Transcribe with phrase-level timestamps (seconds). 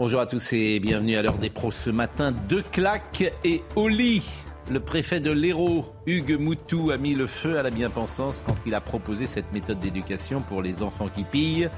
[0.00, 2.30] Bonjour à tous et bienvenue à l'heure des pros ce matin.
[2.30, 4.22] Deux claques et au lit.
[4.70, 8.76] Le préfet de l'Hérault, Hugues Moutou, a mis le feu à la bien-pensance quand il
[8.76, 11.68] a proposé cette méthode d'éducation pour les enfants qui pillent,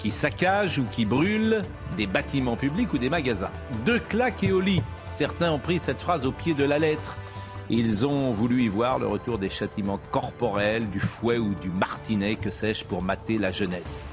[0.00, 1.62] qui saccagent ou qui brûlent
[1.96, 3.52] des bâtiments publics ou des magasins.
[3.86, 4.82] Deux claques et au lit.
[5.16, 7.16] Certains ont pris cette phrase au pied de la lettre.
[7.70, 12.34] Ils ont voulu y voir le retour des châtiments corporels, du fouet ou du martinet,
[12.34, 14.04] que sais-je, pour mater la jeunesse.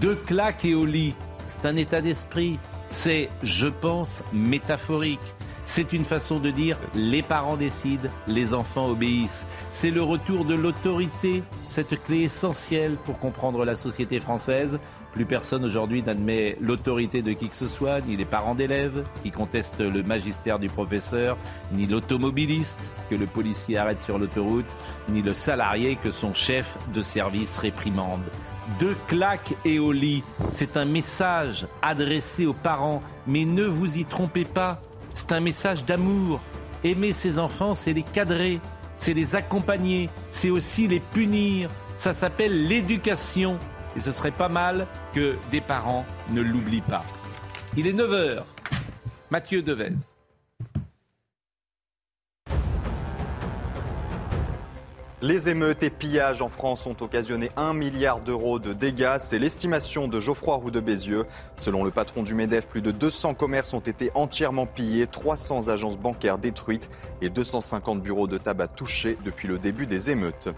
[0.00, 1.14] Deux claques et au lit,
[1.46, 2.58] c'est un état d'esprit.
[2.92, 5.18] C'est, je pense, métaphorique.
[5.64, 9.46] C'est une façon de dire les parents décident, les enfants obéissent.
[9.70, 14.78] C'est le retour de l'autorité, cette clé essentielle pour comprendre la société française.
[15.14, 19.30] Plus personne aujourd'hui n'admet l'autorité de qui que ce soit, ni les parents d'élèves qui
[19.30, 21.38] contestent le magistère du professeur,
[21.72, 24.76] ni l'automobiliste que le policier arrête sur l'autoroute,
[25.08, 28.22] ni le salarié que son chef de service réprimande.
[28.78, 34.04] Deux claques et au lit, c'est un message adressé aux parents, mais ne vous y
[34.04, 34.80] trompez pas,
[35.14, 36.40] c'est un message d'amour.
[36.84, 38.60] Aimer ses enfants, c'est les cadrer,
[38.98, 41.70] c'est les accompagner, c'est aussi les punir.
[41.96, 43.58] Ça s'appelle l'éducation.
[43.96, 47.04] Et ce serait pas mal que des parents ne l'oublient pas.
[47.76, 48.42] Il est 9h.
[49.30, 49.96] Mathieu Devez.
[55.22, 59.18] Les émeutes et pillages en France ont occasionné 1 milliard d'euros de dégâts.
[59.18, 61.26] C'est l'estimation de Geoffroy Roux de Bézieux.
[61.54, 65.96] Selon le patron du MEDEF, plus de 200 commerces ont été entièrement pillés, 300 agences
[65.96, 70.48] bancaires détruites et 250 bureaux de tabac touchés depuis le début des émeutes.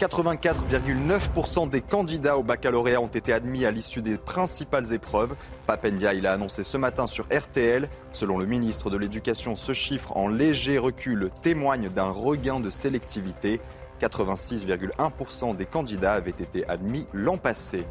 [0.00, 5.36] 84,9% des candidats au baccalauréat ont été admis à l'issue des principales épreuves.
[5.66, 7.90] Papendia, il a annoncé ce matin sur RTL.
[8.12, 13.60] Selon le ministre de l'Éducation, ce chiffre en léger recul témoigne d'un regain de sélectivité.
[14.00, 17.86] 86,1% des candidats avaient été admis l'an passé.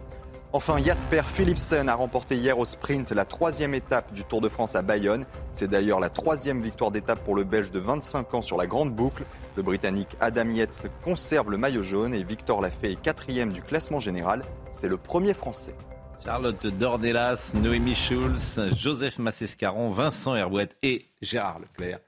[0.56, 4.76] Enfin, Jasper Philipsen a remporté hier au sprint la troisième étape du Tour de France
[4.76, 5.26] à Bayonne.
[5.52, 8.96] C'est d'ailleurs la troisième victoire d'étape pour le Belge de 25 ans sur la grande
[8.96, 9.26] boucle.
[9.58, 14.00] Le Britannique Adam Yates conserve le maillot jaune et Victor Lafay est quatrième du classement
[14.00, 14.44] général.
[14.72, 15.76] C'est le premier Français.
[16.24, 22.00] Charlotte Dornelas, Noémie Schulz, Joseph Massescaron, Vincent Herbouette et Gérard Leclerc.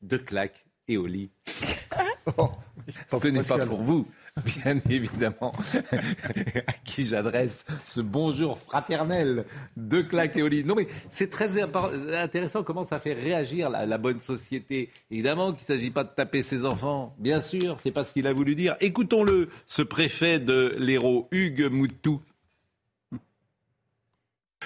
[0.00, 1.30] Deux claques et au lit.
[2.88, 4.06] Ce n'est pas pour vous,
[4.44, 5.52] bien évidemment,
[6.66, 9.44] à qui j'adresse ce bonjour fraternel
[9.76, 10.64] de claques et lit.
[10.64, 11.50] Non, mais c'est très
[12.14, 14.90] intéressant comment ça fait réagir la, la bonne société.
[15.10, 18.26] Évidemment qu'il ne s'agit pas de taper ses enfants, bien sûr, c'est pas ce qu'il
[18.26, 18.76] a voulu dire.
[18.80, 22.20] Écoutons-le, ce préfet de l'Hérault, Hugues Moutou.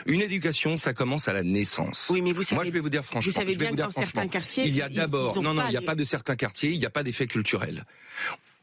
[0.07, 2.09] Une éducation, ça commence à la naissance.
[2.11, 3.31] Oui, mais vous savez, Moi, je vais vous dire franchement.
[3.31, 5.41] vous savez je vais bien vous que dire dans certains quartiers, il y a d'abord,
[5.43, 7.27] non, non, il n'y a les- pas de certains quartiers, il n'y a pas d'effet
[7.27, 7.85] culturel.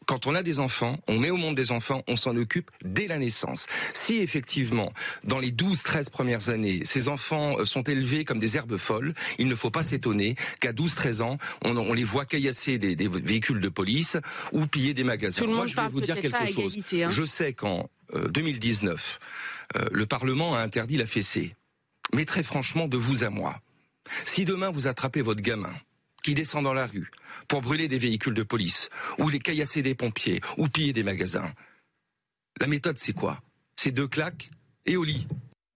[0.07, 3.05] Quand on a des enfants, on met au monde des enfants, on s'en occupe dès
[3.07, 3.67] la naissance.
[3.93, 4.91] Si effectivement,
[5.23, 9.47] dans les 12-13 premières années, ces enfants euh, sont élevés comme des herbes folles, il
[9.47, 13.61] ne faut pas s'étonner qu'à 12-13 ans, on, on les voit caillasser des, des véhicules
[13.61, 14.17] de police
[14.51, 15.39] ou piller des magasins.
[15.43, 16.73] Tout le Moi, monde je vais vous dire quelque chose.
[16.73, 17.09] égalité, hein.
[17.11, 19.19] Je sais qu'en euh, 2019,
[19.77, 21.55] euh, le Parlement a interdit la fessée.
[22.13, 23.61] Mais très franchement, de vous à moi,
[24.25, 25.73] si demain vous attrapez votre gamin
[26.23, 27.09] qui descend dans la rue
[27.47, 31.51] pour brûler des véhicules de police, ou les caillasser des pompiers, ou piller des magasins,
[32.59, 33.41] la méthode c'est quoi?
[33.75, 34.51] C'est deux claques
[34.85, 35.27] et au lit.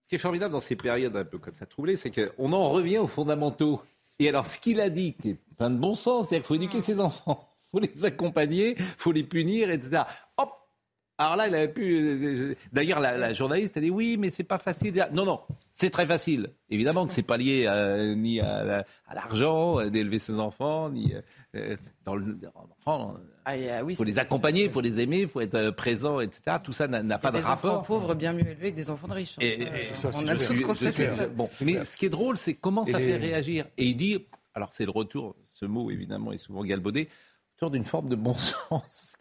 [0.03, 2.69] Ce qui est formidable dans ces périodes un peu comme ça troublées, c'est qu'on en
[2.69, 3.81] revient aux fondamentaux.
[4.19, 6.61] Et alors, ce qu'il a dit, qui est plein de bon sens, c'est-à-dire qu'il faut
[6.61, 10.03] éduquer ses enfants, il faut les accompagner, il faut les punir, etc.
[10.37, 10.51] Hop
[11.17, 11.95] alors là, il avait pu.
[11.97, 14.93] euh, D'ailleurs, la, la journaliste a dit oui, mais c'est pas facile.
[15.13, 15.39] Non, non,
[15.71, 16.49] c'est très facile.
[16.69, 20.89] Évidemment que c'est pas lié à- ni à, la- à l'argent euh, d'élever ses enfants,
[20.89, 21.13] ni
[21.55, 22.37] euh, dans le.
[22.79, 25.55] Enfant, Ah, ah oui, il faut les accompagner, il faut les aimer, il faut être
[25.55, 26.57] euh, présent, etc.
[26.63, 27.83] Tout ça n'a n'a Il y pas a de des enfants rapport.
[27.83, 29.35] pauvres bien mieux élevés que des enfants de riches.
[29.39, 29.41] hein.
[29.43, 31.27] Et- Ça, et- on a tous constaté ça.
[31.27, 33.65] Bon, mais ce qui est drôle, c'est comment ça fait réagir.
[33.77, 37.07] Et il dit, alors c'est le retour, ce mot évidemment est souvent galbaudé,
[37.69, 38.33] d'une forme de bon
[38.69, 39.15] sens.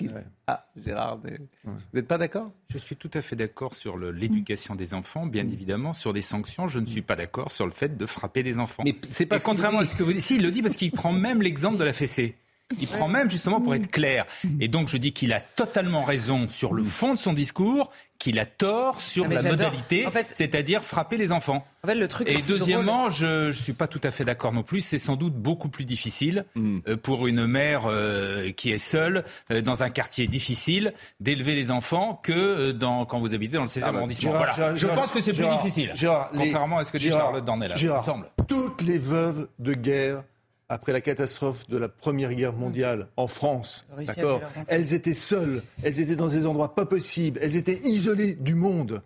[0.47, 2.51] Ah, Gérard, vous n'êtes pas d'accord?
[2.71, 5.93] Je suis tout à fait d'accord sur l'éducation des enfants, bien évidemment.
[5.93, 8.83] Sur des sanctions, je ne suis pas d'accord sur le fait de frapper des enfants.
[8.85, 10.51] Mais c'est pas Et ce qu'il contrairement à ce que vous dites, si, il le
[10.51, 12.37] dit parce qu'il prend même l'exemple de la fessée.
[12.81, 14.27] Il prend même justement pour être clair.
[14.61, 18.39] Et donc je dis qu'il a totalement raison sur le fond de son discours, qu'il
[18.39, 21.67] a tort sur Ah, la modalité, En fait- c'est-à-dire frapper les enfants.
[21.83, 24.53] En fait, le truc Et deuxièmement, drôle- je ne suis pas tout à fait d'accord
[24.53, 24.81] non plus.
[24.81, 26.79] C'est sans doute beaucoup plus difficile Mm.
[26.89, 31.71] euh, pour une mère euh, qui est seule euh, dans un quartier difficile d'élever les
[31.71, 34.31] enfants que euh, dans, quand vous habitez dans le 16e Ah bah, arrondissement.
[34.31, 34.53] Gérard, Voilà.
[34.55, 35.91] Gérard, je Gérard, pense que c'est plus difficile.
[35.95, 38.27] Gérard, les- contrairement à ce que dit Gérard, Charlotte semble.
[38.49, 40.23] toutes les veuves de guerre
[40.75, 46.01] après la catastrophe de la Première Guerre mondiale en France, d'accord, elles étaient seules, elles
[46.01, 49.01] étaient dans des endroits pas possibles, elles étaient isolées du monde.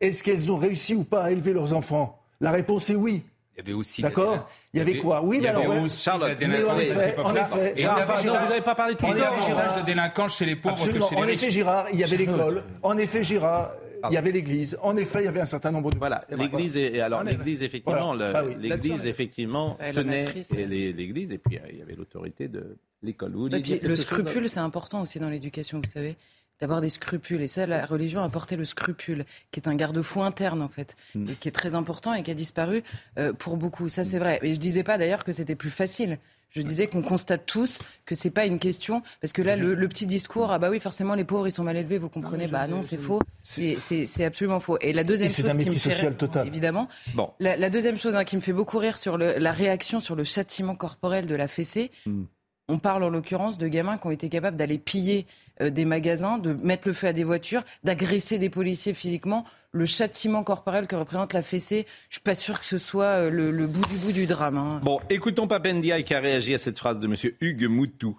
[0.00, 2.20] Est-ce qu'elles ont réussi ou pas à élever leurs enfants?
[2.40, 3.22] La réponse est oui.
[3.56, 4.02] Il y avait aussi.
[4.02, 4.48] D'accord?
[4.74, 5.22] Il y avait quoi?
[5.22, 7.34] Oui, il y mais avait alors, aussi Charlotte, la mais en délinquance à effet, en
[7.34, 9.46] effet, Et avait vous n'avez pas parlé de En tout effet, le temps.
[9.46, 11.06] Gérard, davantage de délinquance chez les pauvres Absolument.
[11.08, 11.54] que chez En les effet, riches.
[11.54, 12.64] Gérard, il y avait l'école.
[12.82, 13.70] En effet, Gérard,
[14.10, 14.76] il y avait l'église.
[14.82, 15.98] En effet, il y avait un certain nombre de.
[15.98, 18.30] Voilà, l'église et alors l'église effectivement, Voilà.
[18.32, 18.54] le- Ah oui.
[18.60, 23.32] l'église effectivement tenait et les- l'église et puis euh, il y avait l'autorité de l'école.
[23.62, 26.16] Puis, le scrupule, c'est important aussi dans l'éducation, vous savez,
[26.60, 27.42] d'avoir des scrupules.
[27.42, 30.94] Et ça, la religion a porté le scrupule, qui est un garde-fou interne, en fait,
[31.14, 31.28] Mm.
[31.30, 32.82] et qui est très important et qui a disparu
[33.18, 33.88] euh, pour beaucoup.
[33.88, 34.38] Ça, c'est vrai.
[34.42, 36.18] Et je disais pas d'ailleurs que c'était plus facile.
[36.54, 39.88] Je disais qu'on constate tous que c'est pas une question, parce que là, le, le
[39.88, 42.46] petit discours, ah bah oui, forcément, les pauvres, ils sont mal élevés, vous comprenez.
[42.46, 43.20] Bah non, c'est faux.
[43.40, 44.78] C'est absolument faux.
[44.80, 46.46] Et la deuxième Et chose un qui me fait social rire- total.
[46.46, 47.30] évidemment, Bon.
[47.40, 50.14] la, la deuxième chose hein, qui me fait beaucoup rire sur le- la réaction sur
[50.14, 52.24] le châtiment corporel de la fessée, Hmm.
[52.68, 56.38] on parle en l'occurrence de gamins qui ont été capables d'aller piller euh, des magasins,
[56.38, 59.44] de mettre le feu à des voitures, d'agresser des policiers physiquement.
[59.72, 63.30] Le châtiment corporel que représente la fessée, je suis pas sûr que ce soit euh,
[63.30, 64.56] le, le bout du bout du drame.
[64.56, 64.80] hein.
[64.84, 68.18] Bon, écoutons Papendia qui a réagi à cette phrase de Monsieur Hugues Moutou.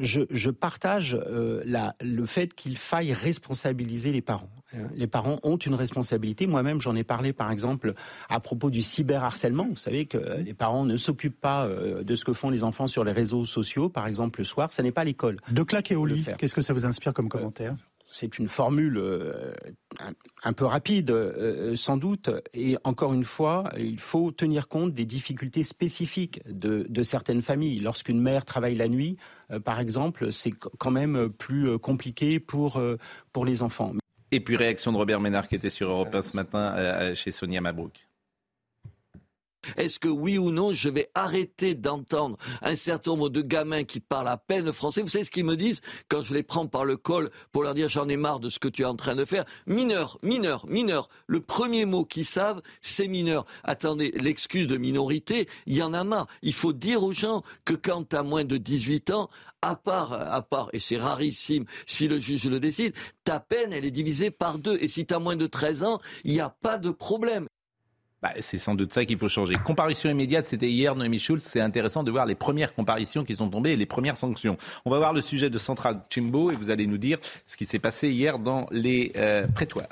[0.00, 4.50] Je, je partage euh, la, le fait qu'il faille responsabiliser les parents.
[4.74, 6.46] Euh, Les parents ont une responsabilité.
[6.46, 7.94] Moi-même, j'en ai parlé, par exemple,
[8.28, 9.68] à propos du cyberharcèlement.
[9.68, 12.64] Vous savez que euh, les parents ne s'occupent pas euh, de ce que font les
[12.64, 14.72] enfants sur les réseaux sociaux, par exemple, le soir.
[14.72, 15.36] Ça n'est pas l'école.
[15.50, 17.76] De claquer au lit, qu'est-ce que ça vous inspire comme commentaire?
[18.16, 19.52] C'est une formule euh,
[20.44, 22.30] un, peu rapide, euh, sans doute.
[22.52, 27.80] Et encore une fois, il faut tenir compte des difficultés spécifiques de, certaines familles.
[27.80, 29.16] Lorsqu'une mère travaille la nuit,
[29.50, 32.98] euh, par exemple, c'est qu- quand même plus euh, compliqué pour, euh,
[33.32, 33.92] pour les enfants.
[34.30, 37.32] Et puis réaction de Robert Ménard qui était sur Europe 1 ce matin euh, chez
[37.32, 38.03] Sonia Mabrouk.
[39.76, 44.00] Est-ce que oui ou non, je vais arrêter d'entendre un certain nombre de gamins qui
[44.00, 45.02] parlent à peine français?
[45.02, 45.80] Vous savez ce qu'ils me disent?
[46.08, 48.58] Quand je les prends par le col pour leur dire j'en ai marre de ce
[48.58, 51.08] que tu es en train de faire Mineur, mineur, mineur.
[51.26, 53.46] Le premier mot qu'ils savent, c'est mineur.
[53.62, 56.26] Attendez, l'excuse de minorité, il y en a marre.
[56.42, 59.30] Il faut dire aux gens que quand tu as moins de 18 ans,
[59.62, 62.92] à part, à part, et c'est rarissime si le juge le décide,
[63.24, 64.76] ta peine, elle est divisée par deux.
[64.80, 67.46] Et si tu as moins de 13 ans, il n'y a pas de problème.
[68.24, 69.54] Bah, c'est sans doute ça qu'il faut changer.
[69.66, 71.42] Comparution immédiate, c'était hier, Noémie Schulz.
[71.42, 74.56] C'est intéressant de voir les premières comparitions qui sont tombées et les premières sanctions.
[74.86, 77.66] On va voir le sujet de Central Chimbo et vous allez nous dire ce qui
[77.66, 79.90] s'est passé hier dans les euh, prétoires.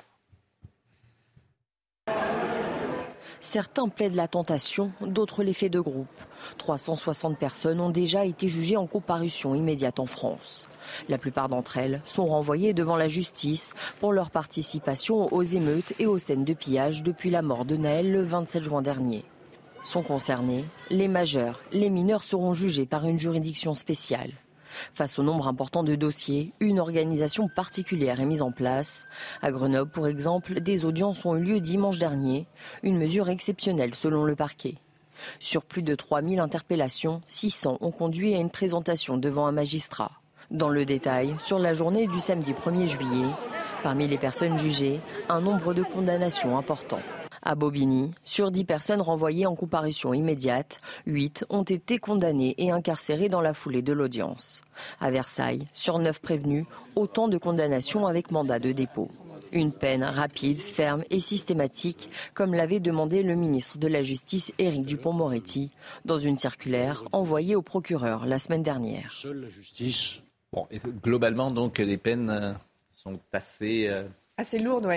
[3.42, 6.08] Certains plaident la tentation, d'autres l'effet de groupe.
[6.56, 10.68] 360 personnes ont déjà été jugées en comparution immédiate en France.
[11.08, 16.06] La plupart d'entre elles sont renvoyées devant la justice pour leur participation aux émeutes et
[16.06, 19.24] aux scènes de pillage depuis la mort de Naël le 27 juin dernier.
[19.82, 24.32] Sont concernés les majeurs, les mineurs seront jugés par une juridiction spéciale.
[24.94, 29.06] Face au nombre important de dossiers, une organisation particulière est mise en place.
[29.42, 32.46] À Grenoble, pour exemple, des audiences ont eu lieu dimanche dernier,
[32.82, 34.76] une mesure exceptionnelle selon le parquet.
[35.40, 40.21] Sur plus de 3000 interpellations, 600 ont conduit à une présentation devant un magistrat.
[40.52, 43.26] Dans le détail, sur la journée du samedi 1er juillet,
[43.82, 47.00] parmi les personnes jugées, un nombre de condamnations important.
[47.40, 53.30] À Bobigny, sur 10 personnes renvoyées en comparution immédiate, 8 ont été condamnées et incarcérées
[53.30, 54.60] dans la foulée de l'audience.
[55.00, 56.66] À Versailles, sur 9 prévenus,
[56.96, 59.08] autant de condamnations avec mandat de dépôt.
[59.52, 64.84] Une peine rapide, ferme et systématique, comme l'avait demandé le ministre de la Justice Éric
[64.84, 65.70] Dupont-Moretti
[66.04, 69.10] dans une circulaire envoyée au procureur la semaine dernière.
[70.52, 72.52] Bon, et globalement, donc, les peines euh,
[72.90, 73.86] sont assez.
[73.88, 74.04] euh,
[74.38, 74.96] Assez lourde, oui.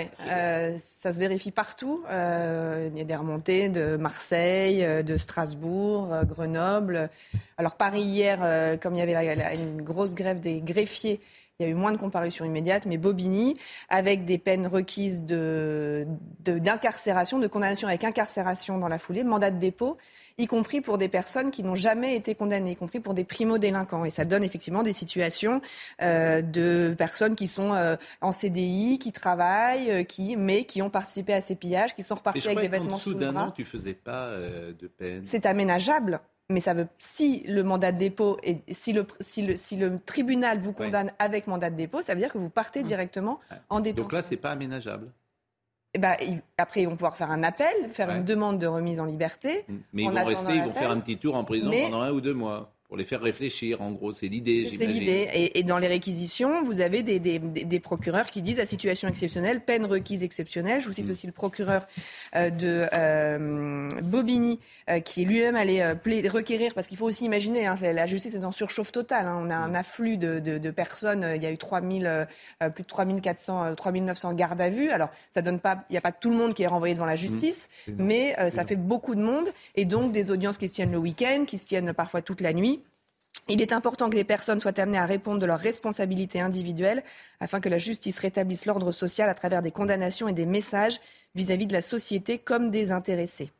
[0.78, 2.02] ça se vérifie partout.
[2.08, 7.10] Euh, il y a des remontées de Marseille, euh, de Strasbourg, euh, Grenoble.
[7.58, 11.20] Alors Paris hier, euh, comme il y avait la- la- une grosse grève des greffiers,
[11.58, 13.56] il y a eu moins de comparutions immédiates, mais Bobigny,
[13.88, 16.06] avec des peines requises de,
[16.44, 19.96] de- d'incarcération, de, condamnation avec incarcération dans la foulée, mandat de dépôt,
[20.36, 24.04] y compris pour des personnes qui n'ont jamais été condamnées, y compris pour des primo-délinquants.
[24.04, 25.62] Et ça donne effectivement des situations
[26.02, 30.90] euh, de personnes qui sont euh, en CDI, qui travaillent, euh, qui, mais qui ont
[30.90, 33.54] participé à ces pillages, qui sont repartis avec des vêtements sous le bras.
[33.56, 34.30] tu faisais pas
[34.78, 35.22] de peine.
[35.24, 36.20] C'est aménageable.
[36.48, 39.98] Mais ça veut, si le mandat de dépôt et si le, si le, si le
[39.98, 43.80] tribunal vous condamne avec mandat de dépôt, ça veut dire que vous partez directement en
[43.80, 44.04] détention.
[44.04, 45.10] Donc là, c'est pas aménageable.
[45.94, 48.18] Eh ben, il- après, ils vont pouvoir faire un appel, faire Ouais.
[48.18, 49.64] une demande de remise en liberté.
[49.92, 52.12] Mais ils vont rester, ils vont faire un petit tour en prison Mais- pendant un
[52.12, 53.82] ou deux mois pour les faire réfléchir.
[53.82, 54.70] En gros, c'est l'idée.
[54.78, 55.28] C'est l'idée.
[55.34, 59.08] Et, et dans les réquisitions, vous avez des, des- des- procureurs qui disent à situation
[59.08, 60.80] exceptionnelle, peine requise exceptionnelle.
[60.80, 60.94] Je vous Mm.
[60.94, 61.86] cite aussi le procureur
[62.34, 65.94] euh, de euh, Bobigny, euh, qui est lui-même allé euh,
[66.30, 69.26] requérir, parce qu'il faut aussi imaginer, hein, la justice est en surchauffe totale.
[69.26, 69.40] hein.
[69.44, 69.74] On a un Mm.
[69.76, 71.26] afflux de, de- de personnes.
[71.36, 72.24] Il y a eu 3000, euh,
[72.62, 74.90] euh, plus de 3400, euh, 3900 gardes à vue.
[74.90, 77.06] Alors, ça donne pas, il n'y a pas tout le monde qui est renvoyé devant
[77.06, 77.92] la justice, Mm.
[77.98, 79.48] mais euh, ça fait beaucoup de monde.
[79.74, 82.52] Et donc, des audiences qui se tiennent le week-end, qui se tiennent parfois toute la
[82.52, 82.80] nuit.
[83.48, 87.04] Il est important que les personnes soient amenées à répondre de leurs responsabilités individuelles
[87.38, 91.00] afin que la justice rétablisse l'ordre social à travers des condamnations et des messages
[91.36, 93.52] vis-à-vis de la société comme des intéressés.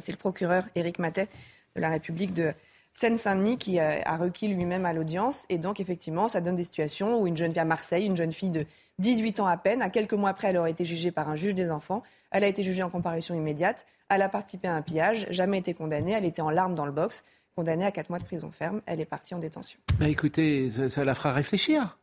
[0.00, 1.28] C'est le procureur Éric Matet
[1.76, 2.54] de la République de
[2.94, 5.44] Seine-Saint-Denis qui euh, a requis lui-même à l'audience.
[5.48, 8.32] Et donc, effectivement, ça donne des situations où une jeune fille à Marseille, une jeune
[8.32, 8.66] fille de
[9.00, 11.54] 18 ans à peine, à quelques mois après, elle aurait été jugée par un juge
[11.54, 12.02] des enfants.
[12.30, 13.86] Elle a été jugée en comparution immédiate.
[14.08, 16.12] Elle a participé à un pillage, jamais été condamnée.
[16.12, 18.80] Elle était en larmes dans le box, condamnée à 4 mois de prison ferme.
[18.86, 19.78] Elle est partie en détention.
[19.98, 21.98] Bah écoutez, ça, ça la fera réfléchir.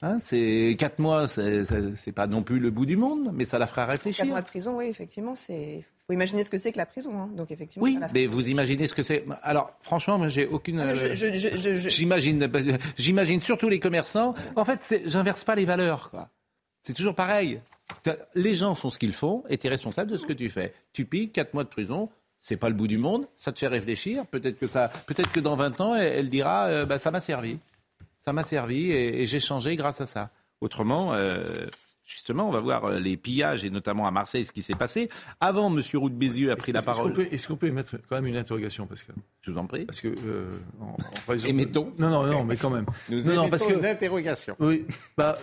[0.00, 3.66] Hein, c'est quatre mois, c'est pas non plus le bout du monde, mais ça la
[3.66, 4.26] fera 4 réfléchir.
[4.26, 5.84] mois de prison, oui, effectivement, c'est.
[6.06, 7.18] faut imaginer ce que c'est que la prison.
[7.20, 7.30] hein.
[7.34, 9.24] Donc, effectivement, Oui, mais vous imaginez ce que c'est.
[9.42, 10.78] Alors, franchement, moi, j'ai aucune.
[10.78, 12.48] Ah, je- euh, je- je- J'imagine,
[12.96, 14.36] j'imagine surtout les commerçants.
[14.54, 16.10] En fait, j'inverse pas les valeurs.
[16.10, 16.30] quoi.
[16.80, 17.60] C'est toujours pareil.
[18.36, 20.74] Les gens font ce qu'ils font et tu es responsable de ce que tu fais.
[20.92, 23.66] Tu piques 4 mois de prison, c'est pas le bout du monde, ça te fait
[23.68, 24.24] réfléchir.
[24.26, 27.20] Peut-être que, ça, peut-être que dans 20 ans, elle, elle dira euh, bah, ça m'a
[27.20, 27.58] servi.
[28.18, 30.30] Ça m'a servi et, et j'ai changé grâce à ça.
[30.60, 31.66] Autrement, euh,
[32.04, 35.08] justement, on va voir euh, les pillages et notamment à Marseille ce qui s'est passé.
[35.40, 35.80] Avant, M.
[35.94, 37.12] Roux de Bézieux a pris la Est-ce qu'on parole.
[37.12, 39.14] peut- Est-ce qu'on peut émettre quand même une interrogation, Pascal?
[39.40, 39.84] Je vous en prie.
[39.84, 40.08] Parce que.
[40.08, 40.96] euh, en- en
[41.28, 41.92] raison de- Émettons.
[41.98, 42.86] Non, non, non, mais quand même.
[43.08, 43.72] Nous non, non, parce que.
[43.74, 44.56] une interrogation.
[44.60, 44.84] Oui,
[45.16, 45.38] bah,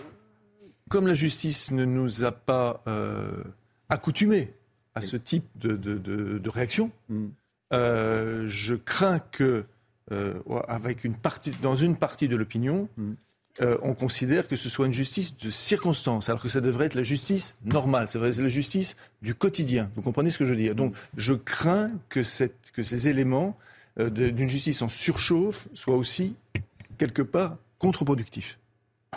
[0.90, 3.32] comme la justice ne nous a pas euh,
[3.90, 4.54] accoutumés
[4.96, 7.26] à ce type de, de- de- de réaction, Mm.
[7.74, 9.66] euh, je crains que,
[10.12, 10.34] euh,
[10.68, 13.12] avec une partie, dans une partie de l'opinion, Mm.
[13.62, 16.96] euh, on considère que ce soit une justice de circonstance, alors que ça devrait être
[16.96, 19.90] la justice normale, ça devrait être la justice du quotidien.
[19.96, 20.76] Vous comprenez ce que je veux dire?
[20.76, 23.58] Donc, je crains que, cette, que ces éléments
[23.98, 26.36] d'une justice en surchauffe soient aussi,
[26.98, 28.60] quelque part, contre-productifs.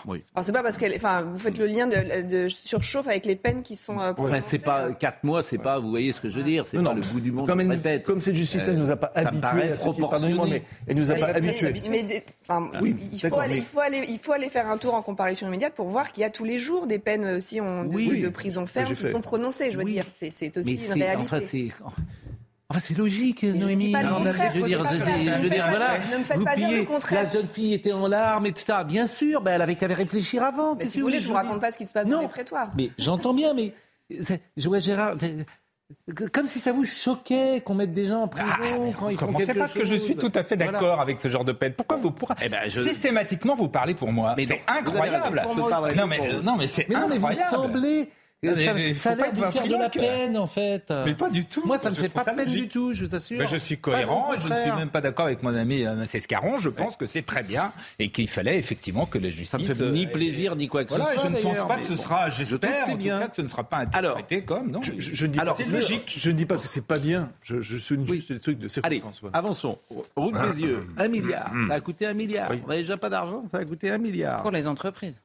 [0.07, 0.23] Oui.
[0.35, 0.95] Alors, c'est pas parce qu'elle.
[0.95, 4.00] Enfin, vous faites le lien de, de surchauffe avec les peines qui sont.
[4.00, 4.93] euh, Enfin, c'est pas hein.
[4.93, 7.00] quatre mois, c'est pas, vous voyez ce que je veux dire, c'est Non, pas non.
[7.00, 7.47] le bout du monde.
[7.49, 8.05] Comme, elle- répète.
[8.05, 10.35] comme cette justice-là Euh, ne nous a pas me habitués à ce type, proportionné.
[10.35, 11.73] pardonnez-moi, mais elle nous a Mais- pas habitués.
[11.90, 14.76] mais enfin, Oui, il, faut aller, mais- il, faut aller, il, faut aller, faire un
[14.78, 17.61] tour en comparution immédiate pour voir qu'il y a tous les jours des peines aussi
[17.61, 18.21] en- de, Oui.
[18.21, 19.71] de prison ferme qui sont prononcées.
[19.71, 19.93] Je veux Oui.
[19.95, 21.73] dire, c'est aussi Mais une c'est, réalité.
[22.71, 23.87] Enfin, c'est, logique, je Noémie.
[23.87, 25.99] dis pas le Non, contraire, je veux dire, je, je ne veux dire, voilà.
[26.13, 27.25] ne me faites vous pas dire le contraire.
[27.25, 28.79] La jeune fille était en larmes, etc.
[28.87, 30.75] Bien sûr, ben, elle avait qu'à réfléchir avant.
[30.75, 32.17] Mais si vous voulez, que je vous vous raconte pas ce qui se passe dans
[32.17, 32.23] Non.
[32.23, 32.71] les prétoires.
[32.77, 33.73] Mais j'entends bien, mais
[34.11, 35.17] je vois Gérard.
[36.35, 39.57] Comme si ça vous choquait qu'on mette des gens en prison quand ils font quelque
[39.59, 41.01] parce que je suis tout à fait d'accord Voilà.
[41.01, 41.73] avec ce genre de peine.
[41.73, 45.41] Pourquoi vous pourrez Eh ben, je- systématiquement vous parlez pour moi Mais C'est incroyable.
[45.43, 45.71] Pour moi.
[45.97, 47.51] Non mais non mais c'est non, mais vous incroyable.
[47.51, 48.11] semblez.
[48.40, 50.47] Mais ça faut ça a pas l'air être de vous faire de la peine, en
[50.47, 50.92] fait.
[51.04, 51.66] Mais pas du tout.
[51.66, 52.62] Moi, ça me fait pas de peine logique.
[52.62, 53.37] du tout, je vous assure.
[53.37, 56.57] Mais je suis cohérent je ne suis même pas d'accord avec mon ami euh, Sescaron.
[56.57, 59.49] Je pense que c'est très bien et qu'il fallait effectivement que la justice.
[59.50, 61.23] Ça me fait euh, ni plaisir ni quoi que Voilà, ce soit.
[61.25, 62.02] je ne pense pas mais que ce bon.
[62.02, 63.18] sera, j'espère, tout bien.
[63.18, 64.83] cas, que ce ne sera pas interprété comme non.
[64.83, 66.14] Je, je- je ne dis Alors, pas, logique.
[66.16, 67.33] Je ne dis pas que c'est pas bien.
[67.42, 68.16] Je, je souligne Oui.
[68.18, 69.21] juste des trucs de Allez, circonstance.
[69.23, 69.37] voilà.
[69.37, 69.78] avançons.
[70.16, 71.50] Route des yeux, un milliard.
[71.66, 72.49] Ça a coûté un milliard.
[72.64, 74.42] On n'avait déjà pas d'argent, ça a coûté un milliard.
[74.42, 75.21] Pour les entreprises,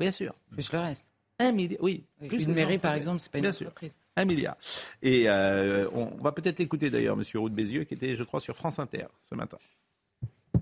[0.00, 0.32] Bien sûr.
[0.52, 1.04] plus le reste.
[1.38, 2.04] Un milliard, oui.
[2.20, 3.66] Oui, Plus Une mairie, par exemple, c'est pas une Bien sûr.
[3.66, 3.94] entreprise.
[4.16, 4.56] Un milliard.
[5.02, 8.40] Et euh, on va peut-être l'écouter d'ailleurs, Monsieur Roux de Bézieux, qui était, je crois,
[8.40, 9.58] sur France Inter ce matin.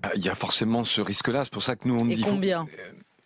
[0.03, 1.45] Ah, Il y a forcément ce risque-là.
[1.45, 2.23] C'est pour ça que nous, on Et dit.
[2.23, 2.67] faut- combien?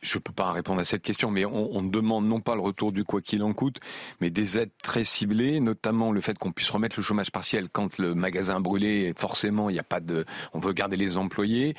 [0.01, 2.61] Je ne peux pas répondre à cette question, mais on, on demande non pas le
[2.61, 3.79] retour du quoi qu'il en coûte,
[4.21, 7.99] mais des aides très ciblées, notamment le fait qu'on puisse remettre le chômage partiel quand
[7.99, 10.25] le magasin brûlé, forcément, il n'y a pas de,
[10.55, 11.75] on veut garder les employés,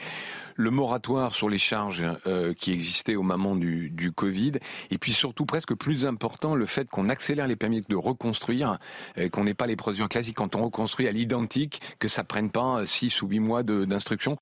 [0.55, 4.53] le moratoire sur les charges euh, qui existait au moment du, du Covid,
[4.91, 8.79] et puis surtout presque plus important, le fait qu'on accélère les permis de reconstruire,
[9.17, 10.35] euh, qu'on n'ait pas les procédures classiques.
[10.35, 14.37] Quand on reconstruit à l'identique, que ça prenne pas six ou huit mois de- d'instruction.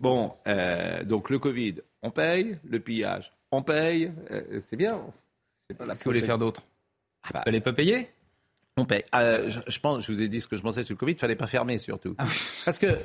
[0.00, 2.58] Bon, euh, donc le Covid, on paye.
[2.68, 4.12] Le pillage, on paye.
[4.30, 5.00] Euh, c'est bien.
[5.68, 6.62] Qu'est-ce que vous voulez faire d'autre
[7.22, 8.10] Ah bah, Vous n'allez pas payer?
[8.76, 9.04] On paye.
[9.14, 11.12] Euh, je, je pense, je vous ai dit ce que je pensais sur le Covid,
[11.12, 12.14] il fallait pas fermer surtout.
[12.64, 12.98] Parce que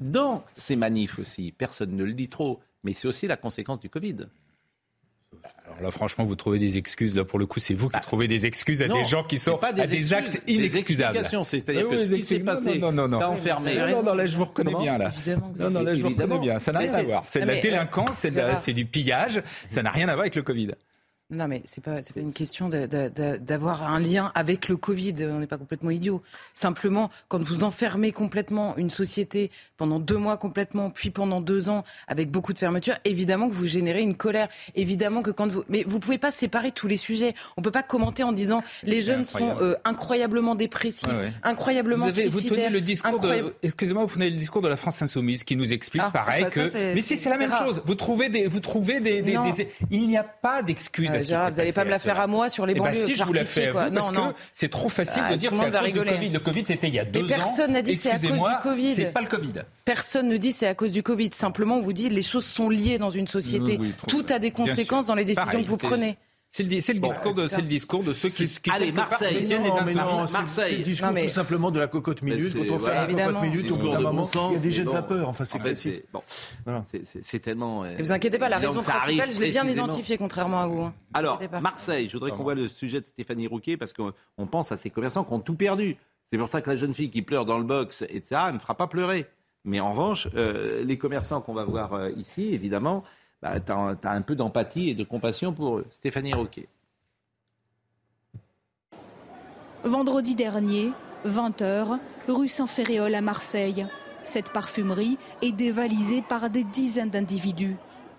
[0.00, 3.90] dans ces manifs aussi, personne ne le dit trop, mais c'est aussi la conséquence du
[3.90, 4.16] Covid.
[5.66, 7.14] Alors là, franchement, vous trouvez des excuses.
[7.14, 9.22] Là, pour le coup, c'est vous qui Bah, trouvez des excuses à non, des gens
[9.22, 11.18] qui sont pas des à des excuses, actes inexcusables.
[11.44, 13.32] c'est-à-dire Ah que ce qui s'est passé, non, non, non, t'as non.
[13.34, 13.76] enfermé.
[13.76, 15.12] Non, non, non, là, je vous reconnais Comment bien, là.
[15.58, 16.58] Non, non, là, je vous reconnais bien.
[16.58, 17.24] Ça n'a Mais rien à c'est- voir.
[17.26, 18.26] C'est de la euh, délinquance,
[18.62, 19.42] c'est du pillage.
[19.68, 20.70] Ça n'a rien à voir avec le Covid.
[21.30, 25.14] Non, mais c'est pas, pas une question d'avoir un lien avec le Covid.
[25.30, 26.22] On n'est pas complètement idiot.
[26.54, 31.84] Simplement, quand vous enfermez complètement une société pendant deux mois complètement, puis pendant deux ans
[32.06, 34.48] avec beaucoup de fermetures, évidemment que vous générez une colère.
[34.74, 37.34] Évidemment que quand vous, mais vous pouvez pas séparer tous les sujets.
[37.58, 41.32] On peut pas commenter en disant les jeunes sont euh, incroyablement dépressifs, ouais.
[41.42, 42.68] incroyablement Vous, avez, vous suicidaires.
[42.68, 45.56] tenez le discours incroyable- de, excusez-moi, vous tenez le discours de la France insoumise qui
[45.56, 47.66] nous explique Ah, pareil bah ça, que, mais si c'est la même rare.
[47.66, 47.82] chose.
[47.84, 49.50] Vous trouvez des, vous trouvez des, des- Non.
[49.50, 51.10] des- il n'y a pas d'excuse.
[51.10, 53.04] Euh, vous n'allez pas me la faire à moi sur les Eh ben banlieues.
[53.04, 54.28] si, je vous la fais à vous parce Non, non.
[54.30, 55.98] que c'est trop facile Ah, de dire tout le c'est monde à va cause du
[56.00, 56.16] rigoler.
[56.18, 56.30] Covid.
[56.30, 57.28] Le Covid, c'était il y a deux ans.
[57.28, 58.94] personne n'a dit c'est à cause du Covid.
[58.94, 59.52] C'est pas le Covid.
[59.84, 61.30] Personne ne dit c'est à cause du Covid.
[61.32, 63.72] Simplement, on vous dit les choses sont liées dans une société.
[63.72, 64.36] Oui, oui, trop Tout bien.
[64.36, 66.16] a des conséquences dans les décisions Pareil, que vous prenez.
[66.50, 69.40] C'est le, discours de, c'est le discours de ceux qui, qui Allez, part, Marseille.
[69.40, 70.48] soutiennent les Non, mais non, insoumis.
[70.48, 72.54] c'est- le discours Non, mais- tout simplement de la cocotte minute.
[72.54, 73.06] Quand on fait voilà.
[73.06, 74.90] la cocotte minute, au bout d'un bon moment, sens, il y a des jets de
[74.90, 75.28] vapeur.
[75.28, 76.04] Enfin, c'est En classique.
[76.12, 76.22] bon,
[76.64, 76.84] Voilà.
[77.22, 77.84] c'est- tellement.
[77.84, 80.80] euh, Et vous inquiétez pas, la raison principale, je l'ai bien identifiée, contrairement à vous.
[80.80, 80.94] hein.
[81.12, 81.40] Alors.
[81.60, 84.76] Marseille, je voudrais qu'on voit le sujet de Stéphanie Rouquet parce qu'on on pense à
[84.76, 85.96] ces commerçants qui ont tout perdu.
[86.32, 88.58] C'est pour ça que la jeune fille qui pleure dans le box, etc., ne me
[88.58, 89.26] fera pas pleurer.
[89.64, 93.04] Mais en revanche, euh, les commerçants qu'on va voir euh, ici, évidemment,
[93.42, 95.82] bah, tu as, un peu d'empathie et de compassion pour.
[95.90, 96.68] Stéphanie Rouquet.
[99.84, 100.92] Vendredi dernier,
[101.26, 103.86] 20h, rue Saint-Ferréol à Marseille.
[104.24, 107.76] Cette parfumerie est dévalisée par des dizaines d'individus.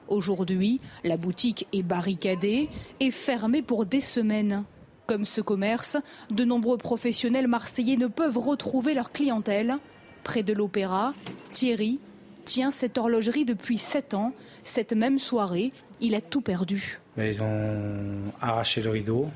[0.07, 4.63] Aujourd'hui, la boutique est barricadée et fermée pour des semaines.
[5.05, 5.97] Comme ce commerce,
[6.31, 9.77] de nombreux professionnels marseillais ne peuvent retrouver leur clientèle.
[10.23, 11.13] Près de l'opéra,
[11.51, 11.99] Thierry
[12.45, 14.33] tient cette horlogerie depuis 7 ans.
[14.63, 16.99] Cette même soirée, il a tout perdu.
[17.17, 19.29] Ben, ils ont arraché le rideau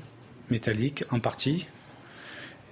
[0.50, 1.66] métallique en partie.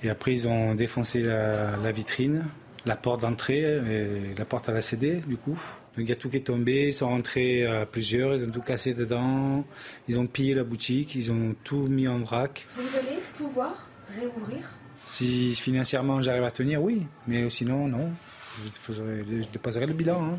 [0.03, 2.45] Et après, ils ont défoncé la, la vitrine,
[2.87, 5.61] la porte d'entrée, et la porte à la CD, du coup.
[5.97, 8.51] Donc il y a tout qui est tombé, ils sont rentrés à plusieurs, ils ont
[8.51, 9.65] tout cassé dedans,
[10.09, 12.67] ils ont pillé la boutique, ils ont tout mis en vrac.
[12.77, 14.71] Vous allez pouvoir réouvrir?
[15.05, 18.11] Si financièrement j'arrive à tenir, oui, mais sinon, non.
[18.65, 20.23] Je, faisais- je déposerai le bilan.
[20.35, 20.39] hein.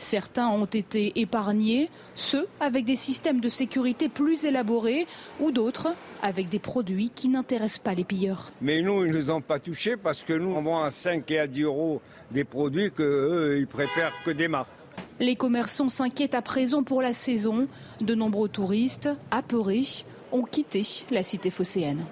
[0.00, 5.06] Certains ont été épargnés, ceux avec des systèmes de sécurité plus élaborés
[5.40, 5.88] ou d'autres
[6.22, 8.52] avec des produits qui n'intéressent pas les pilleurs.
[8.60, 11.28] Mais nous, ils ne nous ont pas touchés parce que nous, on vend à 5
[11.32, 14.70] et à 10 euros des produits que eux, ils préfèrent que des marques.
[15.18, 17.66] Les commerçants s'inquiètent à présent pour la saison.
[18.00, 19.82] De nombreux touristes, apeurés,
[20.30, 22.04] ont quitté la cité phocéenne.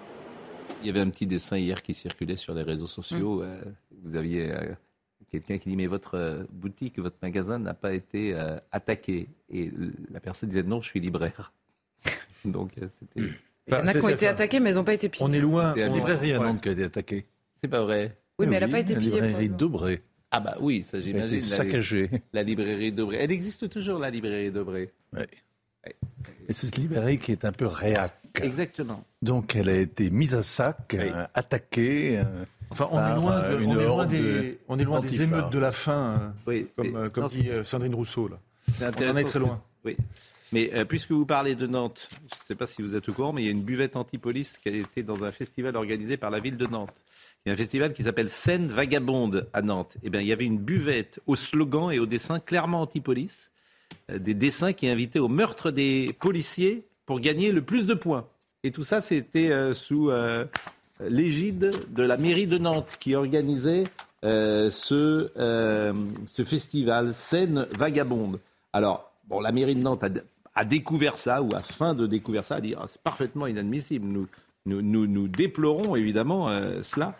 [0.82, 3.36] Il y avait un petit dessin hier qui circulait sur les réseaux sociaux.
[3.36, 3.42] Mm.
[3.42, 3.62] euh,
[4.02, 4.58] vous aviez euh,
[5.40, 9.28] quelqu'un qui dit Mais votre euh, boutique, votre magasin n'a pas été euh, attaqué.
[9.50, 9.70] Et
[10.12, 11.52] la personne disait Non, je suis libraire.
[12.44, 13.28] Donc euh, c'était.
[13.68, 15.24] Il y en a qui ont été attaqués, mais ils n'ont pas été pillés.
[15.28, 15.74] On est loin.
[15.76, 16.38] On- librairie à.
[16.38, 17.26] Nantes qui a été attaquée.
[17.60, 18.16] C'est pas vrai.
[18.38, 19.12] Oui, mais elle n'a pas été la pillée.
[19.12, 19.56] librairie probablement.
[19.56, 20.02] Dobré.
[20.30, 21.38] Ah bah oui, ça Elle a j'imagine.
[21.38, 22.10] été la- saccagée.
[22.32, 23.16] La librairie Dobré.
[23.18, 24.92] Elle existe toujours, la librairie Dobré.
[25.12, 25.26] Ouais.
[26.48, 28.12] Et c'est cette librairie qui est un peu réac.
[28.42, 29.02] Exactement.
[29.22, 32.18] Donc elle a été mise à sac, euh, attaquée.
[32.18, 32.24] euh,
[32.70, 35.00] Enfin, on est loin, de- une on est loin horde des, de- on est loin
[35.00, 35.22] des d'antifa.
[35.24, 38.28] émeutes de la faim, euh, Oui, comme, mais- euh, comme non, dit euh, Sandrine Rousseau.
[38.28, 38.38] Là.
[38.98, 39.62] On en est très loin.
[39.84, 39.96] Oui.
[40.52, 43.12] Mais euh, puisque vous parlez de Nantes, je ne sais pas si vous êtes au
[43.12, 46.16] courant, mais il y a une buvette anti-police qui a été dans un festival organisé
[46.16, 47.04] par la ville de Nantes.
[47.44, 49.96] Il y a un festival qui s'appelle Scène Vagabonde à Nantes.
[50.04, 53.50] Eh bien, il y avait une buvette au slogan et au dessin clairement anti-police.
[54.10, 58.26] Euh, Des dessins qui invitaient au meurtre des policiers pour gagner le plus de points.
[58.64, 60.44] Et tout ça, c'était euh, sous euh,
[61.00, 63.84] l'égide de la mairie de Nantes qui organisait
[64.24, 65.92] euh, ce, euh,
[66.26, 68.40] ce festival Scène Vagabonde.
[68.72, 70.04] Alors, bon, la mairie de Nantes
[70.54, 74.06] a, découvert ça, ou a fin de découvrir ça, a dit Ah, c'est parfaitement inadmissible.
[74.06, 74.26] Nous,
[74.64, 77.14] nous, nous, déplorons évidemment euh, cela.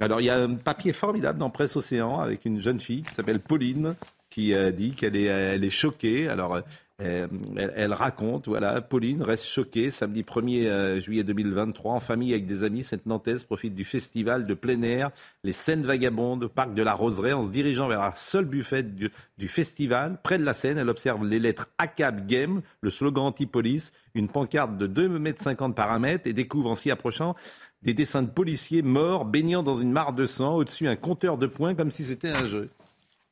[0.00, 3.14] Alors, il y a un papier formidable dans Presse Océan avec une jeune fille qui
[3.14, 3.94] s'appelle Pauline,
[4.28, 6.28] qui dit qu'elle est, elle est choquée.
[6.28, 6.60] Alors,
[6.98, 9.90] elle, elle raconte, voilà, Pauline reste choquée.
[9.90, 14.46] Samedi 1er euh, juillet 2023, en famille avec des amis, cette Nantaise profite du festival
[14.46, 15.10] de plein air,
[15.42, 19.10] les scènes vagabondes parc de la Roseraie, en se dirigeant vers la seule buffette du,
[19.48, 20.18] festival.
[20.22, 24.76] Près de la scène, elle observe les lettres ACAB Game, le slogan anti-police, une pancarte
[24.76, 27.34] de 2,50 m par 1 mètre et découvre en s'y approchant
[27.82, 31.46] des dessins de policiers morts baignant dans une mare de sang, au-dessus un compteur de
[31.46, 32.70] points comme si c'était un jeu.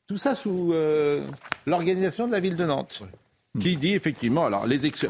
[0.08, 1.26] Tout ça sous euh,
[1.64, 3.02] l'organisation de la ville de Nantes,
[3.60, 5.06] qui dit effectivement, alors les, ex-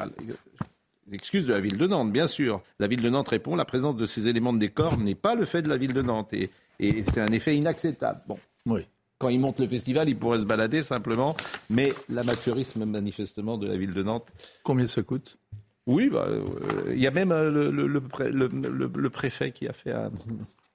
[1.07, 2.63] les excuses de la ville de Nantes, bien sûr.
[2.79, 5.45] La ville de Nantes répond, la présence de ces éléments de décor n'est pas le
[5.45, 6.51] fait de la ville de Nantes, et,
[6.81, 8.21] et c'est un effet inacceptable.
[8.27, 8.39] Bon.
[8.67, 8.83] Oui.
[9.19, 11.37] quand il monte le festival, il pourrait se balader simplement.
[11.71, 14.29] Mais l'amateurisme, manifestement, de la ville de Nantes.
[14.65, 15.39] Combien ça coûte?
[15.87, 16.43] Oui, bah, euh,
[16.93, 19.73] il y a même euh, le, le- le pré- le- le- le préfet qui a
[19.73, 20.11] fait un,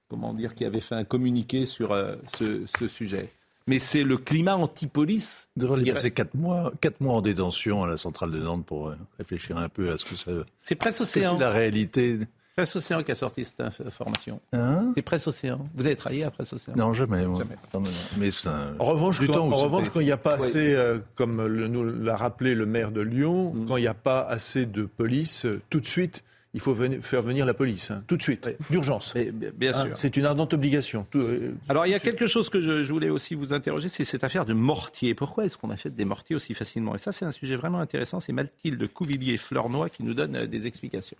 [0.08, 3.30] comment dire, qui avait fait un communiqué sur euh, ce, ce sujet.
[3.68, 5.48] Mais c'est le climat anti-police.
[5.56, 8.96] Il passer 4 mois, quatre mois en détention à la centrale de Nantes pour euh,
[9.18, 10.32] réfléchir un peu à ce que ça.
[10.62, 11.34] C'est Presse ce que Océan.
[11.36, 12.18] C'est la réalité.
[12.56, 14.40] Presse Océan qui a sorti cette inf- information.
[14.52, 15.68] Hein c'est Presse Océan.
[15.76, 17.24] Vous avez travaillé à Presse Océan Non, jamais.
[17.24, 17.38] moi.
[17.74, 17.90] Non, non, non.
[18.16, 18.74] Mais un.
[18.80, 20.36] En revanche, du quand, temps où en ça revanche, fait- quand il n'y a pas
[20.38, 20.44] Ouais.
[20.44, 23.66] assez, euh, comme le- nous l'a rappelé le maire de Lyon, Mm.
[23.66, 27.00] quand il n'y a pas assez de police, euh, tout de suite, il faut venir-
[27.02, 29.14] faire venir la police, hein, tout de suite, d'urgence.
[29.54, 29.96] bien Hein, sûr.
[29.98, 31.06] C'est une ardente obligation.
[31.10, 33.88] Tout, euh, Alors il y a quelque chose que je, je voulais aussi vous interroger,
[33.88, 35.14] c'est cette affaire de mortier.
[35.14, 36.94] Pourquoi est-ce qu'on achète des mortiers aussi facilement?
[36.94, 38.20] Et ça, c'est un sujet vraiment intéressant.
[38.20, 41.18] C'est Mathilde Couvillier-Fleurnoy qui nous donne euh, des explications.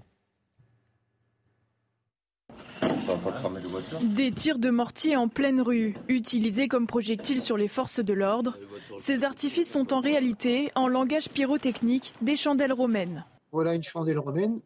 [4.03, 8.57] Des tirs de mortier en pleine rue, utilisés comme projectiles sur les forces de l'ordre.
[8.99, 13.25] Ces artifices sont en réalité, en langage pyrotechnique, des chandelles romaines.
[13.53, 14.61] Voilà une chandelle romaine.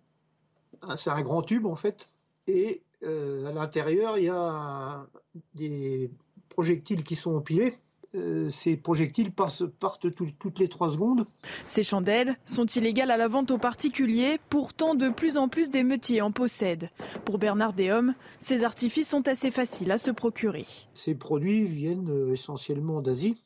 [0.97, 2.07] C'est un grand tube en fait.
[2.47, 5.07] Et euh, à l'intérieur, il y a
[5.55, 6.11] des
[6.49, 7.73] projectiles qui sont empilés.
[8.15, 11.25] Euh, ces projectiles passent- partent tout- toutes les trois secondes.
[11.65, 16.21] Ces chandelles sont illégales à la vente aux particuliers, pourtant de plus en plus d'émeutiers
[16.21, 16.91] en possèdent.
[17.25, 20.67] Pour Bernard Déhomme, ces artifices sont assez faciles à se procurer.
[20.93, 23.43] Ces produits viennent euh, essentiellement d'Asie,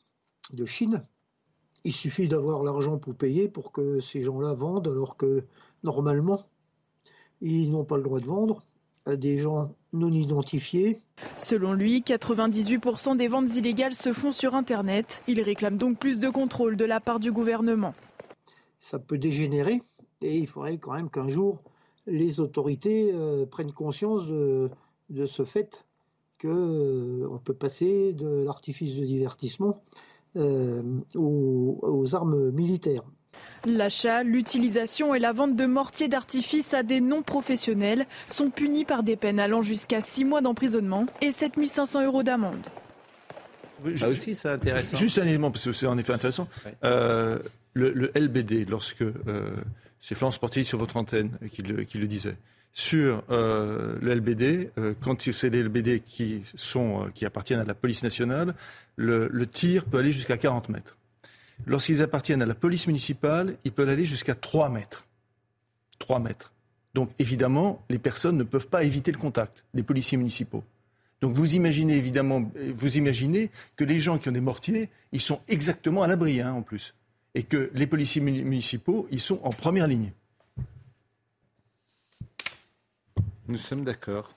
[0.53, 1.01] de Chine.
[1.85, 5.45] Il suffit d'avoir l'argent pour payer pour que ces gens-là vendent, alors que
[5.85, 6.41] normalement,
[7.41, 8.63] ils n'ont pas le droit de vendre
[9.05, 10.97] à des gens non identifiés.
[11.39, 15.23] Selon lui, 98% des ventes illégales se font sur Internet.
[15.29, 17.95] Il réclame donc plus de contrôle de la part du gouvernement.
[18.81, 19.81] ça peut dégénérer
[20.23, 21.59] et il faudrait quand même qu'un jour
[22.07, 24.71] les autorités euh, prennent conscience de,
[25.11, 25.85] de ce fait
[26.41, 29.83] qu'on peut passer de l'artifice de divertissement
[30.37, 30.83] euh,
[31.15, 33.03] aux, aux armes militaires.
[33.65, 39.17] L'achat, l'utilisation et la vente de mortiers d'artifice à des non-professionnels sont punis par des
[39.17, 42.67] peines allant jusqu'à 6 mois d'emprisonnement et 7500 euros d'amende.
[43.97, 44.97] Ça aussi, c'est intéressant.
[44.97, 46.49] Juste un élément, parce que c'est en effet intéressant.
[46.85, 47.39] Euh,
[47.75, 49.51] le, le LBD, lorsque euh,
[50.01, 52.37] c'est Florence Portier sur votre antenne qui le, qui le disait,
[52.73, 57.65] sur euh, le LBD, euh, quand c'est les LBD qui, sont, euh, qui appartiennent à
[57.65, 58.55] la police nationale,
[58.97, 60.97] le, le tir peut aller jusqu'à 40 mètres.
[61.65, 65.07] Lorsqu'ils appartiennent à la police municipale, ils peuvent aller jusqu'à 3 mètres.
[65.99, 66.53] 3 mètres.
[66.95, 70.65] Donc évidemment, les personnes ne peuvent pas éviter le contact, les policiers municipaux.
[71.23, 75.41] Donc vous imaginez évidemment, vous imaginez que les gens qui ont des mortiers, ils sont
[75.49, 76.95] exactement à l'abri hein, en plus,
[77.35, 80.13] et que les policiers muni- municipaux, ils sont en première ligne.
[83.49, 84.37] Nous sommes d'accord.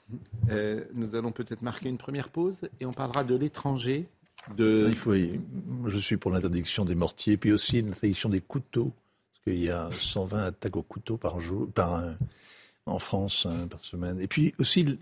[0.49, 4.07] Euh, nous allons peut-être marquer une première pause et on parlera de l'étranger.
[4.89, 5.13] Il faut,
[5.87, 8.93] je suis pour l'interdiction des mortiers, puis aussi l'interdiction des couteaux,
[9.33, 12.03] parce qu'il y a 120 attaques au couteau par jour, par
[12.85, 14.19] en France hein, par semaine.
[14.19, 14.97] Et puis aussi,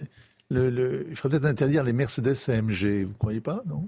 [0.49, 3.05] le, le- il faudrait peut-être interdire les Mercedes AMG.
[3.05, 3.85] Vous croyez pas, non?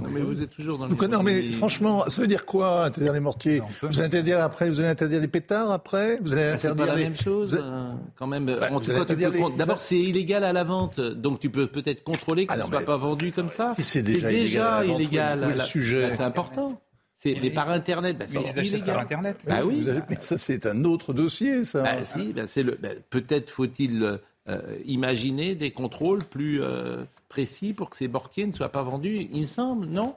[0.00, 2.84] Non, mais vous êtes toujours dans les- connaissez- non, mais franchement, ça veut dire quoi
[2.84, 6.42] interdire les mortiers Vous allez interdire après, vous allez interdire les pétards après Vous allez
[6.42, 8.44] Ah, c'est interdire pas la les- même chose, vous euh, quand même.
[8.46, 11.48] Bah, En tout cas, peux les- con- D'abord, c'est illégal à la vente, donc tu
[11.50, 13.72] peux peut-être contrôler que Ah ce non, soit mais- pas vendu comme ça.
[13.74, 15.40] Si c'est déjà illégal à la illégal.
[15.54, 16.80] le à sujet Bah, c'est important.
[17.18, 18.86] C'est mais par internet, bah, Mais c'est ils achètent illégal.
[18.96, 19.38] par Internet.
[19.46, 19.80] Bah oui.
[19.80, 21.82] Vous avez- mais ça, c'est un autre dossier, ça.
[21.82, 22.78] Bah, si, bah, c'est le.
[23.08, 28.70] peut-être faut-il euh, imaginer des contrôles plus euh, précis pour que ces mortiers ne soient
[28.70, 29.26] pas vendus.
[29.32, 30.16] Il me semble, non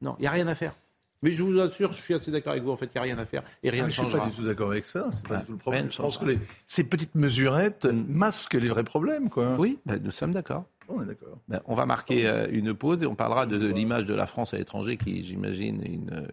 [0.00, 0.74] Non, il n'y a rien à faire.
[1.22, 2.70] Mais je vous assure, je suis assez d'accord avec vous.
[2.70, 4.02] En fait, il n'y a rien à faire et rien Ah, ne mais je suis
[4.10, 4.24] changera.
[4.24, 5.08] pas du tout d'accord avec ça.
[5.14, 5.86] C'est pas Ah, du tout le rien problème.
[5.86, 6.38] ne Je pense que changera.
[6.38, 9.56] les- ces petites mesurettes masquent les vrais problèmes, quoi.
[9.58, 10.64] Oui, bah, nous sommes d'accord.
[10.88, 11.38] On est d'accord.
[11.48, 14.26] Ben, on va marquer euh, une pause et on parlera de, de l'image de la
[14.26, 16.26] France à l'étranger qui, j'imagine, est une euh,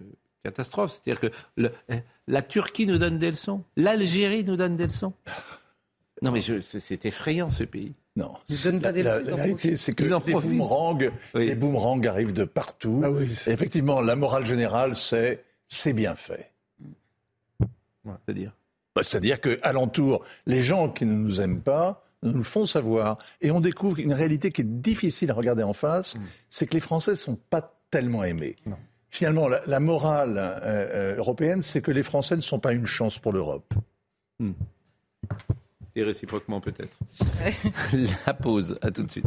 [0.43, 0.91] catastrophe.
[0.91, 5.13] C'est-à-dire que le- euh, la Turquie nous donne des leçons, l'Algérie nous donne des leçons.
[6.21, 7.93] Non mais je- c'est c'est effrayant ce pays.
[8.17, 8.33] Non.
[8.49, 10.97] Ils donnent pas des la, la vérité, c'est que les boomerangs,
[11.33, 11.47] Oui.
[11.47, 13.01] les boomerangs arrivent de partout.
[13.03, 16.51] Ah oui, Et effectivement, la morale générale, c'est c'est bien fait.
[18.25, 18.51] C'est-à-dire
[18.95, 23.17] Bah, C'est-à-dire qu'à l'entour, les gens qui ne nous aiment pas nous le font savoir.
[23.41, 26.17] Et on découvre une réalité qui est difficile à regarder en face,
[26.51, 28.55] c'est que les Français ne sont pas tellement aimés.
[29.09, 32.85] Finalement, la, la morale euh, euh, européenne, c'est que les Français ne sont pas une
[32.85, 33.73] chance pour l'Europe.
[35.95, 36.97] Et réciproquement peut-être.
[38.25, 39.25] la pause, à tout de suite.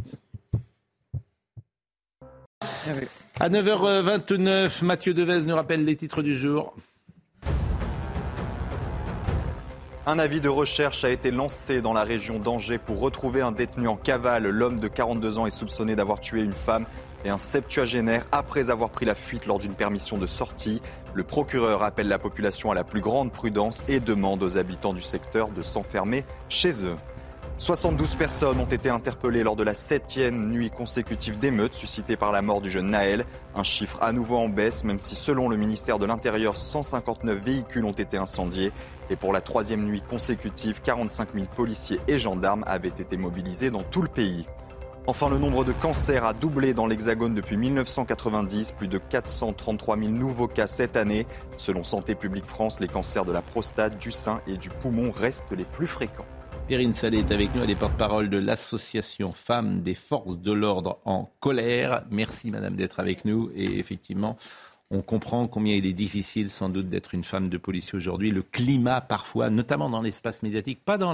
[3.40, 6.74] À 9h29, Mathieu Devez nous rappelle les titres du jour.
[10.06, 13.88] Un avis de recherche a été lancé dans la région d'Angers pour retrouver un détenu
[13.88, 14.46] en cavale.
[14.46, 16.84] L'homme de 42 ans est soupçonné d'avoir tué une femme
[17.24, 20.80] et un septuagénaire après avoir pris la fuite lors d'une permission de sortie.
[21.14, 25.00] Le procureur appelle la population à la plus grande prudence et demande aux habitants du
[25.00, 26.96] secteur de s'enfermer chez eux.
[27.56, 32.42] 72 personnes ont été interpellées lors de la septième nuit consécutive d'émeutes suscitée par la
[32.42, 33.26] mort du jeune Naël.
[33.54, 37.84] Un chiffre à nouveau en baisse, même si selon le ministère de l'Intérieur, 159 véhicules
[37.84, 38.72] ont été incendiés.
[39.08, 43.84] Et pour la troisième nuit consécutive, 45 000 policiers et gendarmes avaient été mobilisés dans
[43.84, 44.46] tout le pays.
[45.06, 50.08] Enfin, le nombre de cancers a doublé dans l'Hexagone depuis 1990, plus de 433 000
[50.08, 51.26] nouveaux cas cette année.
[51.58, 55.52] Selon Santé publique France, les cancers de la prostate, du sein et du poumon restent
[55.52, 56.24] les plus fréquents.
[56.68, 60.98] Perrine Salé est avec nous, elle est porte-parole de l'association Femmes des forces de l'ordre
[61.04, 62.06] en colère.
[62.10, 64.38] Merci madame d'être avec nous et effectivement,
[64.90, 68.30] on comprend combien il est difficile sans doute d'être une femme de policier aujourd'hui.
[68.30, 71.12] Le climat parfois, notamment dans l'espace médiatique, pas dans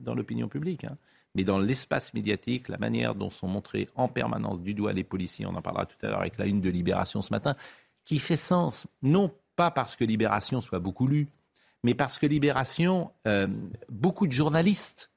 [0.00, 0.96] dans l'opinion publique, hein,
[1.38, 5.46] mais dans l'espace médiatique, la manière dont sont montrés en permanence du doigt les policiers,
[5.46, 7.54] on en parlera tout à l'heure avec la une de Libération ce matin,
[8.04, 11.28] qui fait sens, non pas parce que Libération soit beaucoup lue,
[11.84, 13.46] mais parce que Libération, euh,
[13.88, 15.12] beaucoup de journalistes,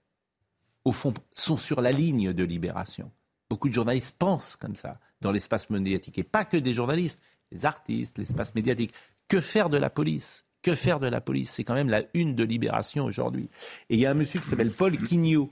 [0.86, 3.10] au fond, sont sur la ligne de Libération.
[3.49, 7.19] Beaucoup de journalistes pensent comme ça dans l'espace médiatique, et pas que des journalistes,
[7.51, 8.93] les artistes, l'espace médiatique.
[9.27, 10.45] Que faire de la police?
[10.62, 11.49] Que faire de la police?
[11.49, 13.49] C'est quand même la une de Libération aujourd'hui.
[13.89, 15.49] Et il y a un monsieur qui s'appelle Paul Quignot,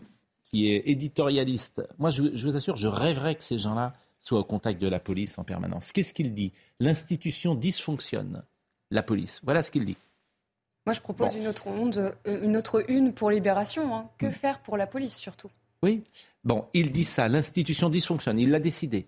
[0.50, 1.84] qui est éditorialiste.
[2.00, 5.00] Moi, je, je vous assure, je rêverais que ces gens-là soient au contact de la
[5.00, 5.92] police en permanence.
[5.92, 6.52] Qu'est-ce qu'il dit?
[6.80, 8.44] L'institution dysfonctionne,
[8.90, 9.42] la police.
[9.44, 9.98] Voilà ce qu'il dit.
[10.88, 13.96] Moi, je propose une autre onde, euh, une autre une pour Libération.
[13.96, 14.10] Hein.
[14.18, 15.52] Que faire pour la police, surtout?
[15.84, 16.04] Oui.
[16.44, 17.28] Bon, il dit ça.
[17.28, 18.40] L'institution dysfonctionne.
[18.40, 19.06] Il l'a décidé.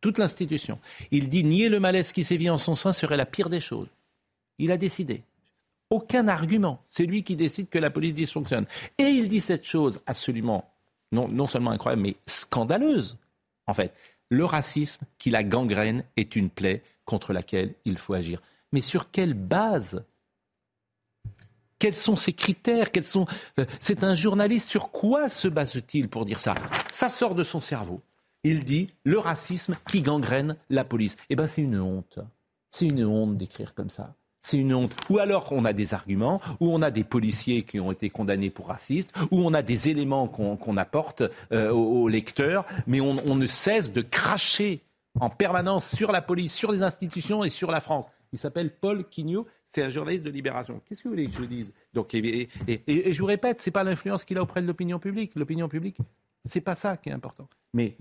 [0.00, 0.80] Toute l'institution.
[1.12, 3.88] Il dit nier le malaise qui sévit en son sein serait la pire des choses.
[4.58, 5.22] Il a décidé.
[5.94, 6.82] Aucun argument.
[6.88, 8.66] C'est lui qui décide que la police dysfonctionne.
[8.98, 10.68] Et il dit cette chose absolument,
[11.12, 13.16] non, non seulement incroyable, mais scandaleuse.
[13.68, 13.94] En fait,
[14.28, 18.40] le racisme qui la gangrène est une plaie contre laquelle il faut agir.
[18.72, 20.04] Mais sur quelle base?
[21.78, 22.90] Quels sont ses critères?
[22.90, 23.26] Quels sont
[23.60, 24.68] euh, C'est un journaliste.
[24.68, 26.56] Sur quoi se base-t-il pour dire ça?
[26.90, 28.02] Ça sort de son cerveau.
[28.42, 31.16] Il dit le racisme qui gangrène la police.
[31.30, 32.18] Eh bien, c'est une honte.
[32.72, 34.16] C'est une honte d'écrire comme ça.
[34.44, 34.94] C'est une honte.
[35.08, 38.50] Ou alors on a des arguments, ou on a des policiers qui ont été condamnés
[38.50, 43.46] pour racistes, ou on a des éléments qu'on apporte euh, aux, lecteurs, mais on, ne
[43.46, 44.82] cesse de cracher
[45.18, 48.04] en permanence sur la police, sur les institutions et sur la France.
[48.34, 50.78] Il s'appelle Paul Quignot, c'est un journaliste de Libération.
[50.84, 51.72] Qu'est-ce que vous voulez que je dise?
[51.94, 52.50] Donc, et,
[52.86, 55.32] je vous répète, c'est pas l'influence qu'il a auprès de l'opinion publique.
[55.36, 55.96] L'opinion publique,
[56.44, 57.48] c'est pas ça qui est important.
[57.72, 57.96] Mais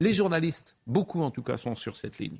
[0.00, 2.38] les journalistes, beaucoup en tout cas, sont sur cette ligne.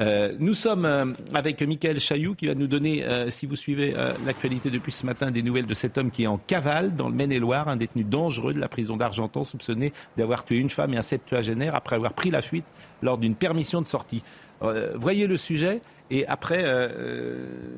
[0.00, 3.94] Euh, nous sommes euh, avec Michael Chailloux qui va nous donner, euh, si vous suivez
[4.24, 7.14] l'actualité depuis ce matin, des nouvelles de cet homme qui est en cavale dans le
[7.14, 11.02] Maine-et-Loire, un détenu dangereux de la prison d'Argentan, soupçonné d'avoir tué une femme et un
[11.02, 12.66] septuagénaire après avoir pris la fuite
[13.02, 14.22] lors d'une permission de sortie.
[14.94, 16.64] voyez le sujet et après,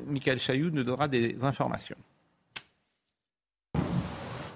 [0.07, 1.97] Michael Chailloux nous donnera des informations.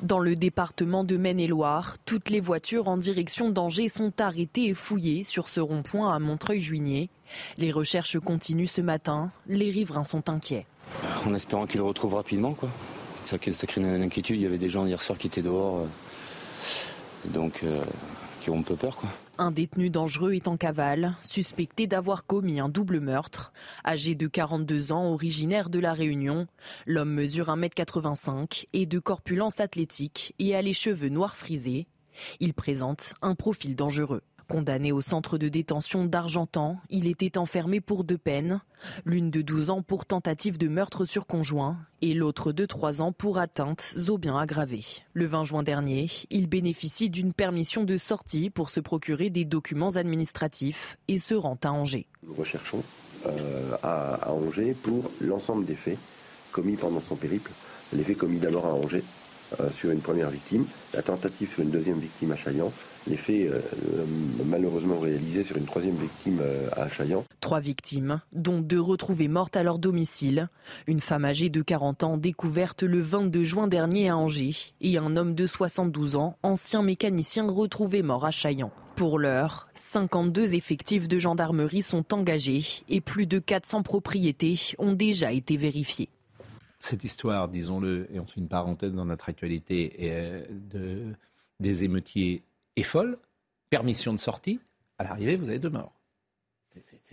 [0.02, 5.24] Dans le département de Maine-et-Loire, toutes les voitures en direction d'Angers sont arrêtées et fouillées
[5.24, 7.12] sur ce rond-point à Montreuil-Juigné.
[7.60, 9.32] Les recherches continuent ce matin.
[9.48, 10.66] Les riverains sont inquiets.
[11.28, 12.70] En espérant qu'ils le retrouvent rapidement, quoi.
[13.26, 14.38] Ça, crée une inquiétude.
[14.38, 15.78] Il y avait des gens hier soir qui étaient dehors.
[15.78, 15.86] Euh,
[17.30, 17.84] donc, euh,
[18.42, 18.98] qui ont un peu peur.
[19.41, 23.51] Un détenu dangereux est en cavale, suspecté d'avoir commis un double meurtre.
[23.84, 26.45] Âgé de 42 ans, originaire de La Réunion,
[26.86, 31.88] l'homme mesure 1m85 et de corpulence athlétique et a les cheveux noirs frisés.
[32.39, 34.21] Il présente un profil dangereux.
[34.52, 38.60] Condamné au centre de détention d'Argentan, il était enfermé pour deux peines,
[39.06, 43.14] l'une de 12 ans pour tentative de meurtre sur conjoint et l'autre de 3 ans
[43.14, 44.84] pour atteinte aux biens aggravés.
[45.14, 49.96] Le 20 juin dernier, il bénéficie d'une permission de sortie pour se procurer des documents
[49.96, 52.08] administratifs et se rend à Angers.
[52.28, 52.84] Nous recherchons
[53.28, 55.98] euh, à, Angers pour l'ensemble des faits
[56.52, 57.52] commis pendant son périple.
[57.94, 59.06] Les faits commis d'abord à Angers
[59.62, 62.70] euh, sur une première victime, la tentative sur une deuxième victime à Chaillan
[63.08, 63.60] les faits euh,
[64.46, 67.24] malheureusement réalisés sur une troisième victime euh, à Chaillan.
[67.40, 70.50] Trois victimes, dont deux retrouvées mortes à leur domicile.
[70.88, 75.18] Une femme âgée de 40 ans découverte le 22 juin dernier à Angers et un
[75.18, 78.72] homme de 72 ans, ancien mécanicien retrouvé mort à Chaillan.
[78.96, 85.32] Pour l'heure, 52 effectifs de gendarmerie sont engagés et plus de 400 propriétés ont déjà
[85.32, 86.10] été vérifiées.
[86.80, 91.14] Cette histoire, disons-le, et on fait une parenthèse dans notre actualité, euh, de,
[91.60, 92.44] des émeutiers
[92.76, 93.18] est folle,
[93.70, 94.60] permission de sortie,
[94.98, 95.94] à l'arrivée, vous avez deux morts.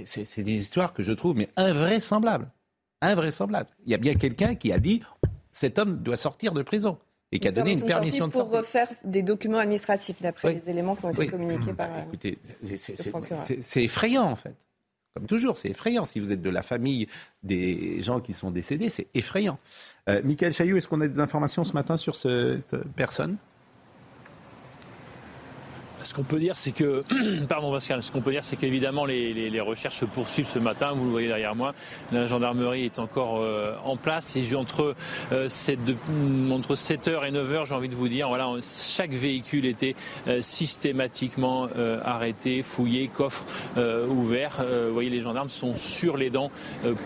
[0.06, 2.48] C'est des histoires que je trouve mais invraisemblables.
[3.00, 3.70] Invraisemblables.
[3.84, 5.02] Il y a bien quelqu'un qui a dit
[5.50, 6.98] cet homme doit sortir de prison.
[7.30, 8.56] et qui a donné une permission de pour sortie.
[8.56, 10.54] refaire des documents administratifs, d'après Oui.
[10.54, 11.28] les éléments qui ont été Oui.
[11.28, 11.90] communiqués par.
[12.06, 12.38] Écoutez,
[12.78, 14.54] c'est- effrayant en fait.
[15.14, 16.06] Comme toujours, c'est effrayant.
[16.06, 17.06] Si vous êtes de la famille
[17.42, 19.58] des gens qui sont décédés, c'est effrayant.
[20.08, 23.36] Euh, Michael Chailloux, est-ce qu'on a des informations ce matin sur cette personne?
[26.00, 27.02] Ce qu'on peut dire, c'est que,
[27.48, 30.60] pardon Pascal, ce qu'on peut dire, c'est qu'évidemment les, les- les recherches se poursuivent ce
[30.60, 30.92] matin.
[30.94, 31.74] Vous le voyez derrière moi,
[32.12, 34.94] la gendarmerie est encore euh, en place et entre
[35.32, 35.96] euh, cette- de-
[36.52, 39.96] entre 7h et 9h, j'ai envie de vous dire, voilà, chaque véhicule était
[40.28, 43.44] euh, systématiquement euh, arrêté, fouillé, coffre
[43.76, 44.58] euh, ouvert.
[44.60, 46.50] Euh, vous voyez, les gendarmes sont sur les dents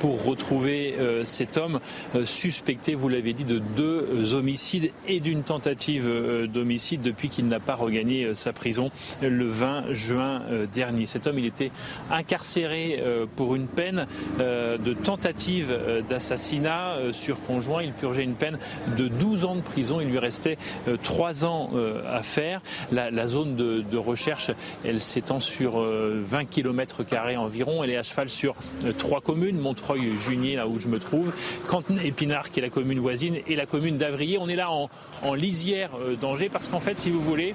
[0.00, 1.80] pour retrouver cet homme
[2.24, 6.08] suspecté, vous l'avez dit, de deux homicides et d'une tentative
[6.46, 8.81] d'homicide depuis qu'il n'a pas regagné sa prison
[9.20, 11.06] le 20 juin euh, dernier.
[11.06, 11.70] Cet homme, il était
[12.10, 14.06] incarcéré euh, pour une peine
[14.40, 15.76] euh, de tentative
[16.08, 17.82] d'assassinat sur conjoint.
[17.82, 18.58] Il purgeait une peine
[18.96, 20.00] de 12 ans de prison.
[20.00, 20.58] Il lui restait
[21.02, 21.70] 3 ans
[22.08, 22.60] à faire.
[22.90, 24.50] La, zone de, recherche,
[24.84, 27.04] elle s'étend sur euh, 20 km
[27.36, 27.84] environ.
[27.84, 28.54] Elle est à cheval sur
[28.98, 31.32] trois communes, Montreuil, Junier, là où je me trouve,
[31.68, 34.38] Cantenay, Épinard, qui est la commune voisine, et la commune d'Avrier.
[34.38, 34.88] On est là en,
[35.34, 35.90] lisière
[36.20, 37.54] d'Angers parce qu'en fait, si vous voulez,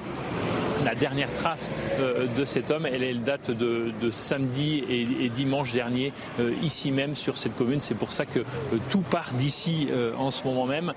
[0.85, 6.13] la dernière trace euh, de cet homme, elle, date de, samedi et, et dimanche dernier,
[6.39, 7.79] euh, ici même sur cette commune.
[7.79, 8.43] C'est pour ça que euh,
[8.89, 10.93] tout part d'ici en ce moment même.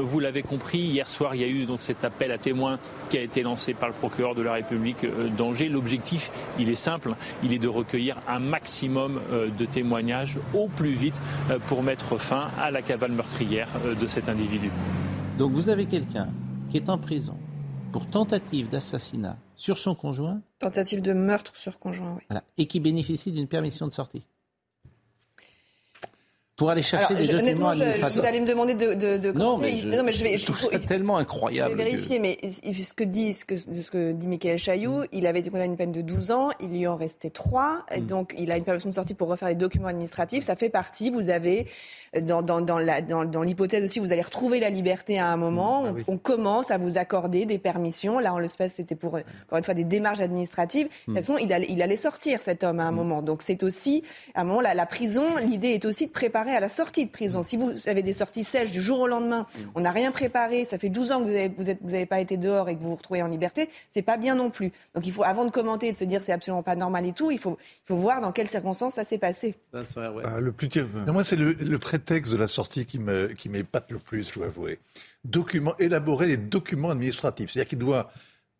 [0.00, 3.18] Vous l'avez compris, hier soir, il y a eu donc cet appel à témoins qui
[3.18, 5.68] a été lancé par le procureur de la République d'Angers.
[5.68, 9.20] L'objectif, il est simple, il est de recueillir un maximum
[9.58, 11.20] de témoignages au plus vite
[11.66, 13.68] pour mettre fin à la cavale meurtrière
[14.00, 14.70] de cet individu.
[15.38, 16.28] Donc vous avez quelqu'un
[16.68, 17.39] qui est en prison
[17.92, 22.22] pour tentative d'assassinat sur son conjoint Tentative de meurtre sur conjoint, oui.
[22.28, 24.26] voilà, et qui bénéficie d'une permission de sortie.
[26.60, 28.20] Pour aller chercher Alors, des je- je- je- administratifs.
[28.20, 30.44] vous allez me demander de, de, de Non, mais je, non, mais je vais, je
[30.44, 31.74] trouve il ça tellement Je incroyable.
[31.74, 35.26] vais que- vérifier, mais ce que dit, ce que, ce que dit Michael Chailloux, il
[35.26, 38.00] avait été condamné à une peine de 12 ans, il lui en restait 3, et
[38.02, 40.44] donc il a une permission de sortie pour refaire les documents administratifs.
[40.44, 41.66] Ça fait partie, vous avez,
[42.20, 45.84] dans, dans, dans dans- dans l'hypothèse aussi, vous allez retrouver la liberté à un moment,
[45.84, 48.18] on, on commence à vous accorder des permissions.
[48.18, 50.88] Là, en l'espèce, c'était pour, encore une fois, des démarches administratives.
[50.88, 53.22] De toute façon, il allait, il allait sortir, cet homme, à un moment.
[53.22, 54.02] Donc c'est aussi,
[54.34, 57.10] à un moment, la, la prison, l'idée est aussi de préparer à la sortie de
[57.10, 57.42] prison.
[57.42, 60.78] Si vous avez des sorties sèches du jour au lendemain, on n'a rien préparé, ça
[60.78, 62.80] fait 12 ans que vous n'avez vous êtes- vous avez pas été dehors et que
[62.80, 64.72] vous vous retrouvez en liberté, c'est pas bien non plus.
[64.94, 67.12] Donc il faut, avant de commenter et de se dire c'est absolument pas normal et
[67.12, 69.54] tout, il faut, il faut voir dans quelles circonstances ça s'est passé.
[69.72, 70.68] Ah, le plus
[71.06, 74.46] Non, moi, c'est le, le prétexte de la sortie qui m'épate le plus, je dois
[74.46, 74.78] avouer.
[75.24, 77.50] Document, élaborer des documents administratifs.
[77.50, 78.10] C'est-à-dire qu'il doit,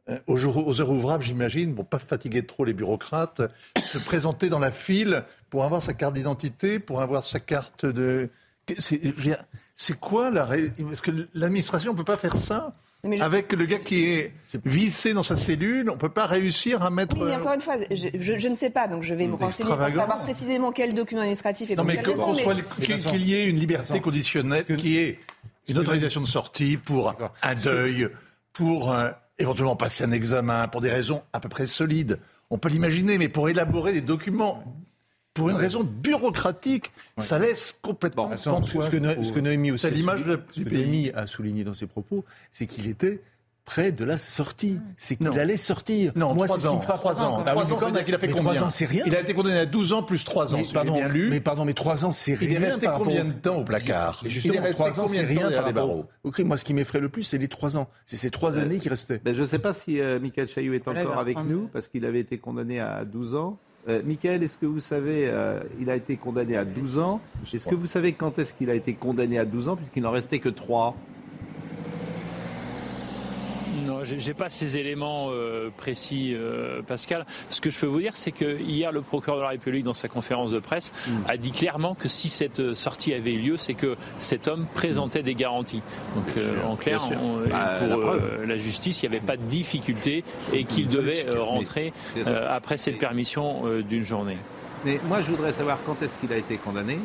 [0.08, 3.40] euh, aux, heures ouvrables, j'imagine, pour pas fatiguer trop les bureaucrates,
[3.80, 8.30] se présenter dans la file pour avoir sa carte d'identité, pour avoir sa carte de.
[9.74, 10.46] C'est quoi la.
[10.86, 12.74] Parce que l'administration ne peut pas faire ça.
[13.02, 14.34] Je- Avec le gars qui est
[14.66, 17.16] vissé dans sa cellule, on ne peut pas réussir à mettre.
[17.16, 19.36] Oui, mais encore une fois, je, je- je ne sais pas, donc je vais me
[19.36, 23.58] renseigner pour savoir précisément quel document administratif et Non, mais qu'il qu'il y ait une
[23.58, 25.18] liberté conditionnelle, qui est
[25.68, 28.08] une autorisation de sortie pour un deuil,
[28.52, 29.08] pour euh,
[29.38, 32.18] éventuellement passer un examen, pour des raisons à peu près solides.
[32.50, 34.62] On peut l'imaginer, mais pour élaborer des documents,
[35.40, 39.88] pour une raison bureaucratique, ça laisse complètement Vincent, ce, que, ce que Noémie aussi C'est
[39.88, 40.68] a l'image souligné- de- ce que.
[40.74, 43.20] Noémie a souligné dans ses propos, c'est qu'il était
[43.66, 44.78] près de la sortie.
[44.96, 46.10] C'est qu'il allait sortir.
[46.16, 46.96] Non, Moi, c'est ce qui me frappe.
[46.96, 47.36] Trois ans.
[47.36, 49.04] Ah oui, Trois mais ans, quand- c'est-à-dire qu'il a fait combien Trois ans, c'est rien.
[49.06, 50.58] Il a été condamné à 12 ans plus 3 ans.
[50.58, 51.28] Mais pardon, bien lu.
[51.30, 52.48] mais pardon, mais trois ans, c'est rien.
[52.50, 54.98] Il est resté par combien de temps au placard Mais Il justement, est resté trois
[54.98, 56.48] ans, combien c'est rien par les rapport au- crime.
[56.48, 57.88] Moi, ce qui m'effraie le plus, c'est les trois ans.
[58.06, 59.20] C'est ces trois années qui restaient.
[59.24, 62.04] Ben, je ne sais pas si euh, Michael Chailloux est encore avec nous, parce qu'il
[62.06, 63.56] avait été condamné à 12 ans.
[63.88, 67.20] Euh, Michael, est-ce que vous savez, euh, il a été condamné à 12 ans.
[67.52, 70.10] Est-ce que vous savez quand est-ce qu'il a été condamné à 12 ans, puisqu'il n'en
[70.10, 70.94] restait que 3
[73.86, 77.24] Non, j'ai pas ces éléments euh, précis, euh, Pascal.
[77.48, 79.94] Ce que je peux vous dire, c'est que hier, le procureur de la République, dans
[79.94, 81.12] sa conférence de presse, Mm.
[81.28, 84.66] a dit clairement que si cette euh, sortie avait eu lieu, c'est que cet homme
[84.74, 85.82] présentait des garanties.
[86.14, 87.88] Donc, euh, en clair, on- Bah, pour
[88.46, 91.92] la euh, justice, il n'y avait pas de difficulté et qu'il devait rentrer
[92.26, 94.36] euh, après cette permission d'une journée.
[94.84, 96.98] Mais moi, je voudrais savoir quand est-ce qu'il a été condamné?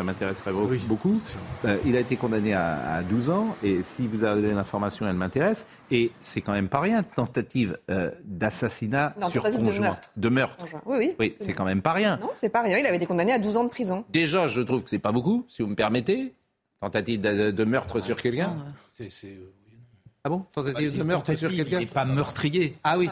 [0.00, 0.74] Ça m'intéresserait beaucoup.
[0.88, 1.20] beaucoup.
[1.66, 5.14] Euh, il a été condamné à, à 12 ans, et si vous avez l'information, elle
[5.16, 5.66] m'intéresse.
[5.90, 9.84] Et c'est quand même pas rien, tentative euh, d'assassinat Non, sur tentative de conjoint.
[9.84, 10.10] meurtre.
[10.16, 10.56] De meurtre.
[10.56, 10.80] Conjoint.
[10.86, 11.14] Oui, oui.
[11.20, 12.16] Oui, c'est quand même pas rien.
[12.16, 12.78] Non, c'est pas rien.
[12.78, 14.06] Il avait été condamné à 12 ans de prison.
[14.08, 16.32] Déjà, je trouve que c'est pas beaucoup, si vous me permettez.
[16.80, 18.56] Tentative de, de meurtre sur quelqu'un.
[20.22, 22.76] Ah bon Tentative Bah, de meurtre sur tentative, quelqu'un il n'est pas meurtrier.
[22.84, 23.08] Ah oui.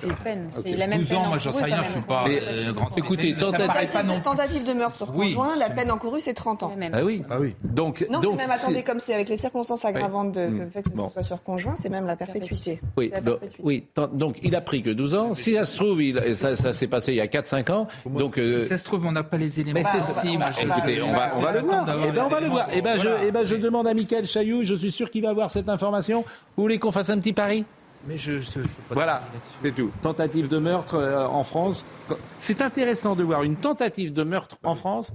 [0.00, 0.48] C'est peine.
[0.50, 2.72] C'est la même 12 peine ans, moi j'en sais rien, je la suis pas euh,
[2.72, 5.28] grand Écoutez, tentative- paraît pas non Tentative, tentative de meurtre sur Oui.
[5.32, 6.72] conjoint, la peine encourue, c'est 30 ans.
[6.92, 7.22] Ah oui.
[7.30, 7.54] Ah oui.
[7.62, 10.58] Donc, Non, donc mais même attendez, comme c'est avec les circonstances aggravantes de, Mm.
[10.58, 11.06] le fait que Bon.
[11.06, 12.80] ce soit sur conjoint, c'est même la perpétuité.
[12.96, 13.62] Oui, la donc, perpétuité.
[13.64, 15.32] oui, tant- donc il a pris que 12 ans.
[15.34, 17.86] Si ça se trouve, il, ça, ça s'est passé il y a 4-5 ans.
[18.06, 19.78] Donc, euh, Si ça se trouve, on n'a pas les éléments.
[19.78, 21.86] mais c'est précis, bah, écoutez, on va, on va le voir.
[22.08, 22.66] Eh ben, on va le voir.
[22.72, 25.48] Eh ben, eh ben, je demande à Michael Chailloux, je suis sûr qu'il va avoir
[25.48, 26.24] cette information.
[26.56, 27.64] Vous voulez qu'on fasse un petit pari
[28.06, 29.22] Mais je, je- je peux pas Voilà,
[29.62, 29.90] c'est tout.
[30.02, 31.84] Tentative de meurtre euh, en France.
[32.38, 35.12] C'est intéressant de voir une tentative de meurtre en France.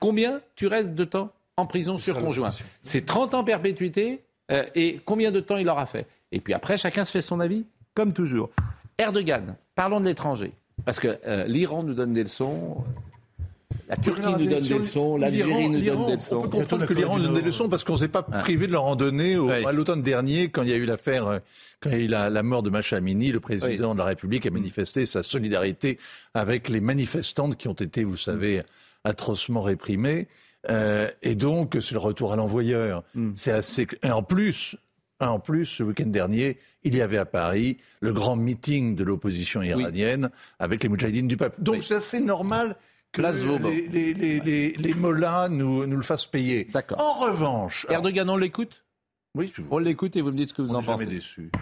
[0.00, 2.50] Combien tu restes de temps en prison sur conjoint.
[2.82, 4.22] C'est 30 ans perpétuité
[4.52, 7.40] euh, et combien de temps il aura fait Et puis après, chacun se fait son
[7.40, 8.50] avis, comme toujours.
[8.96, 10.52] Erdogan, parlons de l'étranger.
[10.84, 12.76] Parce que euh, l'Iran nous donne des leçons,
[13.88, 16.36] la Turquie nous donne des leçons, l'Algérie nous donne des leçons.
[16.36, 18.66] On peut comprendre que l'Iran nous donne des leçons parce qu'on ne s'est pas privé
[18.66, 19.36] de leur en donner
[19.66, 21.38] à l'automne dernier quand il y a eu l'affaire, euh,
[21.80, 24.04] quand il y a eu la, la mort de Macha Amini, le président de la
[24.04, 25.98] République a manifesté sa solidarité
[26.34, 28.62] avec les manifestantes qui ont été, vous savez,
[29.04, 30.28] atrocement réprimées.
[30.70, 33.04] Euh, et donc, c'est le retour à l'envoyeur.
[33.34, 33.86] C'est assez.
[34.02, 34.76] Et en plus,
[35.20, 39.62] en plus, ce week-end dernier, il y avait à Paris le grand meeting de l'opposition
[39.62, 41.60] iranienne avec les Moudjahidines du peuple.
[41.62, 42.76] Donc, c'est assez normal
[43.12, 46.64] que les, les, les, les, les mollahs nous, nous le fassent payer.
[46.64, 47.00] D'accord.
[47.00, 48.84] En revanche, alors, Erdogan, on l'écoute?
[49.34, 51.04] Oui, je- On l'écoute et vous me dites ce que vous on en n'est jamais
[51.04, 51.16] pensez.
[51.16, 51.50] déçu.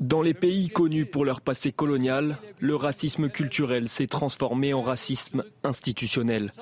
[0.00, 5.44] Dans les pays connus pour leur passé colonial, le racisme culturel s'est transformé en racisme
[5.62, 6.52] institutionnel.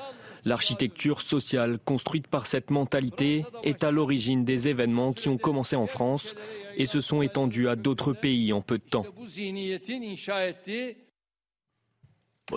[0.44, 5.86] L'architecture sociale construite par cette mentalité est à l'origine des événements qui ont commencé en
[5.86, 6.34] France
[6.76, 9.06] et se sont étendus à d'autres pays en peu de temps.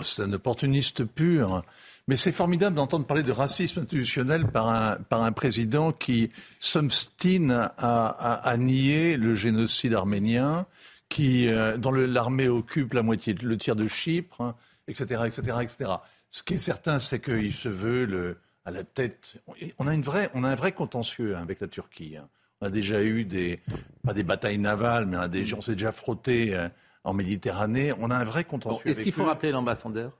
[0.02, 1.62] C'est un opportuniste pur.
[2.06, 6.30] Mais c'est formidable d'entendre parler de racisme institutionnel par un, par un président qui
[6.60, 10.66] s'obstine à, à, nier le génocide arménien,
[11.08, 14.54] qui, euh, dont l'armée occupe la moitié, le tiers de Chypre,
[14.86, 15.90] etc., etc., etc.
[16.28, 18.36] Ce qui est certain, c'est qu'il se veut
[18.66, 19.36] à la tête.
[19.78, 22.16] On a, une vraie, on a un vrai contentieux hein, avec la Turquie.
[22.18, 22.28] hein.
[22.60, 23.60] On a déjà eu des,
[24.04, 26.68] pas des batailles navales, mais on, on s'est déjà frotté euh,
[27.04, 27.92] en Méditerranée.
[28.00, 28.90] On a un vrai contentieux.
[28.90, 29.26] Est-ce qu'il faut eux.
[29.26, 30.12] rappeler l'ambassadeur?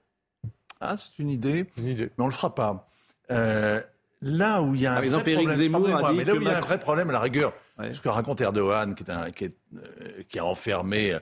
[0.81, 1.67] Ah, c'est une idée.
[1.79, 2.87] Mais on le fera pas.
[3.31, 3.81] Euh,
[4.21, 6.33] là où il y a un Par vrai problème, Zemmour a pardonnez-moi, dit mais là
[6.33, 7.93] que où il y a un Macron- vrai problème à la rigueur, Ouais.
[7.95, 11.21] ce que raconte Erdogan, qui, est un- qui, est, euh, qui a enfermé euh,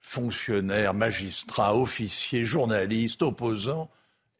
[0.00, 3.90] fonctionnaires, magistrats, officiers, journalistes, opposants,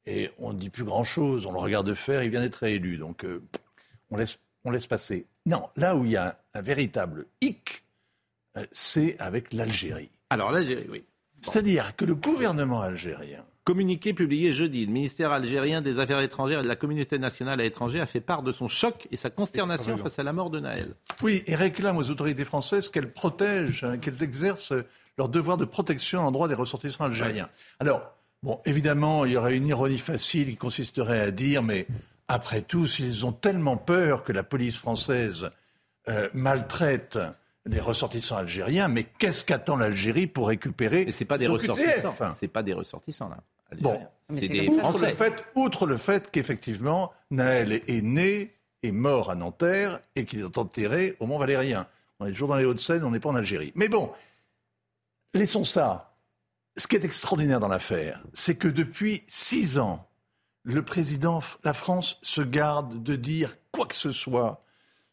[0.07, 1.47] et on ne dit plus grand-chose.
[1.47, 2.97] On le regarde faire, il vient d'être réélu.
[2.99, 3.43] Donc, euh,
[4.11, 5.27] on, laisse, on laisse passer.
[5.47, 7.85] Non, là où il y a un, un véritable hic,
[8.57, 10.11] euh, c'est avec l'Algérie.
[10.31, 11.05] Alors l'Algérie, oui.
[11.41, 16.63] C'est-à-dire que le gouvernement algérien, Communiqué publié jeudi, le ministère algérien des Affaires étrangères et
[16.63, 19.97] de la communauté nationale à l'étranger a fait part de son choc et sa consternation
[19.97, 20.95] face à la mort de Naël.
[21.23, 24.75] Oui, et réclame aux autorités françaises qu'elles protègent, hein, qu'elles exercent
[25.17, 27.49] leur devoir de protection en droit des ressortissants algériens.
[27.81, 28.13] Alors,
[28.43, 31.87] bon, évidemment, il y aurait une ironie facile qui consisterait à dire, mais
[32.29, 35.49] après tout, s'ils ont tellement peur que la police française
[36.11, 37.19] euh, maltraite
[37.67, 42.15] les ressortissants algériens, mais qu'est-ce qu'attend l'Algérie pour récupérer Et c'est pas des ressortissants.
[42.39, 43.39] C'est pas des ressortissants là.
[43.81, 44.11] Bon, algériens.
[44.31, 48.93] Mais c'est des outre le fait, outre le fait qu'effectivement, Naël est, est né et
[48.93, 51.87] mort à Nanterre et qu'il est enterré au Mont Valérien.
[52.21, 53.73] On est toujours dans les Hauts-de-Seine, on n'est pas en Algérie.
[53.75, 54.13] Mais bon,
[55.33, 56.15] laissons ça.
[56.77, 60.09] Ce qui est extraordinaire dans l'affaire, c'est que depuis six ans,
[60.65, 64.65] le président, la France se garde de dire quoi que ce soit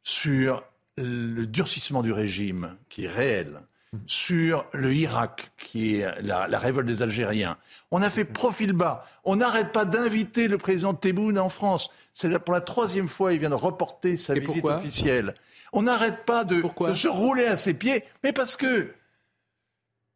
[0.02, 0.64] sur
[1.02, 3.62] le durcissement du régime, qui est réel,
[4.08, 7.58] sur le Irak, qui est la, la révolte des Algériens.
[7.92, 9.06] On a fait profil bas.
[9.26, 11.90] On n'arrête pas d'inviter le président Tebboune en France.
[12.14, 15.36] C'est pour la troisième fois, il vient de reporter sa Et visite officielle.
[15.74, 18.94] On n'arrête pas de, de se rouler à ses pieds, mais parce que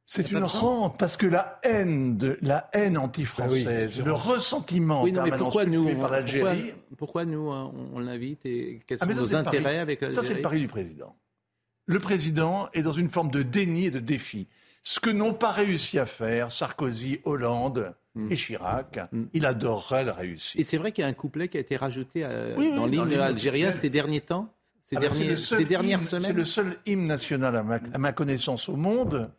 [0.06, 5.24] c'est une rente, parce que la haine, de, la haine anti-française, le ressentiment Oui, non,
[5.24, 9.00] mais permanent pourquoi nous, par l'Algérie, pourquoi, pourquoi nous hein, on, on l'invite et quels
[9.02, 9.58] ah, sont mais ça, nos c'est le pari.
[9.58, 11.16] intérêts avec Ça, l'Algérie c'est le pari du président.
[11.88, 14.48] Le président est dans une forme de déni et de défi.
[14.84, 17.96] Ce que n'ont pas réussi à faire Sarkozy, Hollande
[18.30, 19.00] et Chirac,
[19.34, 20.62] il adorerait le réussir.
[20.62, 22.76] Et c'est vrai qu'il y a un couplet qui a été rajouté euh, Oui, oui,
[22.76, 24.54] dans l'hymne algérien ces derniers temps,
[24.84, 26.24] ces, Ah ben, c'est derniers- le seul ces dernières hymne- semaines.
[26.28, 29.30] C'est le seul hymne national, à ma, à ma connaissance, au monde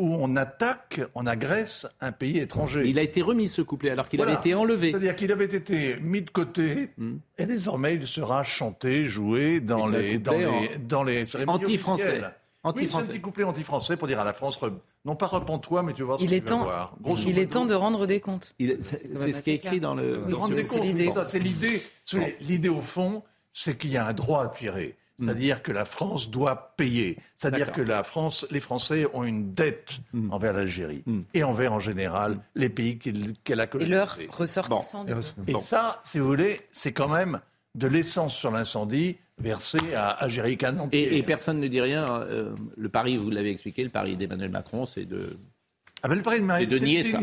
[0.00, 2.82] où on attaque, on agresse un pays étranger.
[2.86, 4.32] Il a été remis ce couplet alors qu'il Voilà.
[4.32, 4.90] avait été enlevé.
[4.90, 6.90] C'est-à-dire qu'il avait été mis de côté
[7.38, 11.02] et désormais il sera chanté, joué dans Et c'est un les, dans couplet les, dans
[11.02, 12.04] les anti-français.
[12.12, 13.06] Oui, c'est un Anti-français.
[13.08, 14.60] petit couplet anti-français pour dire à la France,
[15.06, 16.94] non pas repens-toi, mais tu vas voir ce Il que est tu vas temps, voir.
[17.26, 18.54] Il est temps de rendre des comptes.
[18.60, 20.22] C'est pas ce qui est écrit dans le.
[20.26, 21.10] Oui, dans Rendre ce- des c'est comptes, l'idée.
[22.04, 23.22] C'est L'idée au fond,
[23.52, 24.96] c'est qu'il y a un droit à tirer.
[25.20, 27.18] C'est-à-dire que la France doit payer.
[27.34, 30.32] C'est-à-dire que la France, les Français ont une dette Mm.
[30.32, 31.04] envers l'Algérie
[31.34, 33.94] et envers en général les pays qu'elle a Et colonisés.
[33.94, 35.04] leurs ressortissants.
[35.04, 35.12] coup.
[35.46, 37.40] Et ça, si vous voulez, c'est quand même
[37.74, 40.58] de l'essence sur l'incendie versée à Algérie
[40.92, 42.04] Et, et personne ne dit rien.
[42.22, 45.36] euh, le pari, vous l'avez expliqué, le pari d'Emmanuel Macron, c'est de.
[46.02, 47.18] Ah ben, le pari de Marie, c'est de nier ça.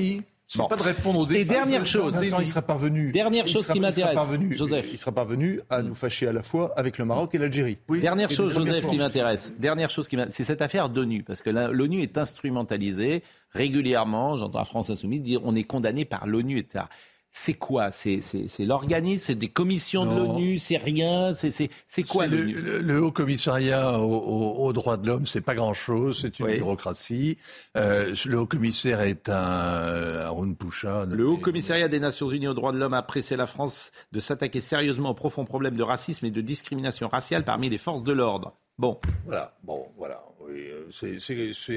[0.55, 0.67] Bon.
[0.67, 3.11] pas de répondre aux Et dernière chose, Vincent, il sera parvenu.
[3.11, 4.85] Dernière chose sera- qui m'intéresse, parvenu- Joseph.
[4.93, 7.77] Il sera parvenu à nous fâcher à la fois avec le Maroc et l'Algérie.
[7.89, 8.91] Dernière Et chose, Joseph, fois.
[8.91, 9.51] qui m'intéresse.
[9.59, 14.37] Dernière chose qui m'intéresse, c'est cette affaire d'ONU, parce que l'ONU est instrumentalisée régulièrement.
[14.37, 16.85] J'entends la France insoumise dire on est condamné par l'ONU, etc.
[17.31, 17.91] C'est quoi?
[17.91, 18.19] C'est
[18.59, 23.99] l'organisme, c'est des commissions de l'ONU, c'est rien, c'est quoi le, le- le Haut Commissariat
[23.99, 26.55] aux, aux- aux droits de l'homme, c'est pas grand-chose, c'est une Oui.
[26.55, 27.37] bureaucratie.
[27.77, 29.33] Euh, le Haut Commissaire est un
[30.25, 31.05] Haroun Poucha.
[31.05, 34.19] Le Haut Commissariat des Nations Unies aux droits de l'homme a pressé la France de
[34.19, 38.13] s'attaquer sérieusement au profond problème de racisme et de discrimination raciale parmi les forces de
[38.13, 38.53] l'ordre.
[38.79, 38.99] Bon.
[39.25, 40.23] Voilà, bon, voilà.
[40.49, 41.19] Oui, euh, c'est-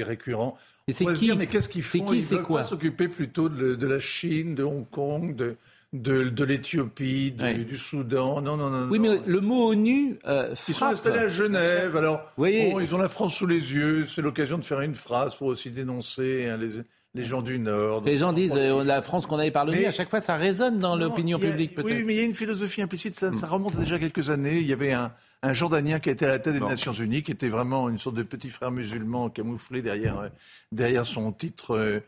[0.03, 0.57] récurrent.
[0.87, 3.75] Et c'est qui dire, mais qu'est-ce qu'ils font qui, Ils quoi pas s'occuper plutôt de,
[3.75, 5.55] de la Chine, de Hong Kong, de,
[5.93, 7.53] de, de l'Éthiopie, du, Ouais.
[7.57, 8.41] du Soudan?
[8.41, 8.87] Non, non, non.
[8.89, 9.11] Oui, non.
[9.13, 12.97] mais le mot ONU euh, Ils sont installés à Genève, alors voyez- bon, ils ont
[12.97, 16.57] la France sous les yeux, c'est l'occasion de faire une phrase pour aussi dénoncer hein,
[16.57, 16.69] les,
[17.13, 18.03] les gens du Nord.
[18.05, 20.95] Les gens disent euh, la France qu'on avait par à chaque fois ça résonne dans
[20.95, 21.87] l'opinion publique peut-être.
[21.93, 24.59] Oui, mais il y a une philosophie implicite, ça, ça remonte à déjà quelques années.
[24.59, 25.11] Il y avait un,
[25.43, 26.69] un Jordanien qui a été à la tête des Bon.
[26.69, 30.29] Nations Unies, qui était vraiment une sorte de petit frère musulman camouflé derrière, euh,
[30.71, 31.99] derrière son titre euh,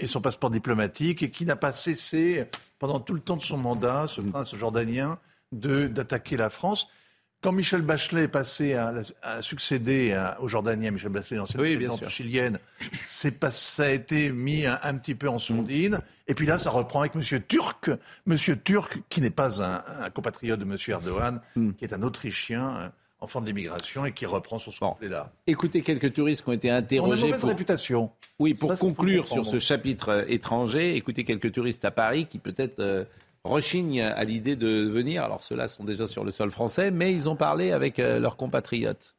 [0.00, 2.44] et son passeport diplomatique, et qui n'a pas cessé,
[2.78, 5.18] pendant tout le temps de son mandat, ce prince jordanien,
[5.52, 6.88] de d'attaquer la France.
[7.42, 11.74] Quand Michel Bachelet est passé à, à succéder à- au Jordanien, Michel Bachelet, l'ancienne Oui,
[11.74, 12.58] présidente chilienne,
[13.40, 15.98] pas, ça a été mis un, un petit peu en sourdine.
[16.28, 17.90] Et puis là, ça reprend avec Monsieur Turc,
[18.26, 21.72] Monsieur Turc, qui n'est pas un, un compatriote de Monsieur Erdogan, Hmm.
[21.72, 22.88] qui est un Autrichien, euh,
[23.18, 25.32] enfant de l'immigration, et qui reprend sur son là.
[25.48, 27.22] Écoutez quelques touristes qui ont été On a interrogés.
[27.26, 27.48] mauvaise pour...
[27.48, 28.10] réputation.
[28.38, 32.38] Oui, pour Ça, conclure sur ce chapitre euh, étranger, écoutez quelques touristes à Paris qui
[32.38, 33.04] peut-être euh,
[33.44, 35.22] rechignent à l'idée de venir.
[35.24, 38.36] Alors ceux-là sont déjà sur le sol français, mais ils ont parlé avec euh, leurs
[38.36, 39.16] compatriotes.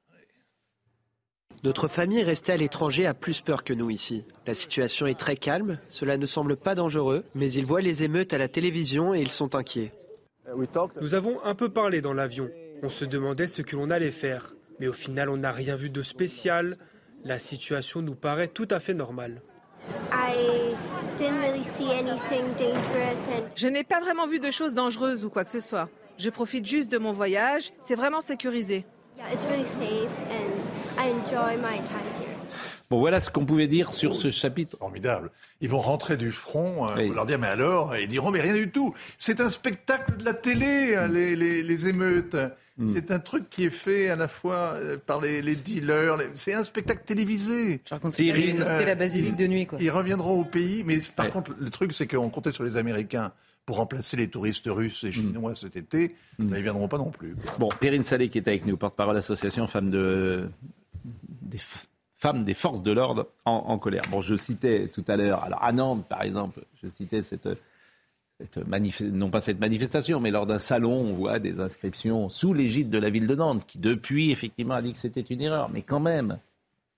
[1.64, 4.26] Notre famille restée à l'étranger a plus peur que nous ici.
[4.46, 8.34] La situation est très calme, cela ne semble pas dangereux, mais ils voient les émeutes
[8.34, 9.94] à la télévision et ils sont inquiets.
[11.00, 12.50] Nous avons un peu parlé dans l'avion.
[12.82, 14.56] On se demandait ce que l'on allait faire.
[14.80, 16.78] Mais au final, on n'a rien vu de spécial.
[17.24, 19.42] La situation nous paraît tout à fait normale.
[23.56, 25.90] Je n'ai pas vraiment vu de choses dangereuses ou quoi que ce soit.
[26.18, 27.72] Je profite juste de mon voyage.
[27.82, 28.86] C'est vraiment sécurisé.
[32.94, 34.78] Bon, voilà ce qu'on pouvait dire sur ce chapitre.
[34.78, 35.32] Formidable.
[35.62, 38.54] Ils vont rentrer du front, euh, on leur dire mais alors Ils diront mais rien
[38.54, 38.94] du tout.
[39.18, 42.38] C'est un spectacle de la télé, hein, les, les- les émeutes.
[42.88, 46.18] C'est un truc qui est fait à la fois euh, par les, les dealers.
[46.18, 47.82] les- C'est un spectacle télévisé.
[48.54, 49.80] visiter la basilique de nuit, quoi.
[49.82, 53.32] Ils reviendront au pays, mais par contre le truc c'est qu'on comptait sur les Américains
[53.66, 56.16] pour remplacer les touristes russes et chinois cet été.
[56.38, 57.36] mais Ils viendront pas non plus.
[57.58, 60.48] Bon, Perrine Salé qui est avec nous, porte-parole association femmes de
[61.42, 61.60] des
[62.24, 64.04] femmes des forces de l'ordre en, colère.
[64.10, 67.50] Bon, je citais tout à l'heure, alors à Nantes par exemple, je citais cette,
[68.40, 68.60] cette
[69.12, 72.98] non pas cette manifestation, mais lors d'un salon, on voit des inscriptions sous l'égide de
[72.98, 76.00] la ville de Nantes, qui depuis effectivement a dit que c'était une erreur, mais quand
[76.00, 76.40] même,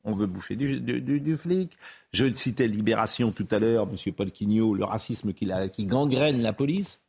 [0.04, 1.76] on veut bouffer du, flic.
[2.14, 7.00] Je citais Libération tout à l'heure, Monsieur Paul Quignot, le racisme qui gangrène la police.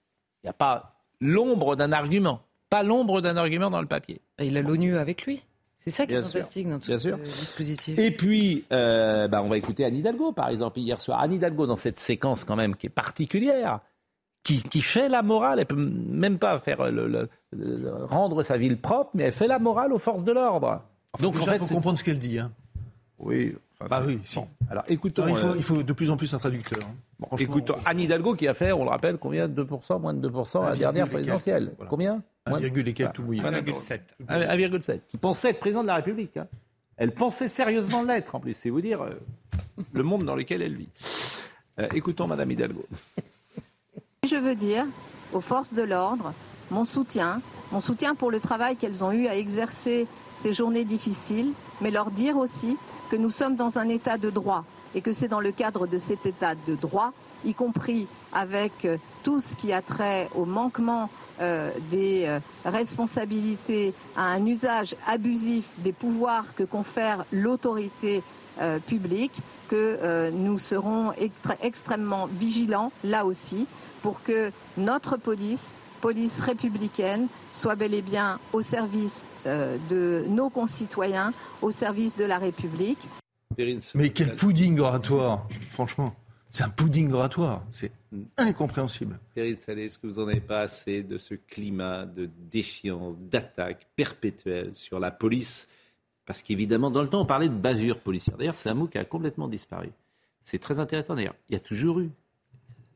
[0.42, 2.40] Il n'y a pas l'ombre d'un argument,
[2.70, 4.22] pas l'ombre d'un argument dans le papier.
[4.38, 5.42] Il a l'ONU avec lui.
[5.86, 6.32] C'est ça qui est Bien sûr.
[6.40, 7.18] fantastique dans tout Bien ce sûr.
[7.18, 7.96] dispositif.
[7.98, 11.20] Et puis, euh, bah, on va écouter Anne Hidalgo, par exemple, hier soir.
[11.20, 13.78] Anne Hidalgo, dans cette séquence quand même qui est particulière,
[14.42, 18.56] qui, qui fait la morale, elle peut même pas faire le, le- le- rendre sa
[18.56, 20.82] ville propre, mais elle fait la morale aux forces de l'ordre.
[21.20, 22.38] Donc, en il fait, faut c'est- comprendre ce qu'elle dit.
[22.40, 22.50] Hein.
[23.18, 23.54] Oui.
[23.88, 24.40] bah oui, si.
[24.68, 25.22] Alors, écoutons.
[25.22, 26.80] Non, il, faut, euh, il faut de plus en plus un traducteur.
[26.84, 26.94] hein.
[27.28, 30.62] Franchement, Écoutons Anne Hidalgo qui a fait, on le rappelle, combien 2%, moins de 2%
[30.64, 31.72] à la dernière présidentielle.
[31.76, 31.88] voilà.
[31.88, 32.22] Combien?
[32.46, 33.12] Un Moins de- virgule et quelques, Voilà.
[33.14, 33.42] tout mouillé.
[33.42, 34.00] 1,7.
[34.28, 35.00] 1,7.
[35.08, 36.36] Qui pensait être président de la République.
[36.36, 36.46] hein.
[36.96, 38.54] Elle pensait sérieusement l'être, en plus.
[38.56, 39.10] C'est vous dire euh,
[39.92, 40.88] le monde dans lequel elle vit.
[41.78, 42.86] Euh, écoutons Madame Hidalgo.
[44.26, 44.86] Je veux dire
[45.32, 46.32] aux forces de l'ordre
[46.70, 51.52] mon soutien, mon soutien pour le travail qu'elles ont eu à exercer ces journées difficiles,
[51.80, 52.76] mais leur dire aussi
[53.10, 55.98] que nous sommes dans un état de droit et que c'est dans le cadre de
[55.98, 57.12] cet état de droit,
[57.44, 61.10] y compris avec euh, tout ce qui a trait au manquement
[61.40, 68.22] euh, des euh, responsabilités à un usage abusif des pouvoirs que confère l'autorité
[68.60, 71.12] euh, publique, que euh, nous serons
[71.60, 73.66] extrêmement vigilants là aussi
[74.02, 80.50] pour que notre police police républicaine soit bel et bien au service euh, de nos
[80.50, 81.32] concitoyens,
[81.62, 83.08] au service de la République.
[83.94, 86.14] Mais quel pudding oratoire, franchement.
[86.56, 87.62] C'est un pudding oratoire.
[87.70, 87.92] C'est
[88.38, 89.18] incompréhensible.
[89.34, 93.86] Périne Salé, est-ce que vous n'en avez pas assez de ce climat de défiance, d'attaque
[93.94, 95.68] perpétuelle sur la police?
[96.24, 98.38] Parce qu'évidemment, dans le temps, on parlait de bavure policière.
[98.38, 99.90] D'ailleurs, c'est un mot qui a complètement disparu.
[100.44, 101.34] C'est très intéressant d'ailleurs.
[101.50, 102.08] Il y a toujours eu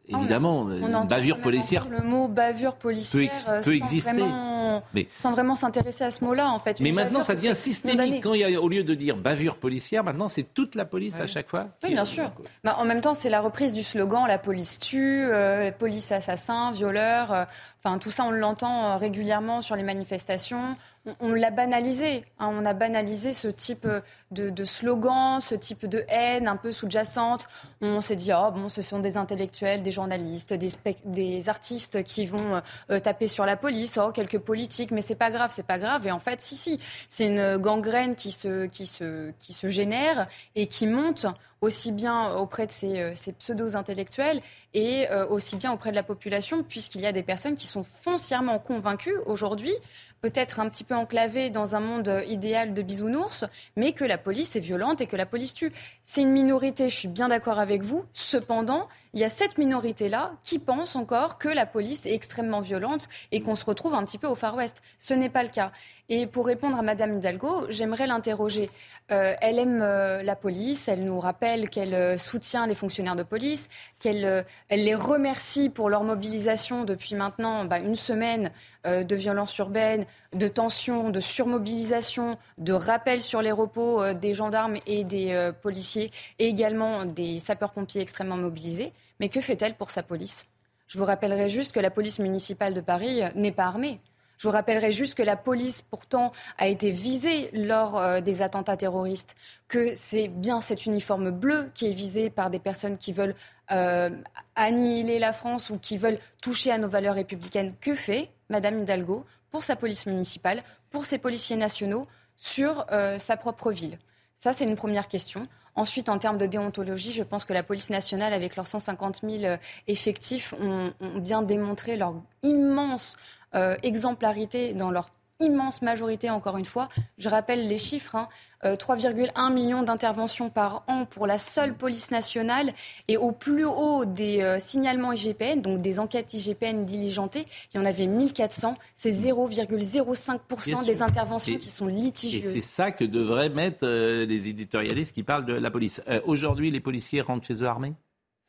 [0.08, 4.12] évidemment, on bavure policière Le mot bavure policière ex- euh, peut exister.
[4.12, 4.59] Vraiment,
[4.94, 6.80] Mais- sans vraiment s'intéresser à ce mot-là, en fait.
[6.80, 7.98] Mais maintenant, bavure, ça devient systémique.
[7.98, 8.20] condamné.
[8.20, 11.18] Quand il y a, au lieu de dire bavure policière, maintenant, c'est toute la police
[11.20, 11.68] à chaque fois.
[11.82, 12.30] Oui, bien sûr.
[12.64, 16.12] Bah, en même temps, c'est la reprise du slogan la police tue, euh, la police
[16.12, 17.32] assassin, violeur.
[17.32, 17.44] euh,
[17.82, 20.76] Enfin, tout ça, on l'entend euh, régulièrement sur les manifestations.
[21.06, 22.26] On, on l'a banalisé.
[22.38, 23.88] hein, on a banalisé ce type
[24.30, 27.48] de, de slogan, ce type de haine un peu sous-jacente.
[27.80, 30.68] On s'est dit, oh, bon, ce sont des intellectuels, des journalistes, des,
[31.06, 35.30] des artistes qui vont euh, taper sur la police, oh, quelques politiques, mais c'est pas
[35.30, 36.08] grave, c'est pas grave.
[36.08, 40.26] Et en fait, si, si, c'est une gangrène qui se, qui, se, qui se génère
[40.56, 41.26] et qui monte
[41.60, 44.40] aussi bien auprès de ces, euh, ces pseudo-intellectuels
[44.74, 47.84] et euh, aussi bien auprès de la population, puisqu'il y a des personnes qui sont
[47.84, 49.74] foncièrement convaincues aujourd'hui,
[50.20, 53.44] peut-être un petit peu enclavées dans un monde euh, idéal de bisounours,
[53.76, 55.72] mais que la police est violente et que la police tue.
[56.02, 58.04] C'est une minorité, je suis bien d'accord avec vous.
[58.14, 63.08] Cependant, il y a cette minorité-là qui pense encore que la police est extrêmement violente
[63.32, 64.82] et qu'on se retrouve un petit peu au Far West.
[64.98, 65.72] Ce n'est pas le cas.
[66.08, 68.68] Et pour répondre à Madame Hidalgo, j'aimerais l'interroger.
[69.12, 73.22] Euh, elle aime euh, la police, elle nous rappelle qu'elle euh, soutient les fonctionnaires de
[73.22, 73.68] police,
[74.00, 78.50] qu'elle elle les remercie pour leur mobilisation depuis maintenant bah, une semaine
[78.86, 85.04] de violence urbaine, de tension, de surmobilisation, de rappel sur les repos des gendarmes et
[85.04, 88.94] des policiers, et également des sapeurs-pompiers extrêmement mobilisés.
[89.20, 90.46] Mais que fait-elle pour sa police?
[90.88, 94.00] Je vous rappellerai juste que la police municipale de Paris euh, n'est pas armée.
[94.38, 98.78] Je vous rappellerai juste que la police, pourtant, a été visée lors euh, des attentats
[98.78, 99.36] terroristes,
[99.68, 103.36] que c'est bien cet uniforme bleu qui est visé par des personnes qui veulent
[103.70, 104.10] euh,
[104.56, 107.72] annihiler la France ou qui veulent toucher à nos valeurs républicaines.
[107.80, 112.86] Que fait Madame Hidalgo pour sa police municipale, pour ses policiers nationaux sur
[113.18, 113.98] sa propre ville?
[114.34, 115.46] Ça, c'est une première question.
[115.80, 119.44] Ensuite, en termes de déontologie, je pense que la police nationale, avec leurs 150 000
[119.44, 119.56] euh,
[119.86, 122.12] effectifs, ont, bien démontré leur
[122.42, 123.16] immense
[123.54, 125.08] euh, exemplarité dans leur
[125.40, 126.88] immense majorité, encore une fois.
[127.18, 128.28] Je rappelle les chiffres, hein,
[128.64, 132.72] euh, 3,1 millions d'interventions par an pour la seule police nationale
[133.08, 137.80] et au plus haut des euh, signalements IGPN, donc des enquêtes IGPN diligentées, il y
[137.80, 138.76] en avait 1400.
[138.94, 142.52] C'est 0,05% Bien des interventions Et- qui sont Et litigieuses.
[142.52, 146.02] c'est ça que devraient mettre euh, les éditorialistes qui parlent de la police.
[146.08, 147.94] Euh, Aujourd'hui, les policiers rentrent chez eux armés?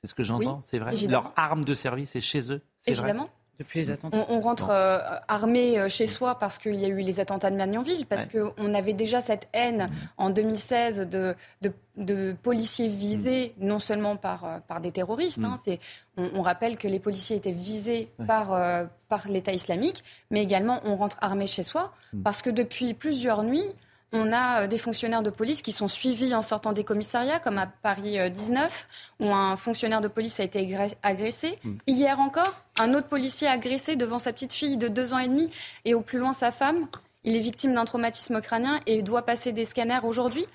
[0.02, 0.94] C'est ce que j'entends, Oui, c'est vrai?
[0.94, 1.24] évidemment.
[1.26, 2.62] Leur arme de service est chez eux?
[2.80, 3.10] C'est vrai?
[3.10, 3.30] Évidemment.
[3.60, 4.26] Depuis les attentats.
[4.30, 4.98] On, on rentre euh,
[5.28, 8.74] armé euh, chez soi parce qu'il y a eu les attentats de Magnanville, parce qu'on
[8.74, 14.58] avait déjà cette haine en 2016 de, de, de policiers visés non seulement par, euh,
[14.68, 15.44] par des terroristes.
[15.44, 15.80] hein, c'est,
[16.18, 20.80] on, on rappelle que les policiers étaient visés par, euh, par l'État islamique, mais également
[20.84, 21.94] on rentre armé chez soi
[22.24, 23.76] parce que depuis plusieurs nuits,
[24.14, 27.58] on a euh, des fonctionnaires de police qui sont suivis en sortant des commissariats, comme
[27.58, 28.88] à Paris euh, 19,
[29.20, 31.58] où un fonctionnaire de police a été agressé.
[31.88, 35.50] Hier encore, un autre policier agressé devant sa petite fille de deux ans et demi
[35.86, 36.88] et au plus loin sa femme.
[37.24, 40.46] Il est victime d'un traumatisme crânien et doit passer des scanners aujourd'hui.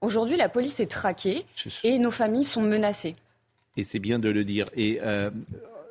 [0.00, 1.46] Aujourd'hui, la police est traquée
[1.84, 3.14] et nos familles sont menacées.
[3.76, 4.66] Et c'est bien de le dire.
[4.74, 5.30] Et euh,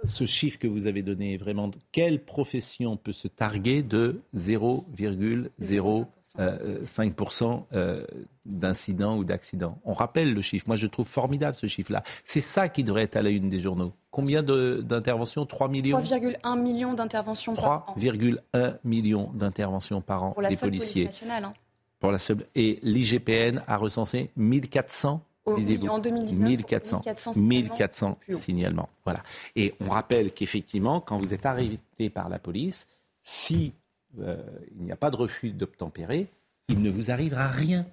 [0.08, 6.06] ce chiffre que vous avez donné, vraiment, quelle profession peut se targuer de 0,05%
[6.40, 8.06] euh,
[8.46, 10.66] d'incidents ou d'accidents On rappelle le chiffre.
[10.68, 12.04] Moi, je trouve formidable ce chiffre-là.
[12.24, 13.94] C'est ça qui devrait être à la une des journaux.
[14.12, 15.46] Combien de- d'interventions?
[15.46, 16.00] 3 millions?
[16.00, 21.06] 3,1 millions d'interventions par an 3,1 millions d'interventions par an pour la des seule policiers.
[21.06, 21.46] police nationale.
[21.46, 21.54] hein.
[22.00, 22.46] Pour la seule...
[22.56, 28.38] Et l'IGPN a recensé 1400, Au- disiez-vous en 2019, 1400, 1400 signalements 1400 plus haut.
[28.38, 28.90] signalements.
[29.06, 29.22] Voilà.
[29.56, 32.88] Et on rappelle qu'effectivement, quand vous êtes arrêté par la police,
[33.24, 33.74] si
[34.22, 34.38] euh,
[34.78, 36.28] il n'y a pas de refus d'obtempérer,
[36.70, 37.86] il ne vous arrivera rien.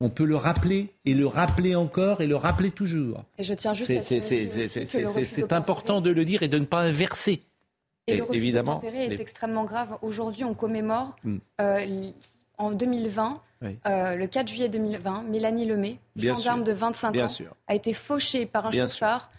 [0.00, 3.24] On peut le rappeler et le rappeler encore et le rappeler toujours.
[3.36, 7.42] Et je tiens juste C'est- important de le dire et de ne pas inverser.
[8.06, 9.98] Et, Et le refus évidemment, est les- extrêmement grave.
[10.02, 11.36] Aujourd'hui, on commémore Mm.
[11.60, 12.10] euh,
[12.58, 13.76] en 2020, Oui.
[13.86, 16.64] euh, le 4 juillet 2020, Mélanie Lemay, Bien gendarme sûr.
[16.66, 17.54] de 25 Bien ans, sûr.
[17.66, 19.30] a été fauchée par un chauffard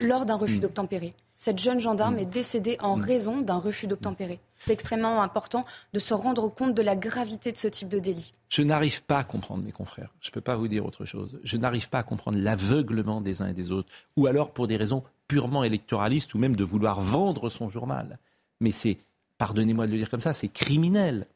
[0.00, 0.60] lors d'un refus Mm.
[0.60, 1.14] d'obtempérer.
[1.36, 4.38] Cette jeune gendarme est décédée en raison d'un refus d'obtempérer.
[4.64, 8.32] C'est extrêmement important de se rendre compte de la gravité de ce type de délit.
[8.48, 10.14] Je n'arrive pas à comprendre mes confrères.
[10.22, 11.38] Je ne peux pas vous dire autre chose.
[11.44, 14.78] Je n'arrive pas à comprendre l'aveuglement des uns et des autres, ou alors pour des
[14.78, 18.18] raisons purement électoralistes, ou même de vouloir vendre son journal.
[18.60, 18.96] mais c'est,
[19.36, 21.26] pardonnez-moi de le dire comme ça, c'est criminel.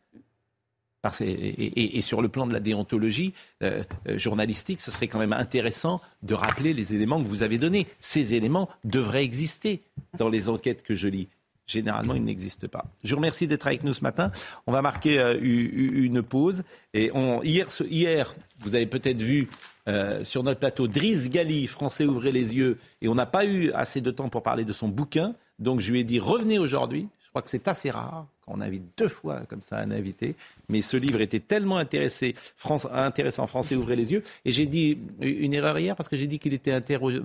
[1.21, 6.01] Et sur le plan de la déontologie euh, euh, journalistique, ce serait quand même intéressant
[6.23, 7.87] de rappeler les éléments que vous avez donnés.
[7.99, 9.83] Ces éléments devraient exister
[10.17, 11.29] dans les enquêtes que je lis.
[11.69, 12.87] Généralement, ils n'existent pas.
[13.05, 14.33] Je vous remercie d'être avec nous ce matin.
[14.67, 16.65] On va marquer euh, une pause.
[16.95, 19.51] Et on, hier, hier, vous avez peut-être vu
[19.87, 22.79] euh, sur notre plateau Driss Gali, Français ouvrez les yeux.
[23.03, 25.35] Et on n'a pas eu assez de temps pour parler de son bouquin.
[25.59, 27.07] Donc je lui ai dit revenez aujourd'hui.
[27.23, 30.37] Je crois que c'est assez rare quand on invite deux fois comme ça un invité.
[30.71, 34.23] Mais ce livre était tellement intéressé, France, intéressant, Français ouvrez les yeux.
[34.47, 37.21] Et j'ai dit une erreur hier parce que j'ai dit qu'il était euh,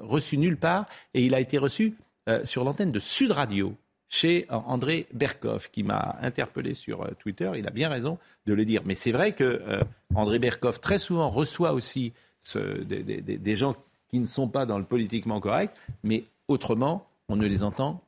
[0.00, 0.86] reçu nulle part.
[1.12, 1.94] Et il a été reçu
[2.30, 3.76] euh, sur l'antenne de Sud Radio
[4.08, 7.50] chez euh, André Berkoff, qui m'a interpellé sur euh, Twitter.
[7.56, 8.82] Il a bien raison de le dire.
[8.84, 9.80] Mais c'est vrai que
[10.14, 12.12] André Berkoff, très souvent, reçoit aussi
[12.56, 13.74] des- des gens
[14.08, 18.02] qui ne sont pas dans le politiquement correct, mais autrement, on ne les entend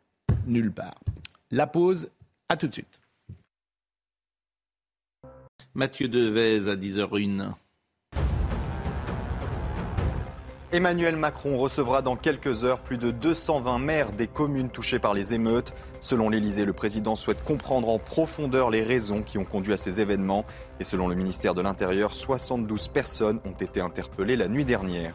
[0.47, 0.99] nulle part.
[1.51, 2.09] La pause,
[2.49, 3.01] à tout de suite.
[5.75, 7.55] Mathieu Devez à 10h01.
[10.75, 15.35] Emmanuel Macron recevra dans quelques heures plus de 220 maires des communes touchées par les
[15.35, 15.75] émeutes.
[16.01, 20.01] Selon l'Elysée, le président souhaite comprendre en profondeur les raisons qui ont conduit à ces
[20.01, 20.47] événements.
[20.81, 25.13] Et selon le ministère de l'Intérieur, 72 personnes ont été interpellées la nuit dernière.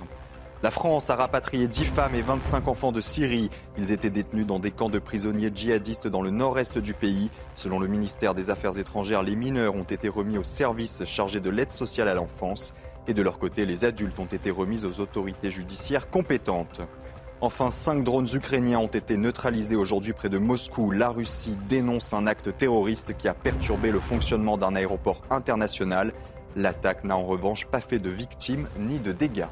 [0.62, 3.50] La France a rapatrié 10 femmes et 25 enfants de Syrie.
[3.80, 7.32] Ils étaient détenus dans des camps de prisonniers djihadistes dans le nord-est du pays.
[7.56, 11.50] Selon le ministère des Affaires étrangères, les mineurs ont été remis au service chargé de
[11.50, 12.76] l'aide sociale à l'enfance.
[13.08, 16.82] Et de leur côté, les adultes ont été remis aux autorités judiciaires compétentes.
[17.40, 20.92] Enfin, cinq drones ukrainiens ont été neutralisés aujourd'hui près de Moscou.
[20.92, 26.14] La Russie dénonce un acte terroriste qui a perturbé le fonctionnement d'un aéroport international.
[26.56, 29.46] L'attaque n'a en revanche pas fait de victimes ni de dégâts.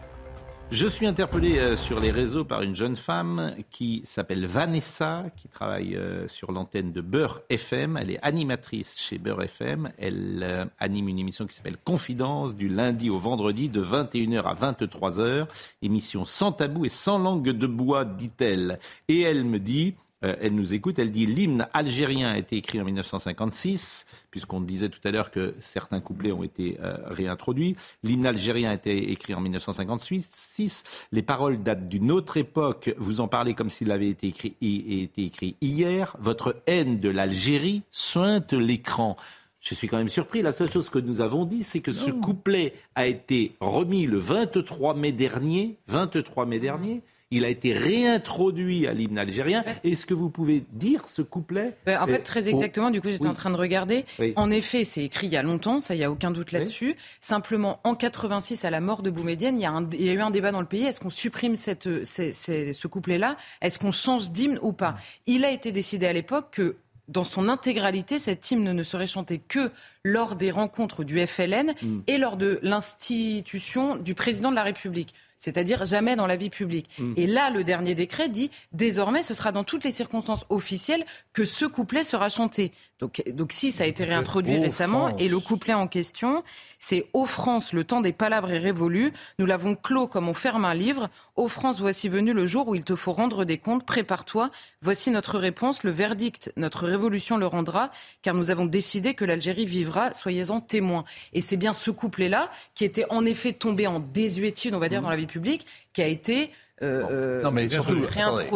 [0.71, 5.47] Je suis interpellé euh, sur les réseaux par une jeune femme qui s'appelle Vanessa, qui
[5.47, 7.97] travaille euh, sur l'antenne de Beurre FM.
[7.97, 9.91] Elle est animatrice chez Beurre FM.
[9.99, 14.53] Elle euh, anime une émission qui s'appelle Confidence du lundi au vendredi de 21h à
[14.55, 15.47] 23h.
[15.83, 18.79] Émission sans tabou et sans langue de bois, dit-elle.
[19.07, 19.93] Et elle me dit,
[20.23, 24.89] euh, elle nous écoute, elle dit l'hymne algérien a été écrit en 1956, puisqu'on disait
[24.89, 27.75] tout à l'heure que certains couplets ont été euh, réintroduits.
[28.03, 30.83] L'hymne algérien a été écrit en 1956.
[31.11, 32.93] Les paroles datent d'une autre époque.
[32.97, 36.15] Vous en parlez comme s'il avait été écrit, été écrit hier.
[36.19, 39.17] Votre haine de l'Algérie sointe l'écran.
[39.59, 40.43] Je suis quand même surpris.
[40.43, 44.19] La seule chose que nous avons dit, c'est que ce couplet a été remis le
[44.19, 45.77] 23 mai dernier.
[45.87, 47.01] 23 mai dernier.
[47.31, 49.63] Il a été réintroduit à l'hymne algérien.
[49.83, 52.91] Est-ce que vous pouvez dire ce couplet Ben, en fait, euh, très exactement.
[52.91, 53.29] Du coup, j'étais Oui.
[53.29, 54.05] en train de regarder.
[54.19, 54.33] Oui.
[54.35, 56.95] En effet, c'est écrit il y a longtemps, ça, il n'y a aucun doute là-dessus.
[57.21, 60.13] Simplement, en 86, à la mort de Boumedienne, il y, a un- il y a
[60.13, 60.83] eu un débat dans le pays.
[60.85, 63.37] Est-ce qu'on supprime cette, ces- ces- ce couplet-là?
[63.61, 64.95] Est-ce qu'on change d'hymne ou pas?
[65.25, 66.75] Il a été décidé à l'époque que
[67.07, 69.71] dans son intégralité, cet hymne ne serait chanté que
[70.03, 71.99] lors des rencontres du FLN Mm.
[72.07, 75.13] et lors de l'institution du président de la République.
[75.37, 76.89] C'est-à-dire jamais dans la vie publique.
[76.97, 77.13] Mm.
[77.17, 81.45] Et là, le dernier décret dit désormais, ce sera dans toutes les circonstances officielles que
[81.45, 82.71] ce couplet sera chanté.
[82.99, 85.21] Donc, donc si ça a été réintroduit récemment, France.
[85.21, 86.43] et le couplet en question,
[86.79, 89.11] c'est Ô France, le temps des palabres est révolu.
[89.37, 91.09] Nous l'avons clos comme on ferme un livre.
[91.35, 93.85] Ô France, voici venu le jour où il te faut rendre des comptes.
[93.85, 94.49] Prépare-toi.
[94.81, 95.83] Voici notre réponse.
[95.83, 97.91] Le verdict, notre révolution le rendra,
[98.21, 100.13] car nous avons décidé que l'Algérie vivra.
[100.13, 101.03] Soyez-en témoins.
[101.33, 105.01] Et c'est bien ce couplet-là qui était en effet tombé en désuétude, on va dire,
[105.01, 106.49] dans la vie publique, qui a été
[106.81, 107.95] euh, euh, Non, mais surtout,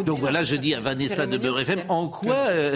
[0.04, 2.76] donc voilà, je dis à Vanessa de Beurre FM, en quoi euh,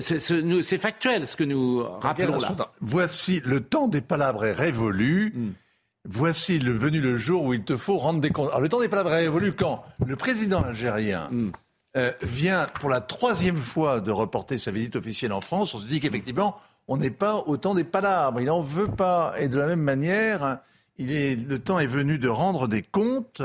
[0.00, 2.54] c'est- factuel ce que nous rappelons là.
[2.80, 5.34] Voici le temps des palabres est révolu.
[6.06, 8.48] Voici le venu le jour où il te faut rendre des comptes.
[8.48, 11.30] Alors le temps des palabres est révolu quand le président algérien
[11.96, 15.74] euh, vient pour la troisième fois de reporter sa visite officielle en France.
[15.74, 16.56] On se dit qu'effectivement
[16.88, 18.40] on n'est pas au temps des palabres.
[18.40, 19.34] Il n'en veut pas.
[19.38, 20.58] Et de la même manière,
[20.98, 23.42] il est, le temps est venu de rendre des comptes.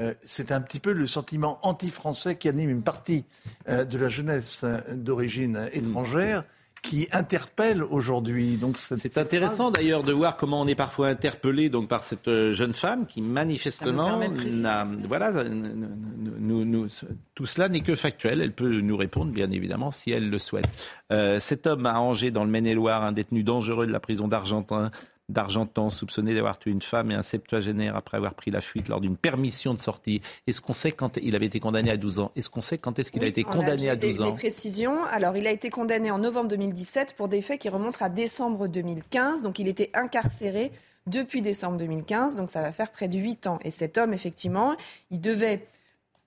[0.00, 3.24] Euh, c'est un petit peu le sentiment anti-français qui anime une partie
[3.68, 6.44] euh, de la jeunesse euh, d'origine étrangère
[6.80, 8.56] qui interpelle aujourd'hui.
[8.56, 12.72] Donc C'est intéressant d'ailleurs de voir comment on est parfois interpellé donc par cette jeune
[12.72, 14.16] femme qui manifestement
[14.60, 16.86] n'a voilà nous- nous-
[17.34, 18.40] tout cela n'est que factuel.
[18.40, 20.68] Elle peut nous répondre bien évidemment si elle le souhaite.
[21.10, 24.92] Euh, cet homme à Angers dans le Maine-et-Loire, un détenu dangereux de la prison d'Argentin
[25.28, 29.00] d'Argentan, soupçonné d'avoir tué une femme et un septuagénaire après avoir pris la fuite lors
[29.00, 30.22] d'une permission de sortie.
[30.46, 32.32] Est-ce qu'on sait quand il avait été condamné à 12 ans?
[32.34, 34.30] Est-ce qu'on sait quand est-ce qu'il a été on condamné à des- 12 ans?
[34.30, 35.04] Des précisions.
[35.04, 38.68] Alors, il a été condamné en novembre 2017 pour des faits qui remontent à décembre
[38.68, 39.42] 2015.
[39.42, 40.72] Donc, il était incarcéré
[41.06, 42.34] depuis décembre 2015.
[42.34, 43.58] Donc, ça va faire près de 8 ans.
[43.64, 44.76] Et cet homme, effectivement,
[45.10, 45.66] il devait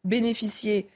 [0.03, 0.87] bénéficier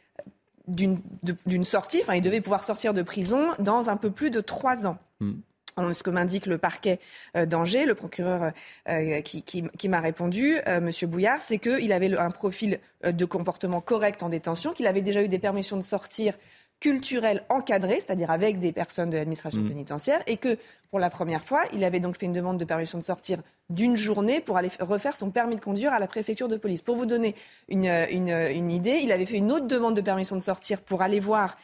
[0.68, 4.88] d'une sortie, enfin il devait pouvoir sortir de prison dans un peu plus de trois
[4.88, 4.98] ans.
[5.22, 5.34] Alors,
[5.78, 7.00] Ce que m'indique le parquet
[7.36, 8.54] euh, d'Angers, le procureur
[8.88, 13.12] euh, qui, qui- qui m'a répondu, euh, Monsieur Bouillard, c'est qu'il avait un profil euh,
[13.12, 16.38] de comportement correct en détention, qu'il avait déjà eu des permissions de sortir
[16.80, 19.68] culturelles encadrées, c'est-à-dire avec des personnes de l'administration Mhm.
[19.70, 20.58] pénitentiaire, et que
[20.92, 23.98] pour la première fois, il avait donc fait une demande de permission de sortir d'une
[23.98, 26.82] journée pour aller refaire son permis de conduire à la préfecture de police.
[26.82, 27.36] Pour vous donner
[27.68, 31.02] une, une- une idée, il avait fait une autre demande de permission de sortir pour
[31.02, 31.58] aller voir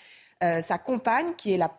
[0.43, 1.71] euh, sa compagne, qui est la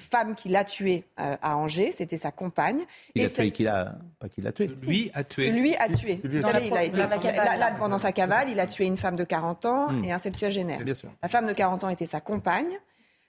[0.00, 2.80] femme qui l'a tué euh, à Angers, c'était sa compagne.
[3.14, 4.68] Il Et a tué, cette- qu'il a, pas qu'il a tué.
[4.82, 5.50] Lui a tué.
[5.50, 6.20] lui a tué.
[6.24, 6.68] Lui a Vous savez, tué.
[6.68, 9.24] il a été- la là, là, pendant sa cavale, il a tué une femme de
[9.24, 10.04] 40 ans Hmm.
[10.04, 10.80] et un septuagénaire.
[10.80, 11.10] Bien sûr.
[11.22, 12.68] La femme de 40 ans était sa compagne.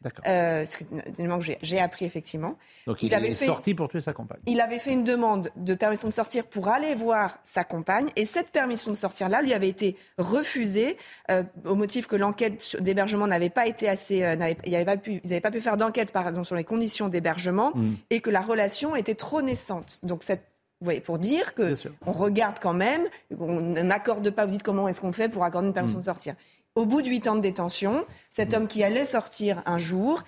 [0.02, 0.24] D'accord.
[0.28, 2.56] Euh, c'est un élément que j'ai- appris effectivement.
[2.88, 4.40] Donc il, Il avait est fait- sorti pour tuer sa compagne.
[4.48, 8.26] Il avait fait une demande de permission de sortir pour aller voir sa compagne et
[8.26, 10.98] cette permission de sortir-là lui avait été refusée
[11.32, 14.98] euh, au motif que l'enquête d'hébergement n'avait pas été assez, euh, n'avait- il n'avait pas
[14.98, 17.94] pu, ils n'avaient pas pu faire d'enquête sur les conditions d'hébergement Mm.
[18.10, 20.00] et que la relation était trop naissante.
[20.04, 20.44] Donc cette
[20.82, 21.74] vous voyez, pour dire que
[22.06, 23.02] on regarde quand même,
[23.38, 26.02] on n'accorde pas, vous dites comment est-ce qu'on fait pour accorder une permission Mm.
[26.02, 26.36] de sortir.
[26.80, 30.24] Au bout de huit ans de détention, cet homme qui allait sortir un jour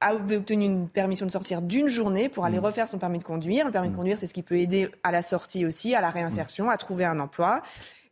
[0.00, 3.64] avait obtenu une permission de sortir d'une journée pour aller refaire son permis de conduire.
[3.66, 6.10] Le permis de conduire, c'est ce qui peut aider à la sortie aussi, à la
[6.10, 7.62] réinsertion, à trouver un emploi.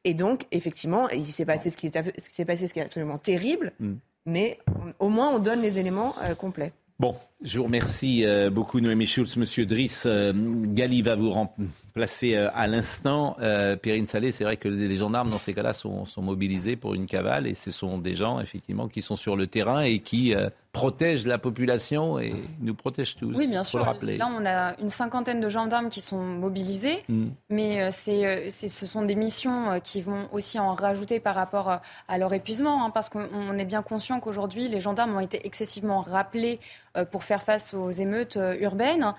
[0.03, 2.81] Et donc, effectivement, il s'est passé ce qui, est, ce qui s'est passé, ce qui
[2.81, 3.73] est absolument terrible,
[4.25, 4.59] mais
[5.01, 6.73] on- au moins on donne les éléments euh, complets.
[6.99, 9.37] Bon, je vous remercie euh, beaucoup Noémie Schulz.
[9.37, 13.37] Monsieur Driss, euh, Gali va vous remplacer euh, à l'instant.
[13.41, 16.95] Euh, Perrine Salé, c'est vrai que les gendarmes dans ces cas-là sont, sont mobilisés pour
[16.95, 20.35] une cavale et ce sont des gens effectivement qui sont sur le terrain et qui
[20.77, 23.35] protègent la population et nous protègent tous.
[23.35, 23.79] Oui, bien faut sûr.
[23.79, 24.19] le rappeler.
[24.19, 27.29] Là, on a une cinquantaine de gendarmes qui sont mobilisés, Mm.
[27.49, 31.19] mais euh, c'est, euh, c'est- ce sont des missions euh, qui vont aussi en rajouter
[31.19, 35.17] par rapport à leur épuisement, hein, parce qu'on on est bien conscient qu'aujourd'hui, les gendarmes
[35.17, 36.61] ont été excessivement rappelés
[37.11, 39.13] pour faire face aux émeutes urbaines,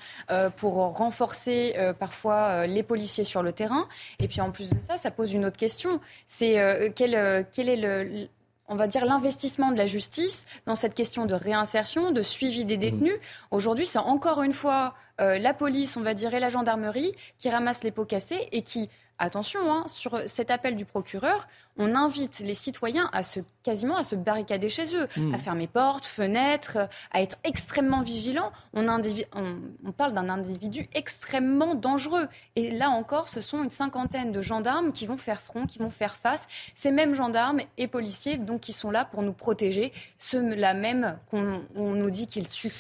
[0.56, 3.88] pour renforcer parfois les policiers sur le terrain.
[4.20, 6.00] Et puis en plus de ça, ça pose une autre question.
[6.26, 8.28] C'est quel, quel est le
[8.68, 12.78] on va dire, l'investissement de la justice dans cette question de réinsertion, de suivi des
[12.78, 13.18] détenus.
[13.52, 17.50] Aujourd'hui, c'est encore une fois euh, la police, on va dire, et la gendarmerie qui
[17.50, 18.90] ramassent les pots cassés et qui,
[19.20, 21.48] attention, hein, sur cet appel du procureur,
[21.78, 25.34] on invite les citoyens à se quasiment à se barricader chez eux, Mm.
[25.34, 26.78] à fermer portes, fenêtres,
[27.12, 28.54] à être extrêmement vigilants.
[28.74, 32.28] On, indivi- on- on parle d'un individu extrêmement dangereux.
[32.56, 35.90] Et là encore, ce sont une cinquantaine de gendarmes qui vont faire front, qui vont
[35.90, 36.48] faire face.
[36.76, 41.62] Ces mêmes gendarmes et policiers, donc, qui sont là pour nous protéger, ceux-là même qu'on
[41.76, 42.72] on nous dit qu'ils tuent.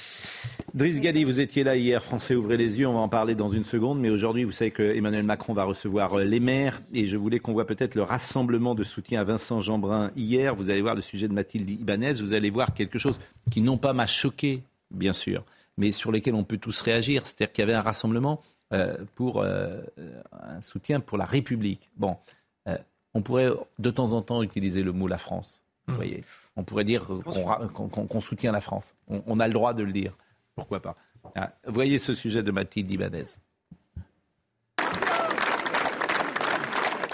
[0.73, 3.49] Driss Gali, vous étiez là hier, Français ouvrez les yeux, on va en parler dans
[3.49, 7.07] une seconde, mais aujourd'hui vous savez que Emmanuel Macron va recevoir euh, les maires et
[7.07, 10.55] je voulais qu'on voit peut-être le rassemblement de soutien à Vincent Jeanbrun hier.
[10.55, 13.19] Vous allez voir le sujet de Mathilde Ibanez, vous allez voir quelque chose
[13.51, 15.45] qui non pas m'a choqué, bien sûr,
[15.77, 17.27] mais sur lesquels on peut tous réagir.
[17.27, 18.41] C'est-à-dire qu'il y avait un rassemblement
[18.73, 19.81] euh, pour euh,
[20.31, 21.89] un soutien pour la République.
[21.95, 22.17] Bon,
[22.67, 22.77] euh,
[23.13, 25.63] on pourrait de temps en temps utiliser le mot la France.
[25.87, 26.23] Vous voyez,
[26.57, 28.93] on pourrait dire qu'on soutient la France.
[29.07, 30.17] On, on a le droit de le dire.
[30.55, 30.97] Pourquoi pas?
[31.35, 33.23] Ah, Voyez ce sujet de Mathilde Ibanez.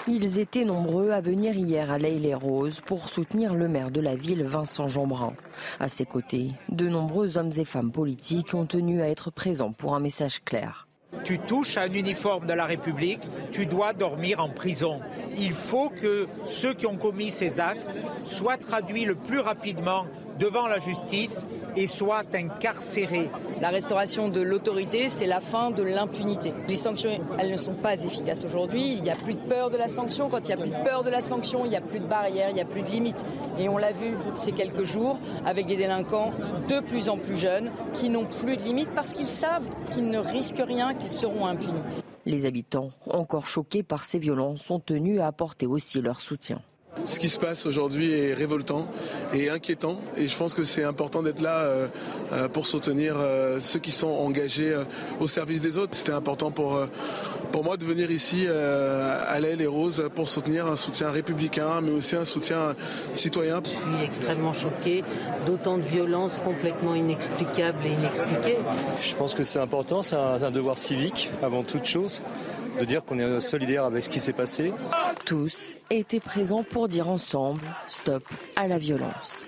[0.06, 4.44] Ils étaient nombreux à venir hier à l'Aïle-les-Roses pour soutenir le maire de la ville,
[4.44, 5.34] Vincent Jeanbrun.
[5.80, 9.96] À ses côtés, de nombreux hommes et femmes politiques ont tenu à être présents pour
[9.96, 10.88] un message clair.
[11.24, 13.22] Tu touches à un uniforme de la République,
[13.54, 15.00] tu dois dormir en prison.
[15.38, 17.88] Il faut que ceux qui ont commis ces actes
[18.26, 20.06] soient traduits le plus rapidement
[20.38, 21.46] devant la justice
[21.76, 23.30] et soient incarcérés.
[23.62, 26.54] La restauration de l'autorité, c'est la fin de l'impunité.
[26.68, 28.94] Les sanctions, elles ne sont pas efficaces aujourd'hui.
[28.94, 30.30] Il n'y a plus de peur de la sanction.
[30.30, 32.08] Quand il n'y a plus de peur de la sanction, il n'y a plus de
[32.08, 33.24] barrières, il n'y a plus de limites.
[33.60, 36.32] Et on l'a vu ces quelques jours avec des délinquants
[36.68, 40.20] de plus en plus jeunes qui n'ont plus de limites parce qu'ils savent qu'ils ne
[40.20, 41.82] risquent rien, qu'ils seront impunis.
[42.26, 46.62] Les habitants, encore choqués par ces violences, sont tenus à apporter aussi leur soutien.
[47.06, 48.88] Ce qui se passe aujourd'hui est révoltant
[49.34, 51.88] et inquiétant et je pense que c'est important d'être là euh,
[52.32, 54.74] euh, pour soutenir euh, ceux qui sont engagés
[55.20, 55.96] au service des autres.
[55.96, 56.80] C'était important pour,
[57.52, 61.92] pour moi de venir ici à l'Aile et Rose pour soutenir un soutien républicain mais
[61.92, 62.76] aussi un soutien
[63.14, 63.62] citoyen.
[63.66, 65.04] Je suis extrêmement choquée
[65.46, 68.60] d'autant de violences complètement inexplicables et inexpliquées.
[69.02, 72.22] Je pense que c'est important, c'est un, un devoir civique avant toute chose,
[72.80, 74.74] de dire qu'on est solidaire avec ce qui s'est passé.
[75.26, 78.24] Tous étaient présents pour dire ensemble stop
[78.56, 79.46] à la violence.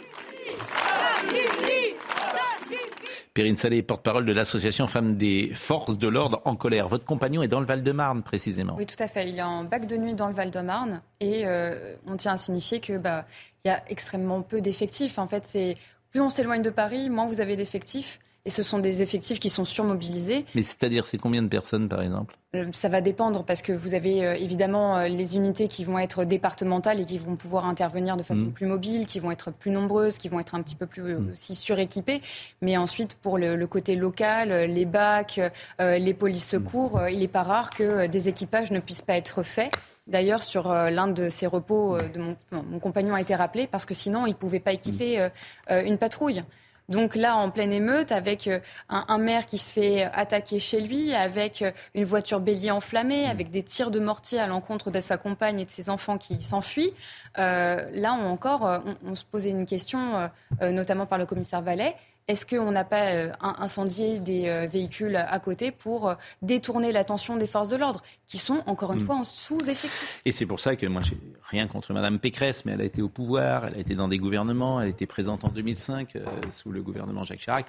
[3.34, 6.88] Perrine Salé, porte-parole de l'association Femmes des Forces de l'Ordre en colère.
[6.88, 8.76] Votre compagnon est dans le Val-de-Marne, précisément.
[8.78, 9.30] Oui, tout à fait.
[9.30, 12.80] Il est en bac de nuit dans le Val-de-Marne et euh, on tient à signifier
[12.80, 13.26] que bah,
[13.66, 15.20] il y a extrêmement peu d'effectifs.
[15.20, 15.76] En fait, c'est
[16.12, 18.22] plus on s'éloigne de Paris, moins vous avez d'effectifs.
[18.48, 20.46] Et ce sont des effectifs qui sont surmobilisés.
[20.54, 22.38] Mais c'est-à-dire, c'est combien de personnes, par exemple?
[22.56, 25.98] Euh, Ça va dépendre parce que vous avez euh, évidemment euh, les unités qui vont
[25.98, 28.52] être départementales et qui vont pouvoir intervenir de façon Mhm.
[28.54, 31.32] plus mobile, qui vont être plus nombreuses, qui vont être un petit peu plus euh,
[31.32, 32.22] aussi suréquipées.
[32.62, 35.42] Mais ensuite, pour le, le côté local, les bacs,
[35.82, 39.16] euh, les polices secours, euh, il n'est pas rare que des équipages ne puissent pas
[39.18, 39.74] être faits.
[40.06, 43.88] D'ailleurs, sur l'un de ces repos, de mon, non, mon compagnon a été rappelé parce
[43.88, 46.44] que sinon, il ne pouvait pas équiper euh, une patrouille.
[46.88, 48.60] Donc là, en pleine émeute, avec euh,
[48.90, 53.26] un, un maire qui se fait attaquer chez lui, avec euh, une voiture bélier enflammée,
[53.26, 56.42] avec des tirs de mortier à l'encontre de sa compagne et de ses enfants qui
[56.44, 56.94] s'enfuient,
[57.38, 60.30] euh, là on, encore, on, on se posait une question,
[60.62, 61.96] euh, notamment par le commissaire Vallet.
[62.28, 67.36] Est-ce qu'on n'a pas euh, incendié des euh, véhicules à côté pour euh, détourner l'attention
[67.36, 69.06] des forces de l'ordre, qui sont, encore une Mm.
[69.06, 70.22] fois, en sous-effectif?
[70.26, 71.18] Et c'est pour ça que moi, j'ai
[71.50, 74.18] rien contre Madame Pécresse, mais elle a été au pouvoir, elle a été dans des
[74.18, 77.68] gouvernements, elle a été présente en 2005 euh, sous le gouvernement Jacques Chirac.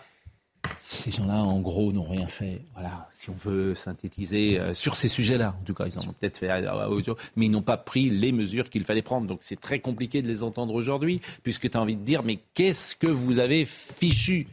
[0.82, 2.62] Ces gens-là, en gros, n'ont rien fait.
[2.74, 6.12] Voilà, si on veut synthétiser euh, sur ces sujets-là, en tout cas, ils en ont
[6.18, 9.26] peut-être fait à audio, mais ils n'ont pas pris les mesures qu'il fallait prendre.
[9.26, 12.38] Donc c'est très compliqué de les entendre aujourd'hui, puisque tu as envie de dire, mais
[12.54, 14.46] qu'est-ce que vous avez fichu?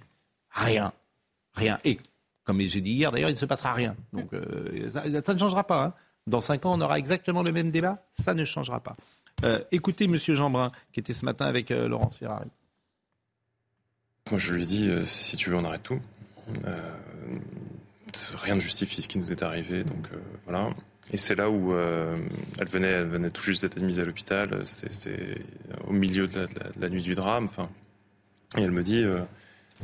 [0.51, 0.93] Rien.
[1.55, 1.79] Rien.
[1.83, 1.99] Et
[2.43, 3.95] comme j'ai dit hier, d'ailleurs, il ne se passera rien.
[4.11, 5.83] Donc euh, ça, ne changera pas.
[5.83, 5.93] hein.
[6.27, 8.05] Dans cinq ans, on aura exactement le même débat.
[8.11, 8.95] Ça ne changera pas.
[9.43, 12.47] Euh, écoutez Monsieur Jeanbrun, qui était ce matin avec euh, Laurence Ferrari.
[14.31, 15.99] Moi, je lui dis, euh, si tu veux, on arrête tout.
[16.65, 16.79] Euh,
[18.41, 20.69] rien ne justifie ce qui nous est arrivé, donc euh, voilà.
[21.11, 24.65] Et c'est là où elle, venait, elle venait tout juste d'être admise à l'hôpital.
[24.65, 25.37] C'était
[25.85, 26.47] au milieu de
[26.79, 27.43] la, nuit du drame.
[27.43, 27.69] Enfin,
[28.57, 29.05] et elle me dit,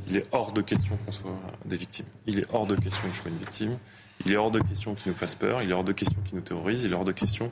[0.07, 2.05] il est hors de question qu'on soit des victimes.
[2.25, 3.77] Il est hors de question que je sois une victime.
[4.25, 5.61] Il est hors de question qu'il nous fasse peur.
[5.61, 6.85] Il est hors de question qu'il nous terrorise.
[6.85, 7.51] Il est hors de question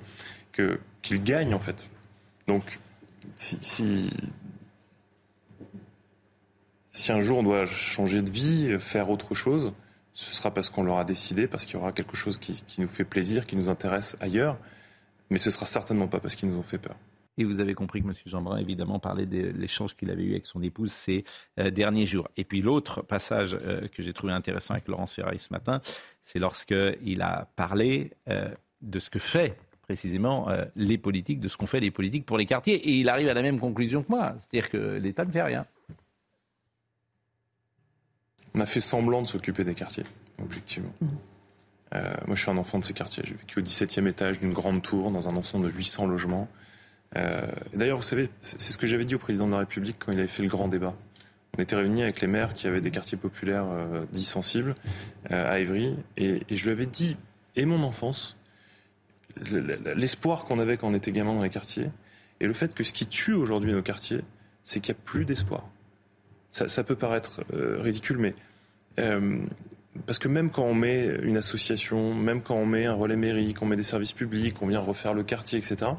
[0.53, 1.89] que qu'il gagne en fait.
[2.47, 2.79] Donc,
[3.35, 4.09] si
[6.97, 9.73] si un jour on doit changer de vie, faire autre chose,
[10.13, 13.05] ce sera parce qu'on l'aura décidé, parce qu'il y aura quelque chose qui, nous fait
[13.05, 14.57] plaisir, qui nous intéresse ailleurs,
[15.29, 16.95] mais ce sera certainement pas parce qu'ils nous ont fait peur.
[17.37, 18.13] Et vous avez compris que M.
[18.25, 21.23] Jeanbrun, évidemment, parlait de l'échange qu'il avait eu avec son épouse ces
[21.59, 22.27] euh, derniers jours.
[22.35, 25.81] Et puis l'autre passage euh, que j'ai trouvé intéressant avec Laurence Ferrari ce matin,
[26.23, 28.49] c'est lorsqu'il a parlé euh,
[28.81, 32.45] de ce que fait précisément les politiques, de ce qu'ont fait les politiques pour les
[32.45, 32.75] quartiers.
[32.89, 35.65] Et il arrive à la même conclusion que moi, c'est-à-dire que l'État ne fait rien.
[38.57, 40.03] On a fait semblant de s'occuper des quartiers,
[40.41, 40.91] objectivement.
[41.93, 43.23] Euh, moi, je suis un enfant de ces quartiers.
[43.25, 46.47] J'ai vécu au 17e étage d'une grande tour, dans un ensemble de 800 logements.
[47.15, 50.11] Euh, D'ailleurs, vous savez, c'est ce que j'avais dit au président de la République quand
[50.11, 50.95] il avait fait le grand débat.
[51.57, 54.73] On était réunis avec les maires qui avaient des quartiers populaires euh, dits sensibles
[55.31, 57.15] euh, à Évry, et, et je lui avais dit,
[57.55, 58.37] et mon enfance,
[59.51, 61.89] le- le- l'espoir qu'on avait quand on était gamin dans les quartiers,
[62.41, 64.21] et le fait que ce qui tue aujourd'hui nos quartiers,
[64.63, 65.67] c'est qu'il n'y a plus d'espoir.
[66.51, 68.33] Ça, ça peut paraître euh, ridicule, mais
[68.99, 69.39] euh,
[70.05, 73.53] parce que même quand on met une association, même quand on met un relais mairie,
[73.53, 75.91] qu'on met des services publics, on vient refaire le quartier, etc.,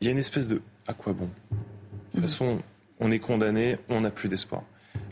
[0.00, 1.28] il y a une espèce de à quoi bon?
[1.50, 1.56] De
[2.12, 2.60] toute façon,
[3.00, 4.62] on est condamné, on n'a plus d'espoir.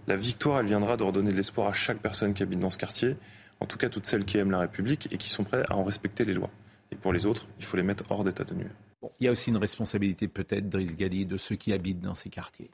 [0.06, 2.78] La victoire, elle viendra de redonner de l'espoir à chaque personne qui habite dans ce
[2.78, 3.16] quartier,
[3.60, 5.84] en tout cas toutes celles qui aiment la République et qui sont prêtes à en
[5.84, 6.50] respecter les lois.
[6.90, 8.70] Et pour les autres, il faut les mettre hors d'état de nuire.
[9.20, 12.28] Il y a aussi une responsabilité peut-être, Driss Gali, de ceux qui habitent dans ces
[12.28, 12.70] quartiers.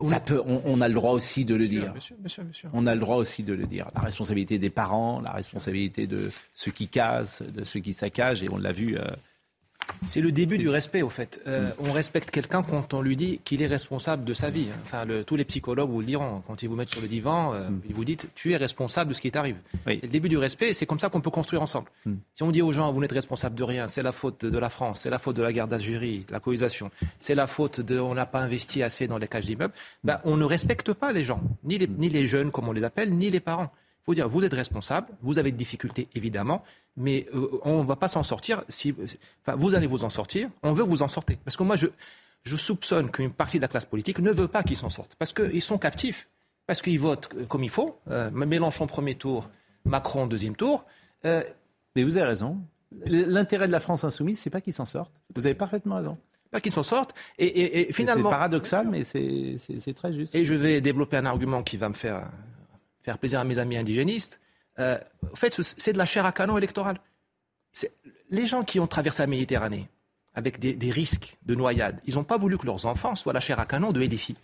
[0.00, 1.92] Ça peut, on, on a le droit aussi de le dire.
[2.72, 3.90] On a le droit aussi de le dire.
[3.94, 8.48] La responsabilité des parents, la responsabilité de ceux qui cassent, de ceux qui saccagent, et
[8.50, 8.96] on l'a vu.
[8.98, 9.02] euh,
[10.06, 11.40] C'est le début du respect, au fait.
[11.46, 14.66] Euh, On respecte quelqu'un quand on lui dit qu'il est responsable de sa vie.
[14.82, 16.42] Enfin, le- tous les psychologues vous le diront.
[16.46, 19.14] Quand ils vous mettent sur le divan, euh, ils vous disent tu es responsable de
[19.14, 19.56] ce qui t'arrive.
[19.86, 21.88] C'est le début du respect, et c'est comme ça qu'on peut construire ensemble.
[22.34, 24.68] Si on dit aux gens vous n'êtes responsable de rien, c'est la faute de la
[24.68, 27.98] France, c'est la faute de la guerre d'Algérie, de la colonisation, c'est la faute de
[27.98, 31.24] on n'a pas investi assez dans les cages d'immeubles, ben, on ne respecte pas les
[31.24, 33.70] gens, ni les, ni les jeunes comme on les appelle, ni les parents.
[34.04, 36.62] Il faut dire, vous êtes responsable, vous avez des difficultés évidemment,
[36.96, 38.62] mais euh, on ne va pas s'en sortir.
[38.68, 38.94] Si,
[39.46, 41.38] enfin, vous allez vous en sortir, on veut que vous en sortez.
[41.44, 41.86] Parce que moi, je,
[42.42, 45.32] je soupçonne qu'une partie de la classe politique ne veut pas qu'ils s'en sortent, parce
[45.32, 46.28] qu'ils sont captifs,
[46.66, 47.98] parce qu'ils votent comme il faut.
[48.10, 49.48] Euh, Mélenchon premier tour,
[49.86, 50.84] Macron deuxième tour.
[51.24, 51.42] Euh,
[51.96, 52.58] Mais vous avez raison.
[53.06, 55.12] L'intérêt de la France insoumise, c'est pas qu'ils s'en sortent.
[55.34, 56.18] Vous avez parfaitement raison.
[56.50, 57.14] Pas qu'ils s'en sortent.
[57.38, 58.28] Et, et- et finalement.
[58.28, 60.34] C'est paradoxal, mais c'est très juste.
[60.34, 62.28] Et je vais développer un argument qui va me faire,
[63.04, 64.40] faire plaisir à mes amis indigénistes.
[64.80, 64.98] Euh,
[65.32, 66.98] en fait, ce- c'est de la chair à canon électorale.
[68.30, 69.88] Les gens qui ont traversé la Méditerranée
[70.34, 73.40] avec des, des risques de noyade, ils n'ont pas voulu que leurs enfants soient la
[73.40, 74.34] chair à canon de LFI.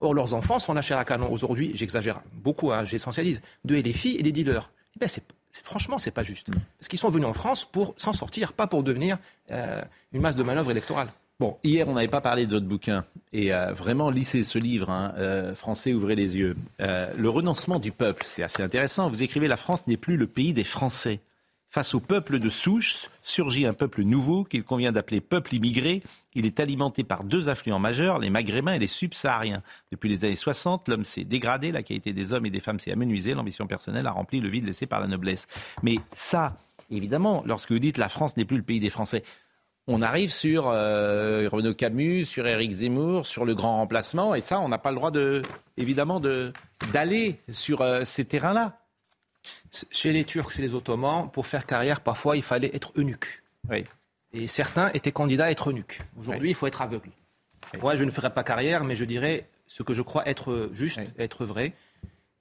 [0.00, 1.30] Or, leurs enfants sont la chair à canon.
[1.30, 4.70] Aujourd'hui, j'exagère beaucoup, hein, j'essentialise, de filles et des dealers.
[4.96, 6.48] Eh ben, c'est, c'est, franchement, c'est pas juste.
[6.78, 9.16] Parce qu'ils sont venus en France pour s'en sortir, pas pour devenir
[9.50, 9.80] euh,
[10.12, 11.08] une masse de manœuvre électorale.
[11.40, 13.04] Bon, hier, on n'avait pas parlé de votre bouquin.
[13.32, 16.56] Et euh, vraiment, lisez ce livre, hein, euh, Français, ouvrez les yeux.
[16.80, 19.08] Euh, le renoncement du peuple, c'est assez intéressant.
[19.08, 21.20] Vous écrivez La France n'est plus le pays des Français.
[21.72, 26.02] Face au peuple de souche, surgit un peuple nouveau qu'il convient d'appeler peuple immigré.
[26.34, 29.62] Il est alimenté par deux affluents majeurs, les maghrébins et les subsahariens.
[29.90, 32.92] Depuis les années 60, l'homme s'est dégradé, la qualité des hommes et des femmes s'est
[32.92, 35.48] amenuisée, l'ambition personnelle a rempli le vide laissé par la noblesse.
[35.82, 36.58] Mais ça,
[36.90, 39.24] évidemment, lorsque vous dites la France n'est plus le pays des Français,
[39.88, 44.60] on arrive sur euh, Renaud Camus, sur Éric Zemmour, sur le grand remplacement, et ça,
[44.60, 45.42] on n'a pas le droit, de,
[45.76, 46.52] évidemment, de,
[46.92, 48.78] d'aller sur euh, ces terrains-là.
[49.90, 53.42] Chez les Turcs, chez les Ottomans, pour faire carrière, parfois, il fallait être eunuque.
[53.68, 53.82] Oui.
[54.32, 56.00] Et certains étaient candidats à être eunuques.
[56.18, 57.10] Aujourd'hui, il faut être aveugle.
[57.80, 61.00] Moi, je ne ferai pas carrière, mais je dirais ce que je crois être juste,
[61.18, 61.72] être vrai.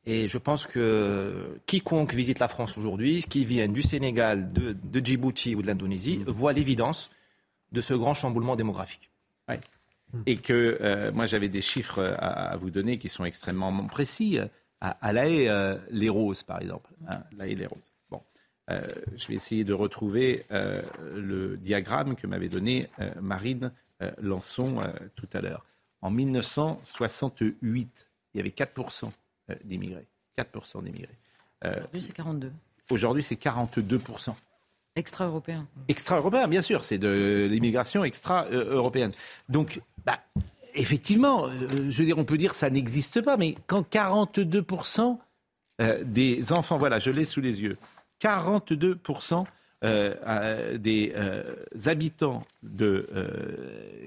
[0.06, 5.06] Et je pense que quiconque visite la France aujourd'hui, qui vienne du Sénégal, de, de
[5.06, 7.10] Djibouti ou de l'Indonésie, voit l'évidence
[7.72, 9.10] de ce grand chamboulement démographique.
[9.48, 9.60] Ouais.
[10.26, 14.40] Et que euh, moi j'avais des chiffres à, à, vous donner qui sont extrêmement précis.
[14.82, 16.90] À, à La Haye, euh, les roses par exemple.
[17.08, 17.92] Hein, La Haye, les roses.
[18.10, 18.22] Bon,
[18.70, 18.82] euh,
[19.16, 20.82] je vais essayer de retrouver euh,
[21.16, 23.72] le diagramme que m'avait donné euh, Marine
[24.20, 24.82] Lançon
[25.16, 25.64] tout à l'heure.
[26.02, 29.12] En 1968, il y avait 4%
[29.64, 30.08] d'immigrés.
[30.36, 31.20] 4% d'immigrés.
[31.64, 32.52] Aujourd'hui, c'est 42.
[32.90, 34.34] Aujourd'hui, c'est 42%.
[34.96, 35.68] Extra-européen.
[35.88, 39.12] Extra-européen, bien sûr, c'est de l'immigration extra-européenne.
[39.48, 40.20] Donc, bah,
[40.76, 45.18] effectivement, euh, je veux dire, on peut dire que ça n'existe pas, mais quand 42%
[45.82, 47.78] euh, des enfants, voilà, je l'ai sous les yeux,
[48.22, 49.46] 42%
[49.84, 53.10] euh, des euh, habitants de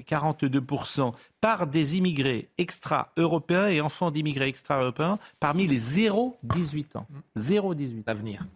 [0.08, 7.06] 42% par des immigrés extra-européens et enfants d'immigrés extra-européens parmi les 0-18 ans.
[7.36, 8.04] 0-18.
[8.06, 8.46] L'avenir.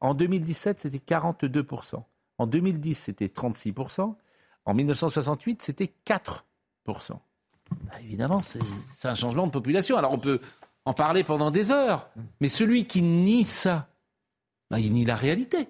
[0.00, 2.02] En 2017, c'était 42%.
[2.38, 4.14] En 2010, c'était 36%.
[4.64, 6.42] En 1968, c'était 4%.
[6.86, 9.96] Bah, évidemment, c'est un changement de population.
[9.96, 10.40] Alors on peut
[10.84, 12.08] en parler pendant des heures,
[12.40, 13.88] mais celui qui nie ça,
[14.70, 15.68] bah, il nie la réalité.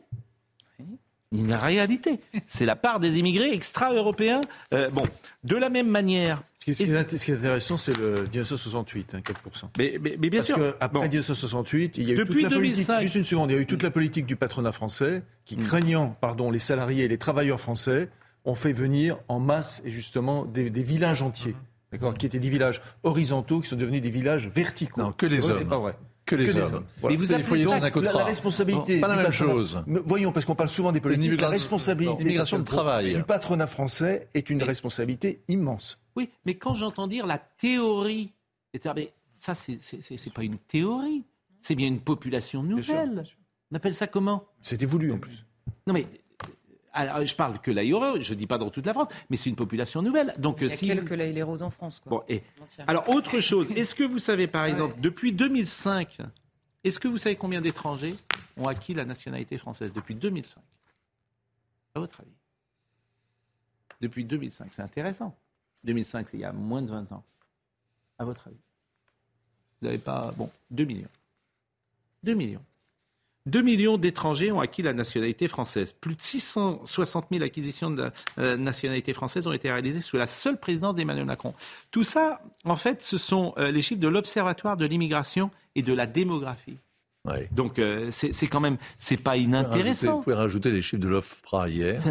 [1.32, 2.20] La réalité.
[2.46, 4.40] C'est la part des immigrés extra-européens.
[4.74, 5.02] Euh, bon,
[5.44, 6.74] de la même manière, ce qui, est,
[7.16, 9.64] ce qui est intéressant, c'est le 1968, hein, 4%.
[9.78, 10.56] Mais, mais, mais bien Parce sûr.
[10.56, 11.02] qu'après Bon.
[11.02, 13.00] 1968, il y a eu Depuis toute la politique, 2005.
[13.02, 16.16] juste une seconde, il y a eu toute la politique du patronat français qui, craignant
[16.20, 18.08] pardon, les salariés et les travailleurs français,
[18.44, 21.54] ont fait venir en masse et justement des, des villages entiers.
[21.92, 25.00] D'accord, qui étaient des villages horizontaux, qui sont devenus des villages verticaux.
[25.00, 25.58] Non, que les vrai, hommes.
[25.58, 25.96] C'est pas vrai.
[26.36, 26.84] Que les hommes.
[27.00, 27.16] Voilà.
[27.16, 28.94] Mais vous appelez ça- la, la responsabilité.
[28.96, 29.82] Non, pas la même patronat- chose.
[29.86, 31.40] Mais Voyons, parce qu'on parle souvent des politiques.
[31.40, 33.14] La responsabilité non, immigration de travail.
[33.14, 35.98] du patronat français est une responsabilité immense.
[36.16, 38.32] Oui, mais quand j'entends dire la théorie,
[38.72, 39.78] c'est-à-dire, mais ça, c'est-
[40.34, 41.24] pas une théorie,
[41.60, 43.24] c'est bien une population nouvelle.
[43.72, 44.44] On appelle ça comment?
[44.62, 45.44] C'était voulu en plus.
[45.86, 46.06] Non, mais.
[46.92, 49.56] Alors, je parle que l'aéro, je dis pas dans toute la France, mais c'est une
[49.56, 50.34] population nouvelle.
[50.38, 50.86] Donc, Il y a si.
[50.88, 52.00] quelques là, les roses en France.
[52.00, 52.10] Quoi.
[52.10, 52.42] Bon, et-
[52.86, 56.18] Alors, autre chose, est-ce que vous savez, par exemple, depuis 2005,
[56.82, 58.14] est-ce que vous savez combien d'étrangers
[58.56, 60.60] ont acquis la nationalité française depuis 2005
[61.94, 62.30] À votre avis?
[64.00, 65.36] Depuis 2005, c'est intéressant.
[65.84, 67.22] 2005, c'est il y a moins de 20 ans.
[68.18, 68.56] À votre avis?
[69.80, 70.32] Vous n'avez pas.
[70.36, 71.08] Bon, 2 millions.
[72.24, 72.64] 2 millions.
[73.46, 75.92] 2 millions d'étrangers ont acquis la nationalité française.
[75.92, 80.26] Plus de 660 000 acquisitions de la euh, nationalité française ont été réalisées sous la
[80.26, 81.54] seule présidence d'Emmanuel Macron.
[81.90, 85.92] Tout ça, en fait, ce sont euh, les chiffres de l'Observatoire de l'immigration et de
[85.92, 86.76] la démographie.
[87.52, 90.20] Donc, euh, c'est quand même, c'est pas Vous inintéressant.
[90.20, 92.02] pouvez rajouter les chiffres de l'OFPRA hier.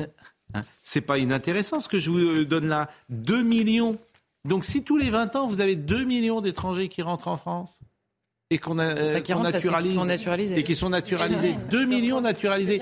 [0.54, 2.90] Hein, C'est pas inintéressant ce que je vous donne là.
[3.10, 3.98] 2 millions.
[4.46, 7.70] Donc si tous les 20 ans, vous avez 2 millions d'étrangers qui rentrent en France
[8.50, 10.60] et qu'on a, C'est pas euh, qu'ils naturalise sont naturalisés.
[10.60, 12.82] et qui sont naturalisés, 2 millions naturalisés,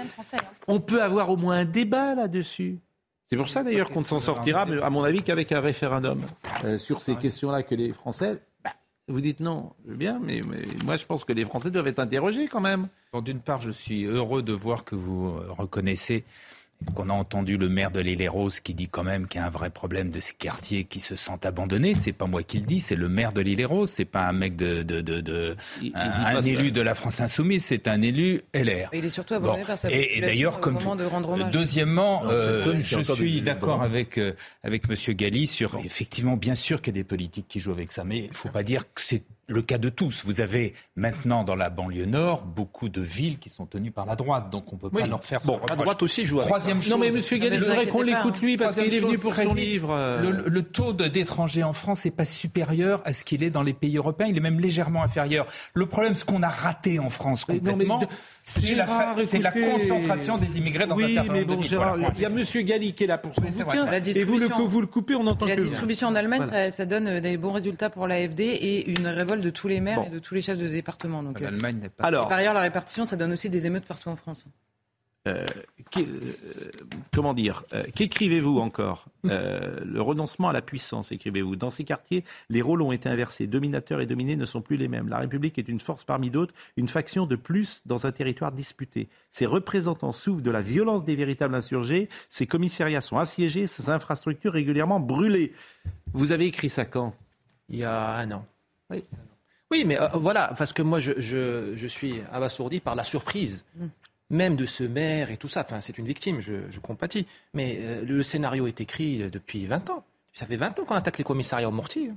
[0.68, 2.80] on peut avoir au moins un débat là-dessus.
[3.26, 6.22] C'est pour ça d'ailleurs qu'on ne s'en sortira, mais à mon avis, qu'avec un référendum
[6.64, 8.40] euh, sur ces questions-là que les Français.
[8.64, 8.72] bah,
[9.10, 11.88] vous dites non, je veux bien, mais, mais moi je pense que les Français doivent
[11.88, 12.88] être interrogés quand même.
[13.12, 16.24] Bon, D'une part, je suis heureux de voir que vous euh, reconnaissez
[16.94, 19.52] qu'on a entendu le maire de l'île-et-Rose qui dit quand même qu'il y a un
[19.52, 21.96] vrai problème de ces quartiers qui se sentent abandonnés.
[21.96, 23.90] C'est pas moi qui le dis, c'est le maire de l'île-et-Rose.
[23.90, 26.48] C'est pas un mec de, de, de, de- il un, ça.
[26.48, 28.90] élu de la France insoumise, c'est un élu LR.
[28.94, 29.68] Et il est surtout abandonné Bon.
[29.68, 31.50] par sa Et- Et, d'ailleurs, comme moment tout- de.
[31.52, 34.34] Deuxièmement, Non, euh, je suis d'accord avec euh,
[34.64, 37.92] avec Monsieur Galli sur effectivement, bien sûr qu'il y a des politiques qui jouent avec
[37.92, 40.24] ça, mais il faut pas dire que c'est le cas de tous.
[40.26, 44.16] Vous avez maintenant dans la banlieue nord beaucoup de villes qui sont tenues par la
[44.18, 45.40] droite, donc on peut pas leur faire.
[45.46, 46.38] Bon, la droite aussi joue.
[46.40, 46.84] Avec Troisième ça.
[46.90, 46.92] chose.
[46.92, 49.54] Non mais Monsieur Gallet, je voudrais qu'on l'écoute lui parce qu'il est venu pour son
[49.54, 49.92] livre.
[49.92, 53.50] euh, Le, le taux de- d'étrangers en France n'est pas supérieur à ce qu'il est
[53.50, 54.28] dans les pays européens.
[54.30, 55.46] Il est même légèrement inférieur.
[55.74, 58.08] Le problème, ce qu'on a raté en France Mais non, mais complètement, de-
[58.50, 61.70] c'est la, fa- la concentration des immigrés dans oui, un certain mais nombre de villes.
[61.70, 62.14] Gérard, Voilà.
[62.16, 63.86] il y a Monsieur Galli qui est là pour son bouquin.
[63.86, 64.66] La et vous le, distribution.
[64.66, 66.70] vous le coupez, on entend La que distribution en Allemagne, Voilà.
[66.72, 69.82] ça, ça donne euh, des bons résultats pour l'AFD et une révolte de tous les
[69.82, 70.08] maires Bon.
[70.08, 71.24] et de tous les chefs de département.
[71.24, 72.06] Donc, euh, L'Allemagne n'est pas.
[72.06, 74.46] et Alors, par ailleurs, la répartition, ça donne aussi des émeutes partout en France.
[75.28, 75.46] Euh,
[75.98, 76.04] euh,
[77.14, 79.06] comment dire euh, Qu'écrivez-vous encore?
[79.26, 81.56] Euh, Le renoncement à la puissance, écrivez-vous.
[81.56, 83.48] Dans ces quartiers, les rôles ont été inversés.
[83.48, 85.08] Dominateurs et dominés ne sont plus les mêmes.
[85.10, 89.08] La République est une force parmi d'autres, une faction de plus dans un territoire disputé.
[89.32, 92.10] Ses représentants souffrent de la violence des véritables insurgés.
[92.30, 95.54] Ses commissariats sont assiégés, ses infrastructures régulièrement brûlées.
[96.14, 97.14] Vous avez écrit ça quand?
[97.70, 98.46] Il y a un an.
[98.90, 99.04] Oui.
[99.70, 103.66] Oui, mais euh, voilà, parce que moi, je, je, je suis abasourdi par la surprise,
[103.76, 103.88] Mm.
[104.30, 105.62] Même de ce maire et tout ça.
[105.62, 107.26] Enfin, c'est une victime, je, je compatis.
[107.54, 110.04] Mais euh, le scénario est écrit euh, depuis 20 ans.
[110.34, 112.12] Ça fait 20 ans qu'on attaque les commissariats au mortier.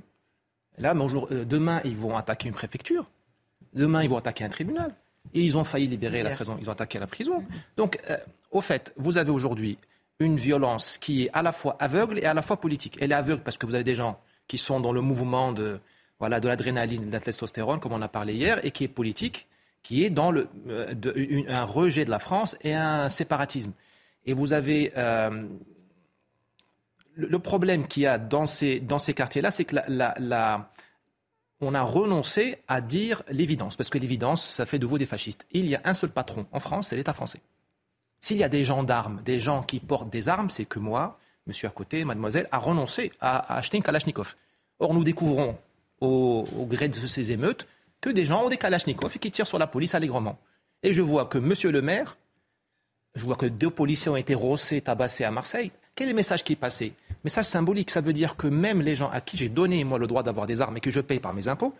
[0.77, 3.05] Là, mais aujourd'hui- euh, demain, ils vont attaquer une préfecture.
[3.73, 4.93] Demain, ils vont attaquer un tribunal.
[5.33, 6.57] Et ils ont failli libérer la prison.
[6.59, 7.43] Ils ont attaqué la prison.
[7.77, 8.17] Donc, euh,
[8.51, 9.77] au fait, vous avez aujourd'hui
[10.19, 12.97] une violence qui est à la fois aveugle et à la fois politique.
[12.99, 15.79] Elle est aveugle parce que vous avez des gens qui sont dans le mouvement de
[16.19, 19.47] voilà de l'adrénaline, de la testostérone, comme on a parlé hier, et qui est politique,
[19.83, 23.73] qui est dans euh, un rejet de la France et un séparatisme.
[24.25, 25.47] Et vous avez euh,
[27.15, 28.83] le, problème qu'il y a dans ces,
[29.15, 29.75] quartiers-là, c'est que
[31.63, 35.45] on a renoncé à dire l'évidence, parce que l'évidence, ça fait de vous des fascistes.
[35.51, 37.39] Il y a un seul patron en France, c'est l'État français.
[38.19, 41.67] S'il y a des gendarmes, des gens qui portent des armes, c'est que moi, monsieur
[41.67, 44.35] à côté, mademoiselle, a renoncé à, à acheter une Kalachnikov.
[44.79, 45.57] Or, nous découvrons
[45.99, 47.67] au, au gré de ces émeutes
[48.01, 50.37] que des gens ont des Kalachnikov et qui tirent sur la police allègrement.
[50.83, 52.17] Et je vois que monsieur le maire,
[53.15, 55.71] je vois que deux policiers ont été rossés, tabassés à Marseille.
[55.95, 56.93] Quel est le message qui est passé?
[57.23, 60.07] Message symbolique, ça veut dire que même les gens à qui j'ai donné, moi, le
[60.07, 61.75] droit d'avoir des armes et que je paye par mes impôts,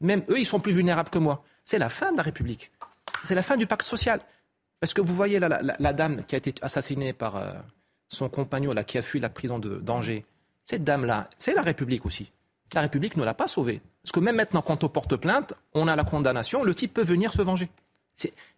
[0.00, 1.42] même eux, ils sont plus vulnérables que moi.
[1.64, 2.70] C'est la fin de la République.
[3.24, 4.20] C'est la fin du pacte social.
[4.78, 7.52] Parce que vous voyez la, dame qui a été assassinée par euh,
[8.08, 10.24] son compagnon, qui a fui la prison d'Angers,
[10.64, 12.30] cette dame-là, c'est la République aussi.
[12.74, 13.80] La République ne l'a pas sauvée.
[14.02, 17.04] Parce que même maintenant, quand on porte plainte, on a la condamnation, le type peut
[17.04, 17.68] venir se venger.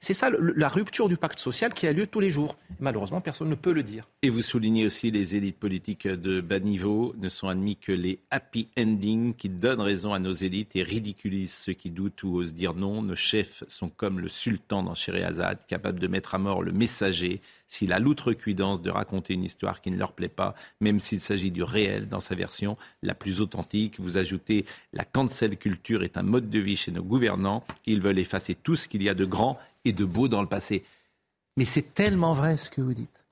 [0.01, 2.56] C'est ça la rupture du pacte social qui a lieu tous les jours.
[2.78, 4.05] Malheureusement, personne ne peut le dire.
[4.20, 8.18] Et vous soulignez aussi les élites politiques de bas niveau ne sont admis que les
[8.30, 12.52] happy endings qui donnent raison à nos élites et ridiculisent ceux qui doutent ou osent
[12.52, 13.01] dire non.
[13.01, 17.40] Nos chefs sont comme le sultan dans Scheherazade, capable de mettre à mort le messager
[17.68, 21.51] s'il a l'outrecuidance de raconter une histoire qui ne leur plaît pas, même s'il s'agit
[21.51, 23.98] du réel dans sa version la plus authentique.
[23.98, 27.64] Vous ajoutez la cancel culture est un mode de vie chez nos gouvernants.
[27.86, 30.48] Ils veulent effacer tout ce qu'il y a de grand et de beau dans le
[30.48, 30.84] passé.
[31.56, 33.24] Mais c'est tellement vrai ce que vous dites.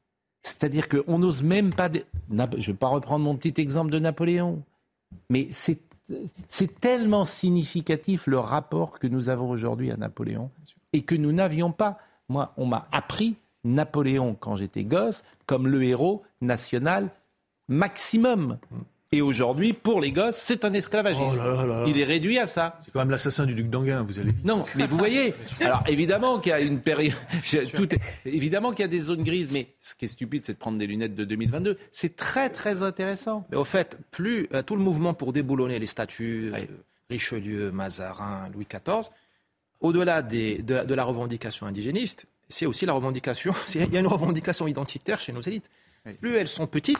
[0.43, 1.91] C'est-à-dire qu'on n'ose même pas.
[1.91, 2.01] Je
[2.31, 4.63] ne vais pas reprendre mon petit exemple de Napoléon,
[5.31, 5.81] mais c'est
[6.49, 10.51] c'est tellement significatif le rapport que nous avons aujourd'hui à Napoléon
[10.93, 11.99] et que nous n'avions pas.
[12.29, 17.11] Moi, on m'a appris Napoléon quand j'étais gosse comme le héros national
[17.69, 18.59] maximum.
[19.13, 21.23] Et aujourd'hui, pour les gosses, c'est un esclavagiste.
[21.35, 21.85] Oh là là là là.
[21.87, 22.81] Il est réduit à ça.
[22.85, 24.45] C'est quand même l'assassin du duc d'Anguin, vous allez vite.
[24.45, 27.15] Non, mais vous voyez, alors évidemment qu'il y a une période,
[27.75, 30.55] tout est- évidemment qu'il y a des zones grises, mais ce qui est stupide, c'est
[30.55, 31.79] de prendre des lunettes de 2022.
[31.93, 33.47] C'est très très intéressant.
[33.53, 36.65] Mais au fait, plus euh, tout le mouvement pour déboulonner les statuts, euh,
[37.09, 39.11] Richelieu, Mazarin, Louis XIV,
[39.81, 44.07] au-delà des- de, de la revendication indigéniste, c'est aussi la revendication, il y a une
[44.07, 45.71] revendication identitaire chez nos élites.
[46.21, 46.99] Plus elles sont petites,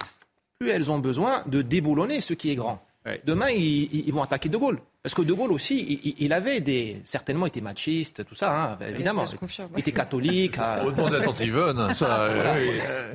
[0.59, 2.83] plus elles ont besoin de déboulonner ce qui est grand.
[3.27, 4.79] Demain, ils, vont attaquer De Gaulle.
[5.03, 9.27] Parce que De Gaulle aussi, il- avait des, certainement été machiste, tout ça, hein, évidemment.
[9.27, 9.37] ça,
[9.75, 10.57] Il était catholique.
[10.59, 12.31] à- On demande à Tante Yvonne, ça.
[12.33, 12.55] Voilà.
[12.55, 12.71] oui.
[12.89, 13.15] Euh,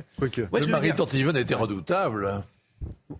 [0.52, 2.44] ouais, Le mari de Tante Yvonne était redoutable.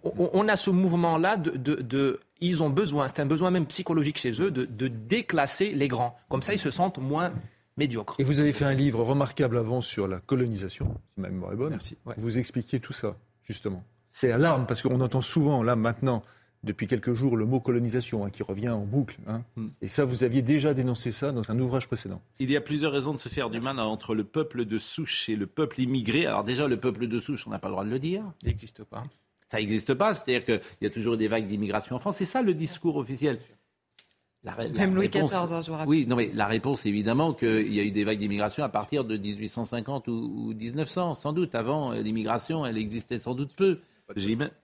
[0.05, 3.67] on, on a ce mouvement-là de, de- de- Ils ont besoin, c'est un besoin même
[3.67, 6.17] psychologique chez eux, de, de déclasser les grands.
[6.29, 7.33] Comme ça, ils se sentent moins
[8.19, 11.57] Et vous avez fait un livre remarquable avant sur la colonisation, si ma mémoire est
[11.57, 11.71] bonne.
[11.71, 11.97] Merci.
[12.07, 12.15] Ouais.
[12.19, 13.85] Vous expliquiez tout ça, justement.
[14.13, 16.23] C'est alarme, parce qu'on entend souvent, là, maintenant,
[16.63, 19.17] depuis quelques jours, le mot colonisation hein, qui revient en boucle.
[19.27, 19.43] hein.
[19.57, 19.69] Hmm.
[19.81, 22.21] Et ça, vous aviez déjà dénoncé ça dans un ouvrage précédent.
[22.39, 25.29] Il y a plusieurs raisons de se faire du mal entre le peuple de souche
[25.29, 26.27] et le peuple immigré.
[26.27, 28.23] Alors déjà, le peuple de souche, on n'a pas le droit de le dire.
[28.43, 29.05] Il n'existe pas.
[29.49, 30.13] Ça n'existe pas.
[30.13, 32.17] C'est-à-dire qu'il y a toujours des vagues d'immigration en France.
[32.19, 33.39] C'est ça le discours officiel.
[34.43, 35.89] La ré- la Même Louis réponse- XIV, hein, je vous rappelle.
[35.89, 39.05] Oui, non, mais la réponse, évidemment, qu'il y a eu des vagues d'immigration à partir
[39.05, 41.55] de 1850 ou, ou 1900, sans doute.
[41.55, 43.81] Avant, euh, l'immigration, elle existait sans doute peu.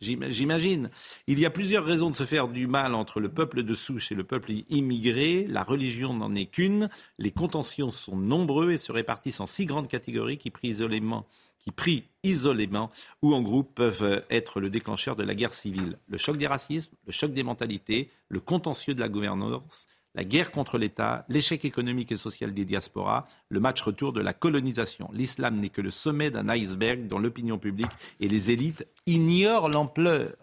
[0.01, 0.91] J'imagine.
[1.29, 4.11] Il y a plusieurs raisons de se faire du mal entre le peuple de souche
[4.11, 5.47] et le peuple immigré.
[5.49, 6.89] La religion n'en est qu'une.
[7.19, 11.27] Les contentions sont nombreux et se répartissent en six grandes catégories qui, pris isolément,
[11.67, 12.91] qui pris isolément
[13.23, 15.99] ou en groupe peuvent être le déclencheur de la guerre civile.
[16.07, 20.53] Le choc des racismes, le choc des mentalités, le contentieux de la gouvernance, la guerre
[20.53, 25.11] contre l'État, l'échec économique et social des diasporas, le match retour de la colonisation.
[25.13, 27.91] L'islam n'est que le sommet d'un iceberg dont l'opinion publique
[28.21, 30.37] et les élites ignorent l'ampleur.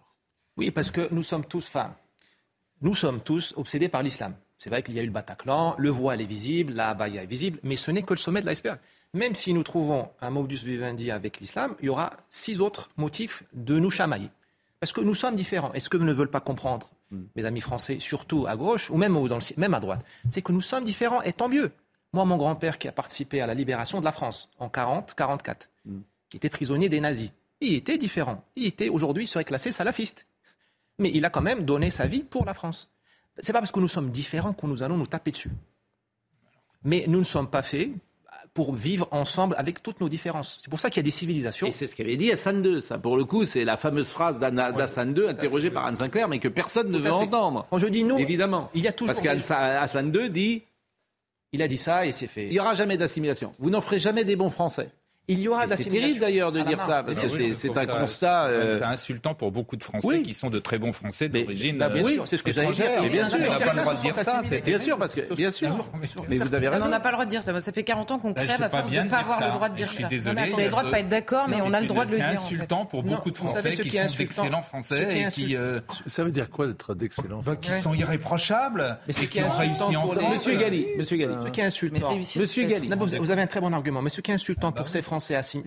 [0.58, 1.95] Oui, parce que nous sommes tous femmes.
[2.82, 4.36] Nous sommes tous obsédés par l'islam.
[4.58, 7.28] C'est vrai qu'il y a eu le Bataclan, le voile est visible, la abaya est
[7.28, 8.80] visible, mais ce n'est que le sommet de l'iceberg.
[9.14, 13.44] Même si nous trouvons un modus vivendi avec l'islam, il y aura six autres motifs
[13.53, 14.30] de nous chamailler.
[14.80, 15.72] Parce que nous sommes différents.
[15.73, 17.23] Est-ce que vous ne veulent pas comprendre Mm.
[17.35, 20.52] mes amis français, surtout à gauche ou même, dans le, même à droite, c'est que
[20.52, 21.72] nous sommes différents et tant mieux.
[22.11, 25.99] Moi, mon grand-père qui a participé à la libération de la France en 40-44, mm.
[26.30, 27.31] qui était prisonnier des nazis,
[27.61, 28.44] il était différent.
[28.56, 30.27] Il était aujourd'hui serait classé salafiste.
[30.99, 32.91] Mais il a quand même donné sa vie pour la France.
[33.40, 35.49] C'est pas parce que nous sommes différents que nous allons nous taper dessus.
[36.84, 37.90] Mais nous ne sommes pas faits
[38.54, 40.58] pour vivre ensemble avec toutes nos différences.
[40.62, 41.68] C'est pour ça qu'il y a des civilisations.
[41.68, 42.82] Et c'est ce qu'avait dit Hassan II.
[42.82, 46.40] Ça, pour le coup, c'est la fameuse phrase d'Hassan II, interrogée par Anne Sinclair, mais
[46.40, 47.68] que personne ne veut entendre.
[47.70, 50.64] Quand je dis nous, évidemment, il y a toujours parce qu'Hassan II dit.
[51.56, 52.48] Il a dit ça et c'est fait.
[52.48, 53.54] Il n'y aura jamais d'assimilation.
[53.60, 54.90] Vous n'en ferez jamais des bons Français.
[55.30, 58.48] Il y aura C'est terrible d'ailleurs de dire ça, parce que c'est un constat.
[58.48, 61.90] Euh, c'est insultant pour beaucoup de Français qui sont de très bons Français d'origine bah,
[61.90, 63.02] bien sûr, c'est ce que étrangère.
[63.02, 64.41] Mais bien sûr, on n'a pas le droit de dire ça.
[64.64, 65.70] Bien sûr, parce que bien sûr.
[66.30, 66.86] Mais vous avez raison.
[66.86, 67.58] On n'a pas le droit de dire ça.
[67.60, 69.76] Ça fait 40 ans qu'on crève à force de ne pas avoir le droit de
[69.76, 69.94] dire ça.
[69.94, 70.50] Je suis désolé.
[70.50, 72.18] Vous avez le droit de pas être d'accord, mais on a le droit de le
[72.18, 72.26] dire.
[72.32, 75.56] C'est insultant pour beaucoup de Français qui sont d'excellents Français et qui.
[76.08, 80.34] Ça veut dire quoi d'être d'excellents Qui sont irréprochables et qui ont réussi en France.
[80.34, 81.34] Monsieur Galli, Monsieur Galli.
[81.44, 82.16] Ce qui est insultant.
[82.16, 82.90] Monsieur Galli.
[83.20, 85.12] Vous avez un très bon argument, mais ce qui est insultant pour ces Français,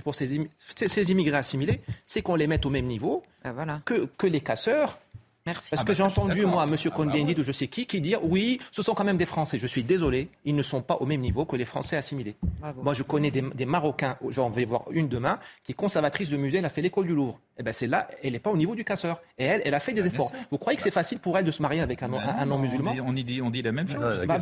[0.02, 4.27] pour ces ces, immigrés assimilés, c'est qu'on les mette au même niveau ah, que, que
[4.27, 4.98] les casseurs
[5.47, 5.70] Merci.
[5.70, 6.77] Parce ah que bah j'ai entendu, moi, M.
[6.90, 9.59] Cohn-Bendit ou je sais qui, qui dire oui, ce sont quand même des Français.
[9.59, 12.36] Je suis désolé, ils ne sont pas au même niveau que les Français assimilés.
[12.82, 16.59] Moi, je connais des, Marocains, j'en vais voir une demain, qui est conservatrice de musée,
[16.59, 17.40] elle a fait l'école du Louvre.
[17.59, 19.23] Et eh ben c'est là, elle n'est pas au niveau du casseur.
[19.39, 20.32] Et elle, elle a fait des bah, efforts.
[20.51, 23.12] Vous croyez que c'est facile pour elle de se marier avec un, bah non-musulman on,
[23.14, 24.27] dit, on dit la même chose.
[24.27, 24.36] Bah,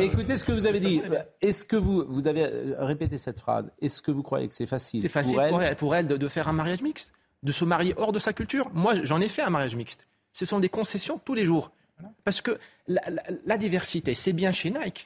[0.00, 1.02] écoutez, ce que vous avez dit.
[1.42, 2.46] Est-ce que vous, vous avez
[2.78, 3.70] répété cette phrase?
[3.82, 6.48] Est-ce que vous croyez que c'est facile C'est facile pour elle, pour elle de faire
[6.48, 8.70] un mariage mixte de se marier hors de sa culture.
[8.72, 10.08] Moi, j'en ai fait un mariage mixte.
[10.32, 11.72] Ce sont des concessions tous les jours.
[12.24, 15.04] Parce que la, diversité, c'est bien chez Nike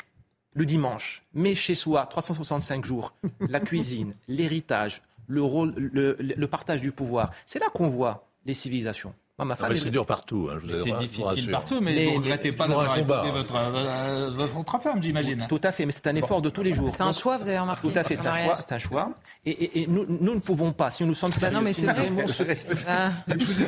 [0.54, 6.92] le dimanche, mais chez soi, 365 jours, la cuisine, l'héritage, le, rôle, le partage du
[6.92, 9.14] pouvoir, c'est là qu'on voit les civilisations.
[9.38, 10.50] Ah, c'est dur partout.
[10.52, 15.02] Hein, c'est difficile partout, mais vous ne regrettez pas d'avoir épousé votre, euh, votre, femme,
[15.02, 15.46] j'imagine.
[15.48, 16.90] Tout à fait, mais c'est un effort de tous les jours.
[16.94, 17.88] C'est un choix, vous avez remarqué.
[17.88, 18.56] Tout à fait, c'est un choix.
[18.56, 19.10] C'est un choix.
[19.44, 21.54] Et, nous, nous, ne pouvons pas, si nous sommes sérieux.
[21.54, 22.58] Bah non, mais c'est vrai.
[22.88, 23.10] Ah.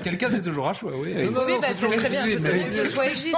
[0.02, 1.14] Quelqu'un, c'est toujours un choix, oui.
[1.16, 2.24] Oui, bah, c'est très bien.
[2.26, 3.36] Ce choix existe.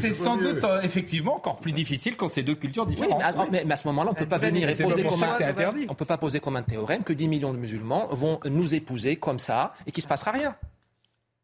[0.00, 3.22] C'est sans doute, euh, effectivement, encore plus difficile quand c'est deux cultures différentes.
[3.50, 5.72] Mais à ce moment-là, on ne peut pas venir et poser comme un.
[5.88, 9.16] On peut pas poser comme un théorème que 10 millions de musulmans vont nous épouser
[9.16, 10.56] comme ça et qu'il ne se passera rien.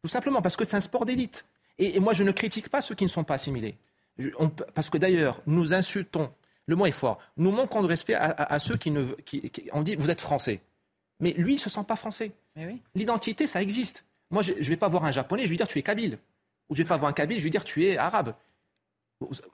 [0.07, 1.45] Tout simplement parce que c'est un sport d'élite.
[1.79, 3.75] Et, moi, je ne critique pas ceux qui ne sont pas assimilés.
[4.73, 6.31] parce que d'ailleurs, nous insultons,
[6.65, 9.03] le mot est fort, nous manquons de respect à, ceux qui ne.
[9.25, 10.61] Qui, on dit, vous êtes français.
[11.19, 12.31] Mais lui, il ne se sent pas français.
[12.95, 14.05] L'identité, ça existe.
[14.31, 16.17] Moi, je ne vais pas voir un japonais, je vais lui dire, tu es kabyle.
[16.69, 18.33] Ou je ne vais pas voir un kabyle, je vais lui dire, tu es arabe.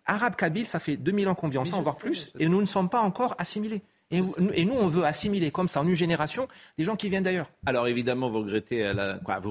[0.06, 2.90] Arabe, kabyle, ça fait 2000 ans qu'on vit ensemble, voire plus, et nous ne sommes
[2.90, 3.82] pas encore assimilés.
[4.12, 6.48] Et, nous, on veut assimiler comme ça en une génération
[6.78, 7.50] des gens qui viennent d'ailleurs.
[7.66, 8.92] Alors évidemment, vous regrettez,
[9.24, 9.42] quoi,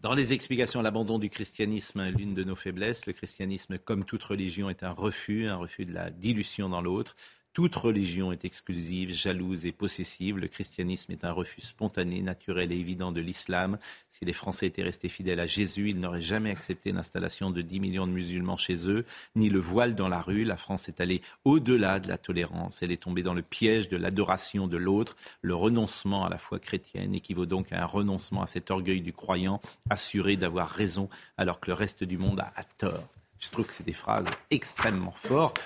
[0.00, 3.06] dans les explications, l'abandon du christianisme, l'une de nos faiblesses.
[3.06, 7.16] Le christianisme, comme toute religion, est un refus, un refus de la dilution dans l'autre.
[7.52, 10.38] Toute religion est exclusive, jalouse et possessive.
[10.38, 13.78] Le christianisme est un refus spontané, naturel et évident de l'islam.
[14.08, 17.80] Si les Français étaient restés fidèles à Jésus, ils n'auraient jamais accepté l'installation de 10
[17.80, 19.04] millions de musulmans chez eux,
[19.36, 20.44] ni le voile dans la rue.
[20.44, 22.82] La France est allée au-delà de la tolérance.
[22.82, 25.14] Elle est tombée dans le piège de l'adoration de l'autre.
[25.42, 29.12] Le renoncement à la foi chrétienne équivaut donc à un renoncement à cet orgueil du
[29.12, 29.60] croyant,
[29.90, 33.06] assuré d'avoir raison alors que le reste du monde a tort.
[33.38, 35.62] Je trouve que c'est des phrases extrêmement fortes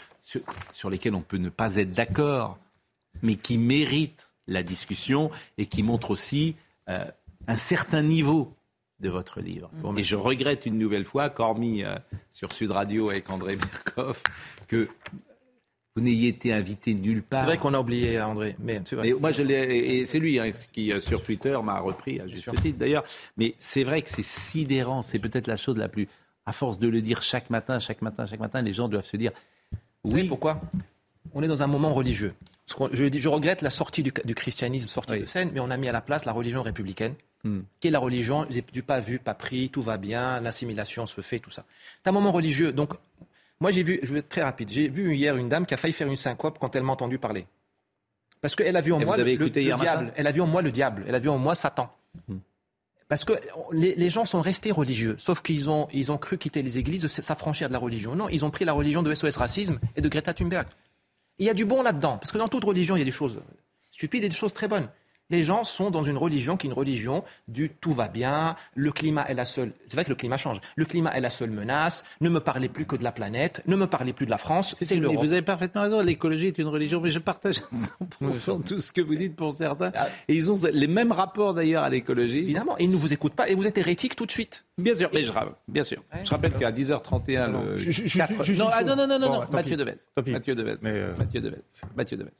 [0.72, 2.58] sur, lesquels on peut ne pas être d'accord,
[3.22, 6.56] mais qui méritent la discussion et qui montrent aussi
[6.88, 7.04] euh,
[7.46, 8.52] un certain niveau
[9.00, 9.70] de votre livre.
[9.96, 11.96] et je regrette une nouvelle fois, cormis euh,
[12.30, 14.22] sur Sud Radio avec André Birkoff,
[14.68, 14.88] que
[15.94, 17.40] vous n'ayez été invité nulle part.
[17.40, 19.12] C'est vrai qu'on a oublié André, mais c'est vrai.
[19.12, 22.50] moi, je l'ai, et c'est lui hein, qui euh, sur Twitter m'a repris à juste
[22.62, 23.04] titre d'ailleurs.
[23.36, 25.02] Mais c'est vrai que c'est sidérant.
[25.02, 26.08] C'est peut-être la chose la plus,
[26.46, 29.16] à force de le dire chaque matin, chaque matin, chaque matin, les gens doivent se
[29.16, 29.32] dire
[30.06, 30.60] vous savez pourquoi?
[31.34, 32.34] On est dans un moment religieux.
[32.92, 35.92] Je, je, regrette la sortie du, christianisme, sortie de scène, mais on a mis à
[35.92, 37.14] la place la religion républicaine,
[37.44, 37.60] hmm.
[37.80, 41.38] qui est la religion du pas vu, pas pris, tout va bien, l'assimilation se fait,
[41.38, 41.64] tout ça.
[42.02, 42.72] C'est un moment religieux.
[42.72, 42.94] Donc,
[43.60, 45.76] moi, j'ai vu, je vais être très rapide, j'ai vu hier une dame qui a
[45.76, 47.46] failli faire une syncope quand elle m'a entendu parler.
[48.40, 50.12] Parce qu'elle a vu en moi le, diable.
[50.16, 51.04] Elle a vu en moi le diable.
[51.08, 51.90] Elle a vu en moi Satan.
[52.28, 52.38] Hmm.
[53.08, 53.34] Parce que
[53.72, 57.68] les, gens sont restés religieux, sauf qu'ils ont, ils ont cru quitter les églises, s'affranchir
[57.68, 58.16] de la religion.
[58.16, 60.66] Non, ils ont pris la religion de SOS Racisme et de Greta Thunberg.
[61.38, 63.12] Il y a du bon là-dedans, parce que dans toute religion, il y a des
[63.12, 63.40] choses
[63.92, 64.88] stupides et des choses très bonnes
[65.30, 68.92] les gens sont dans une religion qui est une religion du tout va bien, le
[68.92, 69.72] climat est la seule.
[69.86, 70.60] C'est vrai que le climat change.
[70.76, 72.04] Le climat est la seule menace.
[72.20, 73.62] Ne me parlez plus que de la planète.
[73.66, 74.76] Ne me parlez plus de la France.
[74.80, 75.18] C'est l'Europe.
[75.18, 76.00] Vous avez parfaitement raison.
[76.00, 77.56] L'écologie est une religion, mais je partage
[78.20, 79.92] 100% tout ce que vous dites pour certains.
[79.94, 80.08] Ah.
[80.28, 82.40] Et ils ont les mêmes rapports d'ailleurs à l'écologie.
[82.40, 82.78] Évidemment.
[82.78, 83.48] Et ils ne vous écoutent pas.
[83.48, 84.64] Et vous êtes hérétique tout de suite.
[84.78, 85.10] Bien sûr.
[85.12, 85.32] Mais je
[85.68, 86.02] bien sûr.
[86.22, 88.56] Je rappelle qu'à 10h31 le.
[88.56, 89.94] non, ah, non, non, non, non, Mathieu Devez.
[90.26, 90.76] Mathieu Devez.
[91.18, 91.58] Mathieu Devez.
[91.96, 92.30] Mathieu Devez.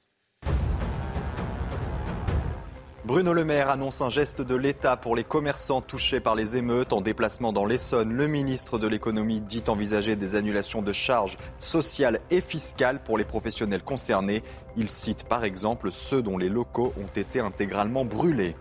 [3.07, 6.93] Bruno Le Maire annonce un geste de l'État pour les commerçants touchés par les émeutes.
[6.93, 12.19] En déplacement dans l'Essonne, le ministre de l'économie dit envisager des annulations de charges sociales
[12.33, 14.43] et fiscales pour les professionnels concernés.
[14.77, 18.57] Il cite par exemple ceux dont les locaux ont été intégralement brûlés.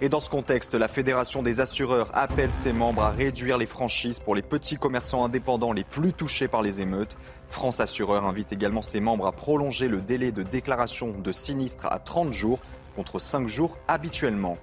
[0.00, 4.18] Et dans ce contexte, la Fédération des assureurs appelle ses membres à réduire les franchises
[4.18, 7.16] pour les petits commerçants indépendants les plus touchés par les émeutes.
[7.46, 12.00] France Assureur invite également ses membres à prolonger le délai de déclaration de sinistre à
[12.00, 12.58] 30 jours
[12.94, 14.58] contre 5 jours habituellement.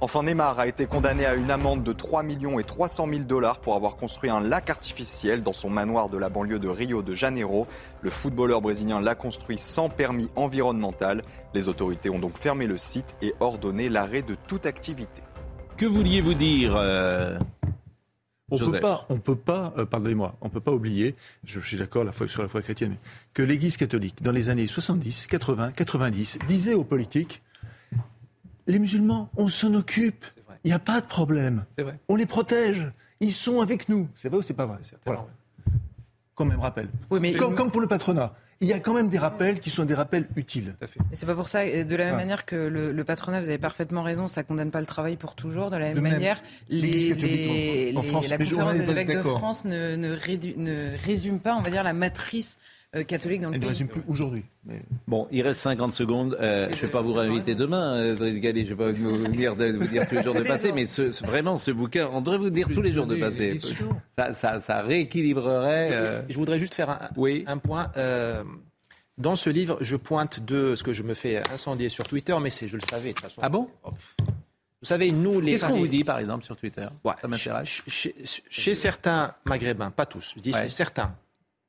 [0.00, 3.60] Enfin, Neymar a été condamné à une amende de 3 millions et 300 000 dollars
[3.60, 7.14] pour avoir construit un lac artificiel dans son manoir de la banlieue de Rio de
[7.14, 7.66] Janeiro.
[8.02, 11.22] Le footballeur brésilien l'a construit sans permis environnemental.
[11.54, 15.22] Les autorités ont donc fermé le site et ordonné l'arrêt de toute activité.
[15.76, 17.38] Que vouliez-vous dire euh,
[18.50, 22.04] on peut pas, on peut pas, euh, pardonnez-moi, on peut pas oublier, je, suis d'accord
[22.26, 22.96] sur la foi chrétienne,
[23.32, 27.42] que l'Église catholique, dans les années 70, 80, 90, disait aux politiques
[28.66, 30.24] les musulmans, on s'en occupe.
[30.64, 31.64] Il n'y a pas de problème.
[32.08, 32.90] On les protège.
[33.20, 34.08] Ils sont avec nous.
[34.14, 34.78] C'est vrai ou c'est pas vrai?
[35.04, 35.26] Voilà.
[36.34, 36.88] Quand même rappel.
[37.08, 40.26] comme, pour le patronat il y a quand même des rappels qui sont des rappels
[40.36, 40.74] utiles.
[41.12, 44.02] Et c'est pas pour ça, de la même manière que le, patronat, vous avez parfaitement
[44.02, 45.70] raison, ça condamne pas le travail pour toujours.
[45.70, 51.56] De la même, manière, les, la conférence des évêques de France ne, ne, résume pas,
[51.56, 53.66] on va dire, la matrice euh, catholique dans le Elle pays.
[53.66, 54.44] ne résume plus aujourd'hui.
[55.08, 56.36] Bon, il reste 50 secondes.
[56.40, 58.64] Euh, je ne vais pas vous réinviter demain, euh, Driss Galli.
[58.64, 61.02] Je ne vais pas vous dire, vous dire tous les jours de passé, mais ce,
[61.24, 63.58] vraiment, ce bouquin, on devrait vous dire tous les jours de passé.
[64.16, 66.24] Ça, ça, ça rééquilibrerait.
[66.28, 67.44] Je voudrais juste faire un, oui.
[67.46, 67.90] un point.
[69.18, 72.50] dans ce livre, je pointe de ce que je me fais incendier sur Twitter, mais
[72.50, 73.40] c'est, je le savais de toute façon.
[73.42, 73.68] Ah bon
[74.84, 75.52] vous savez, nous, les.
[75.52, 76.86] Qu'est-ce qu'on vous dit, par exemple, sur Twitter?
[77.02, 77.82] Ça m'intéresse.
[77.86, 78.14] Chez,
[78.50, 81.16] chez, certains maghrébins, pas tous, je dis chez certains,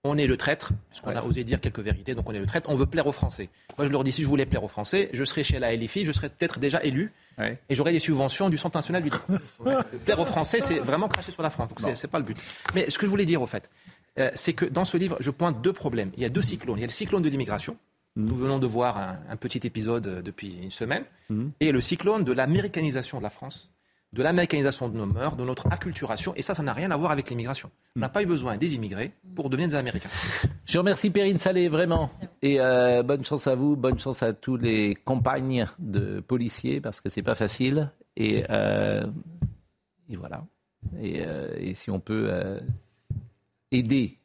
[0.05, 2.45] on est le traître, parce qu'on a osé dire quelques vérités, donc on est le
[2.45, 3.49] traître, on veut plaire aux Français.
[3.77, 6.05] Moi, je leur dis, si je voulais plaire aux Français, je serais chez la LFI,
[6.05, 9.09] je serais peut-être déjà élu, et j'aurais des subventions du Centre national du
[10.05, 12.37] plaire aux Français, c'est vraiment cracher sur la France, donc c'est pas le but.
[12.73, 13.69] Mais ce que je voulais dire, au fait,
[14.19, 16.11] euh, c'est que dans ce livre, je pointe deux problèmes.
[16.15, 16.77] Il y a deux cyclones.
[16.77, 17.77] Il y a le cyclone de l'immigration,
[18.15, 18.25] mmh.
[18.25, 21.47] nous venons de voir un, petit épisode depuis une semaine, mmh.
[21.59, 23.71] et le cyclone de l'américanisation de la France
[24.15, 26.33] de l'américanisation de nos mœurs, de notre acculturation.
[26.37, 27.69] Et ça, ça n'a rien à voir avec l'immigration.
[27.97, 30.09] On n'a pas eu besoin des immigrés pour devenir des Américains.
[30.65, 32.09] Je remercie Perrine Salé, vraiment.
[32.41, 37.01] Et euh, bonne chance à vous, bonne chance à tous les compagnes de policiers, parce
[37.01, 37.91] que c'est pas facile.
[38.15, 39.05] Et, euh,
[40.07, 40.45] et voilà.
[41.01, 42.31] Et, euh, et, si on peut
[43.71, 44.17] aider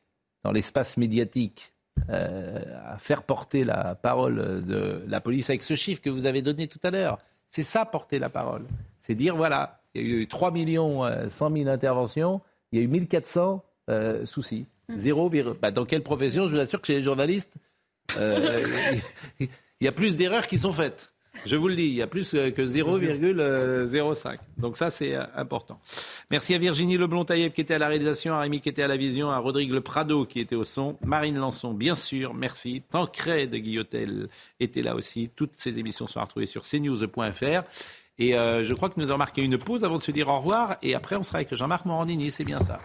[0.44, 1.74] dans l'espace médiatique
[2.08, 6.68] à faire porter la parole de la police avec ce chiffre que vous avez donné
[6.68, 7.18] tout à l'heure,
[7.48, 8.66] c'est ça porter la parole.
[8.96, 12.40] C'est dire, voilà, il y a eu 3 millions 100 000 interventions,
[12.72, 14.66] il y a eu 1400 euh, soucis.
[14.88, 14.96] Mmh.
[14.96, 15.30] Zéro,
[15.60, 16.46] bah, dans quelle profession?
[16.46, 17.54] Je vous assure que chez les journalistes,
[18.16, 18.60] euh,
[19.40, 19.48] il
[19.80, 21.12] y a plus d'erreurs qui sont faites.
[21.46, 24.38] Je vous le dis, il y a plus que 0,05.
[24.58, 25.80] Donc ça, c'est euh, important.
[26.30, 28.96] Merci à Virginie Leblon-Taïeb qui était à la réalisation, à Rémi qui était à la
[28.96, 32.82] vision, à Rodrigue Le Prado qui était au son, Marine Lançon, bien sûr, merci.
[32.90, 35.30] Tancred de Guillotel était là aussi.
[35.34, 37.62] Toutes ces émissions sont retrouvées sur cnews.fr.
[38.20, 40.36] Et euh, je crois que nous avons marqué une pause avant de se dire au
[40.36, 40.76] revoir.
[40.82, 42.78] Et après, on sera avec Jean-Marc Morandini, c'est bien ça.